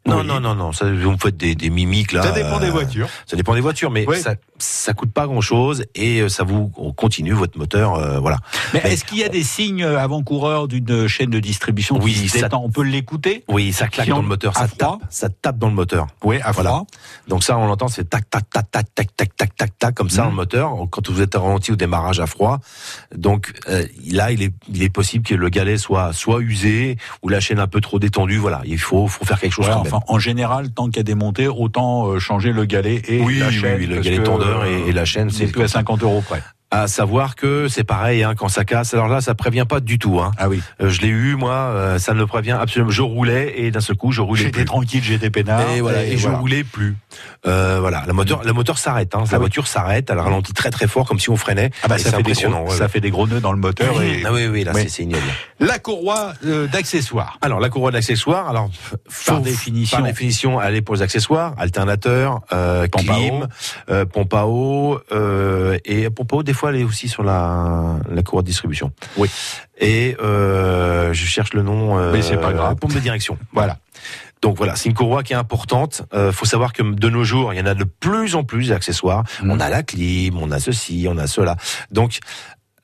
Non, 0.08 0.24
non, 0.24 0.40
non, 0.40 0.54
non, 0.54 0.72
ça, 0.72 0.86
vous 0.86 1.12
me 1.12 1.18
faites 1.18 1.36
des, 1.36 1.56
des 1.56 1.70
mimiques 1.72 2.12
là. 2.12 2.22
Ça 2.22 2.32
dépend 2.32 2.60
des 2.60 2.68
euh, 2.68 2.72
voitures. 2.72 3.10
Ça 3.26 3.36
dépend 3.36 3.56
des 3.56 3.62
voitures, 3.62 3.90
mais 3.90 4.06
Oui. 4.08 4.20
ça, 4.22 4.36
ça 4.60 4.94
coûte 4.94 5.12
pas 5.12 5.26
grand 5.26 5.42
chose 5.42 5.84
et 5.96 6.20
euh, 6.22 6.30
ça 6.30 6.44
vous 6.44 6.72
on 6.78 6.94
continue 6.94 7.32
votre 7.34 7.58
moteur, 7.58 7.96
euh, 7.96 8.20
voilà. 8.20 8.38
Mais 8.74 8.82
est-ce 8.84 9.04
qu'il 9.04 9.18
y 9.18 9.24
a 9.24 9.30
des 9.30 9.42
signes 9.44 9.84
avant-coureurs 9.84 10.68
d'une 10.68 11.08
chaîne 11.08 11.32
de 11.32 11.40
distribution 11.40 12.00
Oui, 12.02 12.14
qui 12.14 12.30
ça- 12.30 12.50
On 12.54 12.70
peut 12.70 12.84
l'écouter? 12.84 13.44
Oui, 13.50 13.74
ça 13.74 13.88
claque 13.88 14.06
Si 14.06 14.12
on- 14.12 14.18
dans 14.18 14.22
le 14.22 14.28
moteur, 14.28 14.56
ça 14.56 14.68
tape, 14.68 15.00
ça 15.10 15.30
tape 15.30 15.58
dans 15.58 15.70
le 15.70 15.74
moteur. 15.74 16.06
Oui, 16.24 16.38
à 16.44 16.52
Voilà. 16.52 16.70
froid. 16.70 16.86
Donc 17.28 17.44
ça, 17.44 17.58
on 17.58 17.66
l'entend, 17.66 17.88
c'est 17.88 18.08
tac, 18.08 18.30
tac, 18.30 18.48
tac, 18.52 18.70
tac, 18.72 18.94
tac, 18.94 19.16
tac, 19.18 19.36
tac, 19.36 19.56
tac, 19.56 19.78
tac, 19.80 19.96
comme 19.96 20.10
ça 20.12 20.22
Mhm. 20.22 20.26
dans 20.26 20.30
le 20.32 20.36
moteur. 20.36 20.72
Quand 20.92 21.10
vous 21.10 21.22
êtes 21.22 21.34
ralenti 21.34 21.72
au 21.72 21.76
démarrage 21.76 22.20
à 22.20 22.28
froid, 22.28 22.60
donc 23.16 23.52
euh, 23.70 23.86
là, 24.12 24.32
il 24.32 24.44
est, 24.44 24.54
il 24.72 24.84
est 24.84 24.90
possible 24.90 25.26
que 25.26 25.34
le 25.34 25.50
galet 25.50 25.78
soit 25.80 26.14
soit 26.14 26.42
usé 26.42 26.98
ou 27.24 27.30
la 27.30 27.40
chaîne 27.40 27.60
un 27.60 27.68
peu 27.68 27.82
trop 27.82 27.98
détendue. 27.98 28.38
Voilà, 28.38 28.62
il 28.66 28.78
faut, 28.78 29.08
faut 29.08 29.26
faire 29.26 29.40
quelque 29.40 29.54
chose 29.54 29.68
même. 29.68 29.95
Enfin, 29.98 30.06
en 30.14 30.20
général, 30.20 30.72
tant 30.72 30.86
qu'il 30.88 30.98
y 30.98 31.00
a 31.00 31.04
des 31.04 31.16
montées, 31.16 31.48
autant 31.48 32.08
euh, 32.08 32.20
changer 32.20 32.52
le 32.52 32.66
galet 32.66 33.02
et 33.08 33.22
Oui, 33.22 33.40
la 33.40 33.48
oui, 33.48 33.54
chaîne. 33.54 33.80
oui, 33.80 33.86
le 33.88 33.96
parce 33.96 34.06
galet 34.08 34.18
que, 34.18 34.24
tendeur 34.24 34.66
et- 34.66 34.90
et 34.90 34.92
la 34.92 35.06
chaîne, 35.06 35.30
c'est 35.30 35.46
est 35.46 35.52
plus 35.52 35.64
à 35.64 35.68
50 35.68 36.04
euros 36.04 36.22
près. 36.28 36.42
À 36.72 36.88
savoir 36.88 37.36
que 37.36 37.68
c'est 37.70 37.84
pareil 37.84 38.24
hein, 38.24 38.34
quand 38.36 38.50
ça 38.50 38.66
casse. 38.66 38.94
Alors 38.96 39.08
là, 39.08 39.22
ça 39.22 39.36
prévient 39.36 39.66
pas 39.70 39.80
du 39.80 40.00
tout. 40.00 40.20
Hein. 40.20 40.32
Ah 40.38 40.50
oui. 40.50 40.62
Euh, 40.82 40.90
je 40.90 41.00
l'ai 41.02 41.08
eu 41.10 41.36
moi, 41.36 41.54
euh, 41.54 42.00
ça 42.00 42.14
ne 42.14 42.20
me 42.20 42.26
prévient 42.26 42.58
absolument. 42.60 42.90
Je 42.92 43.04
roulais 43.04 43.54
et 43.58 43.72
d'un 43.72 43.80
seul 43.82 43.96
coup, 43.96 44.12
je 44.12 44.22
roulais 44.22 44.42
J'étais 44.42 44.52
plus. 44.60 44.66
tranquille, 44.66 45.04
j'étais 45.04 45.30
peinard. 45.30 45.62
Et 45.76 45.80
voilà, 45.82 46.04
et, 46.04 46.18
je 46.18 46.24
voilà. 46.24 46.40
roulais 46.40 46.64
plus. 46.64 46.98
Euh, 47.46 47.78
voilà, 47.80 48.04
le 48.08 48.14
moteur, 48.14 48.44
le 48.44 48.52
moteur 48.52 48.78
s'arrête. 48.80 49.14
Hein, 49.16 49.24
la 49.32 49.38
voiture 49.38 49.68
s'arrête, 49.68 50.10
elle 50.10 50.20
ralentit 50.20 50.54
très 50.54 50.72
très 50.72 50.88
fort, 50.88 51.08
comme 51.08 51.20
si 51.20 51.30
on 51.30 51.38
freinait. 51.38 51.70
Ah 51.84 51.88
bah 51.88 51.98
ça 51.98 52.06
c'est 52.06 52.10
fait, 52.10 52.24
des 52.24 52.32
impressionnant. 52.32 52.62
gros, 52.64 52.72
ouais, 52.72 52.78
ça 52.78 52.88
fait 52.90 53.00
des 53.00 53.12
gros 53.12 53.28
nœuds 53.28 53.40
dans 53.40 53.54
le 53.54 53.60
moteur. 53.60 54.02
Et... 54.02 54.24
Ah 54.26 54.34
oui, 54.34 54.48
oui, 54.48 54.64
là, 54.64 54.72
Oui. 54.74 54.90
c'est- 54.90 55.04
ignoble. 55.04 55.24
La 55.60 55.78
courroie 55.80 56.34
euh, 56.46 56.68
d'accessoires. 56.68 57.38
Alors 57.42 57.60
la 57.60 57.70
courroie 57.70 57.92
d'accessoires, 57.92 58.50
alors 58.50 58.70
Par 59.28 59.40
définition. 59.40 59.98
par 59.98 60.06
définition, 60.06 60.62
elle 60.62 60.76
est 60.76 60.82
pour 60.82 60.96
les 60.96 61.04
accessoires, 61.04 61.54
alternateur, 61.58 62.42
euh, 62.52 62.88
Pompe 62.88 63.10
à 63.10 63.14
clim, 63.14 63.34
eau. 63.44 63.46
euh, 63.92 64.06
pompe 64.06 64.34
à 64.34 64.48
eau, 64.48 65.00
euh, 65.12 65.78
et 65.86 66.10
pompe 66.10 66.34
à 66.34 66.36
eau 66.38 66.44
des 66.44 66.54
fois 66.56 66.74
est 66.74 66.84
aussi 66.84 67.08
sur 67.08 67.24
la, 67.24 67.98
la 68.10 68.24
courroie 68.24 68.42
de 68.42 68.48
distribution. 68.48 68.92
Oui. 69.18 69.30
Et 69.78 70.18
euh, 70.22 71.14
je 71.14 71.26
cherche 71.26 71.54
le 71.54 71.62
nom. 71.62 72.00
Euh, 72.00 72.12
Mais 72.12 72.22
c'est 72.22 72.38
pas 72.38 72.54
grave. 72.54 72.76
Pompe 72.78 72.94
de 72.94 73.00
direction. 73.00 73.38
Voilà. 73.54 73.78
Donc 74.42 74.58
voilà, 74.58 74.76
c'est 74.76 74.90
une 74.90 74.96
courroie 74.96 75.24
qui 75.24 75.34
est 75.34 75.38
importante. 75.38 76.04
Euh, 76.14 76.32
faut 76.32 76.46
savoir 76.46 76.72
que 76.72 76.84
de 76.84 77.10
nos 77.10 77.24
jours, 77.24 77.54
il 77.54 77.58
y 77.58 77.62
en 77.62 77.66
a 77.66 77.74
de 77.74 77.84
plus 77.84 78.36
en 78.36 78.44
plus 78.44 78.70
d'accessoires. 78.70 79.24
Mm. 79.42 79.52
On 79.52 79.60
a 79.60 79.70
la 79.70 79.82
clim, 79.82 80.38
on 80.38 80.52
a 80.52 80.60
ceci, 80.60 81.08
on 81.10 81.18
a 81.18 81.28
cela. 81.28 81.56
Donc 81.90 82.20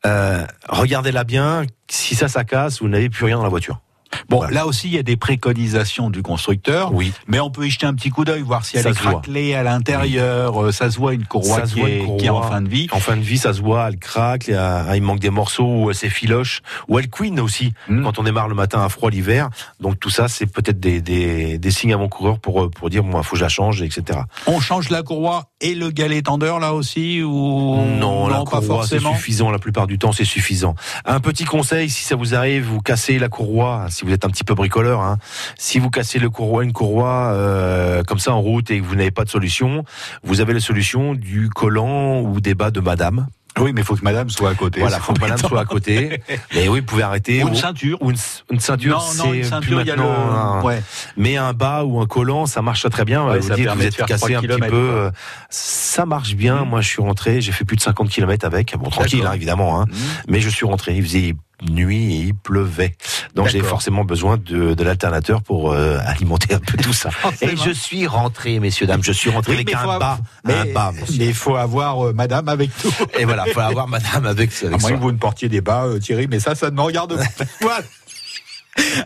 euh, 0.06 0.44
regardez-la 0.68 1.24
bien. 1.24 1.64
Si 1.90 2.16
ça, 2.16 2.28
ça 2.28 2.44
casse, 2.44 2.82
vous 2.82 2.88
n'avez 2.88 3.10
plus 3.10 3.26
rien 3.26 3.38
dans 3.38 3.44
la 3.44 3.50
voiture. 3.50 3.80
Bon, 4.30 4.44
là 4.44 4.66
aussi, 4.66 4.88
il 4.88 4.94
y 4.94 4.98
a 4.98 5.04
des 5.04 5.18
préconisations 5.18 6.10
du 6.10 6.22
constructeur. 6.22 6.94
Oui. 6.94 7.14
Mais 7.28 7.40
on 7.40 7.50
peut 7.50 7.66
y 7.66 7.70
jeter 7.70 7.86
un 7.86 7.94
petit 7.94 8.10
coup 8.10 8.26
d'œil, 8.26 8.42
voir 8.42 8.66
si 8.66 8.78
elle 8.78 8.84
Ça 8.84 8.90
est 8.90 9.02
voit. 9.02 9.12
craquelée 9.14 9.54
à 9.54 9.64
l'intérieur. 9.64 10.62
Euh, 10.64 10.72
Ça 10.72 10.90
se 10.92 10.98
voit 10.98 11.14
une 11.14 11.26
courroie, 11.26 11.62
qui, 11.62 11.80
voit, 11.80 11.90
est, 11.90 12.00
une 12.00 12.18
qui 12.18 12.26
est 12.26 12.30
en 12.30 12.36
courroie. 12.36 12.50
fin 12.50 12.62
de 12.62 12.70
vie. 12.70 12.88
En 12.92 13.00
fin 13.00 13.16
de 13.18 13.22
vie, 13.22 13.38
ça 13.38 13.54
se 13.54 13.62
voit, 13.62 13.88
elle 13.88 13.98
craque, 13.98 14.48
il, 14.48 14.54
y 14.54 14.58
a- 14.58 14.96
il 14.96 15.02
manque 15.04 15.20
des 15.20 15.30
morceaux, 15.30 15.66
ou 15.84 15.90
elle 15.90 15.96
s'effiloche, 15.96 16.62
ou 16.88 17.00
elle 17.00 17.10
queen 17.10 17.40
aussi, 17.40 17.74
Mm. 17.88 18.04
quand 18.04 18.20
on 18.20 18.24
démarre 18.24 18.48
le 18.48 18.56
matin 18.56 18.82
à 18.84 18.90
froid 18.90 19.10
l'hiver. 19.10 19.50
Donc 19.80 20.00
tout 20.00 20.10
ça, 20.10 20.28
c'est 20.28 20.46
peut-être 20.46 20.80
des, 20.80 21.02
des, 21.02 21.58
des 21.58 21.72
signes 21.72 21.94
avant-coureurs 21.94 22.40
pour, 22.40 22.64
euh, 22.64 22.70
pour 22.70 22.90
dire, 22.90 23.04
moi, 23.04 23.24
faut 23.24 23.32
que 23.32 23.38
je 23.40 23.44
la 23.44 23.50
change, 23.50 23.82
etc. 23.82 24.20
On 24.48 24.60
change 24.60 24.90
la 24.90 25.04
courroie 25.04 25.51
et 25.62 25.76
le 25.76 25.92
galet 25.92 26.22
tendeur 26.22 26.60
là 26.60 26.74
aussi 26.74 27.22
ou 27.24 27.76
Non, 28.00 28.28
la 28.28 28.44
pas 28.44 28.60
courroie, 28.60 28.86
c'est 28.86 29.00
suffisant. 29.00 29.52
La 29.52 29.60
plupart 29.60 29.88
du 29.88 29.98
temps, 29.98 30.12
c'est 30.12 30.26
suffisant. 30.26 30.76
Un 31.06 31.20
petit 31.20 31.46
conseil, 31.46 31.90
si 31.90 32.04
ça 32.04 32.16
vous 32.16 32.36
arrive, 32.36 32.66
vous 32.66 32.82
cassez 32.82 33.20
la 33.20 33.30
courroie, 33.30 33.86
si 33.90 34.04
vous 34.04 34.12
êtes 34.12 34.26
un 34.26 34.30
petit 34.30 34.44
peu 34.44 34.56
bricoleur, 34.56 35.02
hein, 35.02 35.18
si 35.58 35.80
vous 35.80 35.90
cassez 35.90 36.20
le 36.20 36.30
courroie, 36.30 36.64
une 36.64 36.74
courroie 36.74 37.32
euh, 37.34 38.04
comme 38.04 38.20
ça 38.20 38.34
en 38.34 38.42
route 38.42 38.72
et 38.72 38.80
que 38.80 38.86
vous 38.86 38.96
n'avez 38.96 39.12
pas 39.12 39.24
de 39.24 39.30
solution, 39.30 39.86
vous 40.24 40.42
avez 40.42 40.54
la 40.54 40.60
solution 40.60 41.14
du 41.14 41.50
collant 41.50 42.22
ou 42.22 42.42
des 42.42 42.56
bas 42.56 42.72
de 42.72 42.80
madame. 42.80 43.28
Oui, 43.60 43.74
mais 43.74 43.82
il 43.82 43.84
faut 43.84 43.96
que 43.96 44.04
madame 44.04 44.30
soit 44.30 44.50
à 44.50 44.54
côté. 44.56 44.80
Voilà, 44.80 44.96
ça 44.98 45.02
faut 45.02 45.14
que 45.14 45.20
madame 45.20 45.38
soit 45.38 45.60
à 45.60 45.66
côté. 45.66 46.22
Mais 46.56 46.70
oui, 46.70 46.80
vous 46.80 46.86
pouvez 46.86 47.04
arrêter. 47.04 47.44
Ou 47.44 47.50
une 47.50 47.56
ceinture. 47.56 48.02
Ou 48.02 48.12
une, 48.12 48.18
une 48.50 48.60
ceinture, 48.62 48.98
Non, 49.18 49.26
non, 49.26 49.34
une 49.34 49.44
ceinture, 49.44 49.82
il 49.82 49.88
y 49.88 49.92
a 49.92 49.96
maintenant 49.98 50.14
le- 50.14 50.36
un- 50.36 50.62
ouais. 50.64 50.82
Mais 51.18 51.36
un 51.38 51.52
bas 51.54 51.84
ou 51.84 52.00
un 52.00 52.06
collant, 52.06 52.46
ça 52.46 52.62
marche 52.62 52.90
très 52.90 53.04
bien. 53.04 53.26
Ouais, 53.26 53.40
vous 53.40 53.48
ça 53.50 53.56
dites, 53.56 53.68
vous 53.68 53.82
êtes 53.84 53.96
cassé 53.98 54.34
3 54.34 54.38
un 54.38 54.42
petit 54.42 54.48
peu. 54.60 54.70
quoi. 54.70 54.78
euh, 54.78 55.12
Ça 55.50 56.06
marche 56.06 56.36
bien. 56.36 56.64
Moi, 56.64 56.80
je 56.82 56.88
suis 56.88 57.02
rentré. 57.02 57.42
J'ai 57.42 57.52
fait 57.52 57.66
plus 57.66 57.76
de 57.76 57.82
50 57.82 58.10
km 58.10 58.46
avec. 58.46 58.76
Bon, 58.78 58.90
tranquille, 58.90 59.26
hein, 59.28 59.34
évidemment. 59.34 59.82
Hein. 59.82 59.86
Mais 60.30 60.40
je 60.40 60.50
suis 60.50 60.66
rentré. 60.66 60.96
Il 60.96 61.04
faisait 61.04 61.34
nuit 61.62 62.14
et 62.16 62.20
il 62.20 62.36
pleuvait. 62.36 62.96
Donc 63.36 63.48
j'ai 63.50 63.62
forcément 63.62 64.04
besoin 64.04 64.38
de, 64.38 64.74
de 64.74 64.84
l'alternateur 64.84 65.42
pour 65.42 65.72
euh, 65.72 65.98
alimenter 66.06 66.54
un 66.54 66.60
peu 66.60 66.78
tout 66.78 66.94
ça. 66.94 67.10
et 67.42 67.56
je 67.56 67.72
suis 67.72 68.08
rentré, 68.08 68.60
messieurs, 68.60 68.88
dames. 68.88 69.04
Je 69.04 69.12
suis 69.12 69.30
rentré 69.30 69.52
Oui, 69.54 69.58
avec 69.60 69.74
un 69.76 70.00
bas. 70.00 70.20
mais, 70.44 70.54
un 70.54 70.66
bas, 70.74 70.92
monsieur. 70.92 71.16
mais 71.20 71.28
il 71.28 71.34
faut 71.34 71.56
avoir 71.56 72.08
euh, 72.08 72.14
madame 72.14 72.50
avec 72.50 72.76
tout. 72.78 72.92
Et 73.20 73.26
voilà, 73.26 73.46
faut 73.46 73.60
avoir 73.60 73.88
madame 73.88 74.26
avec, 74.26 74.52
À 74.64 74.68
avec 74.68 74.80
moins 74.82 74.90
soi. 74.90 74.92
que 74.98 75.02
vous 75.02 75.12
ne 75.12 75.18
portiez 75.18 75.50
des 75.50 75.62
bas, 75.62 75.86
euh, 75.86 76.00
Thierry, 76.00 76.28
mais 76.28 76.40
ça, 76.40 76.56
ça 76.56 76.70
ne 76.70 76.76
me 76.76 76.82
regarde 76.82 77.16
pas. 77.18 77.44
Voilà. 77.62 77.84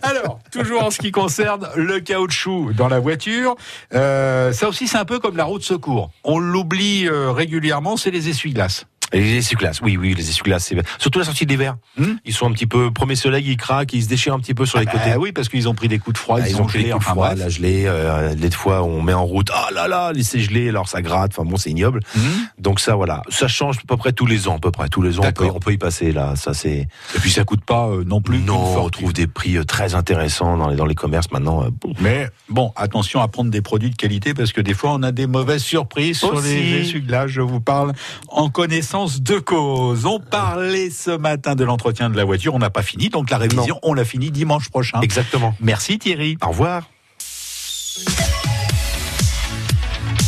Alors, 0.04 0.40
toujours 0.52 0.84
en 0.84 0.92
ce 0.92 1.00
qui 1.00 1.12
concerne 1.12 1.68
le 1.76 2.00
caoutchouc 2.00 2.74
dans 2.74 2.88
la 2.88 3.00
voiture, 3.00 3.56
euh, 3.96 4.54
ça 4.54 4.70
aussi 4.70 4.88
c'est 4.88 4.98
un 4.98 5.06
peu 5.06 5.20
comme 5.20 5.38
la 5.38 5.44
roue 5.44 5.58
de 5.58 5.64
secours. 5.64 6.12
On 6.24 6.38
l'oublie 6.38 7.08
euh, 7.08 7.32
régulièrement, 7.32 7.98
c'est 7.98 8.12
les 8.12 8.30
essuie-glaces. 8.30 8.86
Les 9.14 9.38
essuie-glaces, 9.38 9.82
oui, 9.82 9.98
oui, 9.98 10.14
les 10.16 10.30
essuie-glaces, 10.30 10.66
c'est 10.66 10.78
surtout 11.00 11.20
la 11.20 11.26
sortie 11.26 11.46
d'hiver. 11.46 11.78
Ils 12.26 12.34
sont 12.34 12.48
un 12.48 12.52
petit 12.52 12.66
peu 12.66 12.92
premier 12.92 13.16
soleil, 13.16 13.46
ils 13.48 13.58
craquent, 13.58 13.94
ils 13.94 14.04
se 14.04 14.08
déchirent 14.10 14.34
un 14.34 14.40
petit 14.40 14.54
peu 14.54 14.66
sur 14.66 14.80
les 14.80 14.86
bah 14.86 14.92
côtés. 14.94 15.16
oui, 15.18 15.32
parce 15.32 15.48
qu'ils 15.48 15.70
ont 15.70 15.74
pris 15.76 15.88
des 15.88 16.00
coups 16.00 16.14
de 16.16 16.18
froid, 16.18 16.40
Ah, 16.42 16.50
ils, 16.50 16.60
ont 16.60 16.66
pris 16.66 16.80
des 16.80 16.86
gelé, 16.86 16.92
coups 16.92 17.06
de 17.06 17.10
enfin, 17.10 17.14
froid, 17.14 17.28
bref. 17.28 17.40
la 17.40 17.50
gelée, 17.50 17.84
euh, 17.86 18.36
des 18.36 18.52
fois 18.52 18.84
on 18.84 19.02
met 19.02 19.14
en 19.14 19.24
route, 19.26 19.50
ah 19.54 19.70
là 19.74 19.88
là, 19.88 20.12
c'est 20.22 20.40
gelé, 20.40 20.70
alors 20.70 20.88
ça 20.90 21.02
gratte, 21.02 21.32
enfin 21.38 21.48
bon, 21.50 21.56
c'est 21.58 21.70
ignoble. 21.70 22.00
Mhm. 22.16 22.24
Donc 22.58 22.80
ça, 22.80 22.96
voilà, 22.96 23.22
ça 23.30 23.48
change 23.48 23.78
à 23.78 23.82
peu 23.88 23.96
près 23.96 24.12
tous 24.12 24.26
les 24.26 24.48
ans, 24.48 24.56
à 24.58 24.60
peu 24.60 24.72
près 24.72 24.90
tous 24.90 25.02
les 25.02 25.20
ans, 25.20 25.24
on 25.26 25.32
peut, 25.32 25.46
on 25.54 25.60
peut 25.60 25.74
y 25.74 25.78
passer 25.78 26.12
là, 26.12 26.36
ça 26.36 26.54
c'est. 26.54 26.88
Et 27.16 27.20
puis 27.20 27.32
ça 27.32 27.44
coûte 27.44 27.64
pas 27.64 27.88
euh, 27.88 28.04
non 28.04 28.22
plus. 28.22 28.40
Non, 28.40 28.78
on 28.84 28.90
trouve 28.90 29.14
des 29.14 29.28
prix 29.28 29.58
euh, 29.58 29.64
très 29.64 29.94
intéressants 29.96 30.58
dans 30.58 30.68
les 30.70 30.76
dans 30.76 30.86
les 30.86 30.96
commerces 30.96 31.32
maintenant. 31.32 31.64
euh. 31.64 31.70
Mais 32.00 32.28
bon, 32.50 32.74
attention 32.76 33.22
à 33.22 33.28
prendre 33.28 33.52
des 33.52 33.62
produits 33.62 33.92
de 33.92 33.96
qualité 33.96 34.34
parce 34.34 34.52
que 34.52 34.62
des 34.62 34.74
fois 34.74 34.92
on 34.94 35.04
a 35.04 35.12
des 35.12 35.28
mauvaises 35.28 35.64
surprises 35.64 36.18
sur 36.20 36.42
les 36.42 36.82
essuie-glaces. 36.82 37.30
Je 37.30 37.42
vous 37.42 37.62
parle 37.62 37.94
en 38.30 38.50
connaissance 38.50 39.05
de 39.06 39.40
cause. 39.40 40.06
On 40.06 40.20
parlait 40.20 40.90
ce 40.90 41.12
matin 41.12 41.56
de 41.56 41.64
l'entretien 41.64 42.10
de 42.10 42.18
la 42.18 42.26
voiture. 42.26 42.54
On 42.56 42.60
n'a 42.60 42.70
pas 42.70 42.82
fini, 42.82 43.10
donc 43.10 43.30
la 43.30 43.38
révision, 43.38 43.80
on 43.84 43.94
l'a 43.94 44.06
fini 44.06 44.32
dimanche 44.32 44.70
prochain. 44.70 45.00
Exactement. 45.02 45.56
Merci 45.62 46.00
Thierry. 46.00 46.38
Au 46.44 46.50
revoir. 46.50 46.90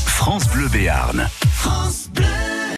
France 0.05 0.47
Bleu 0.49 0.67
Béarn. 0.67 1.29
France 1.53 2.09
Bleu. 2.13 2.25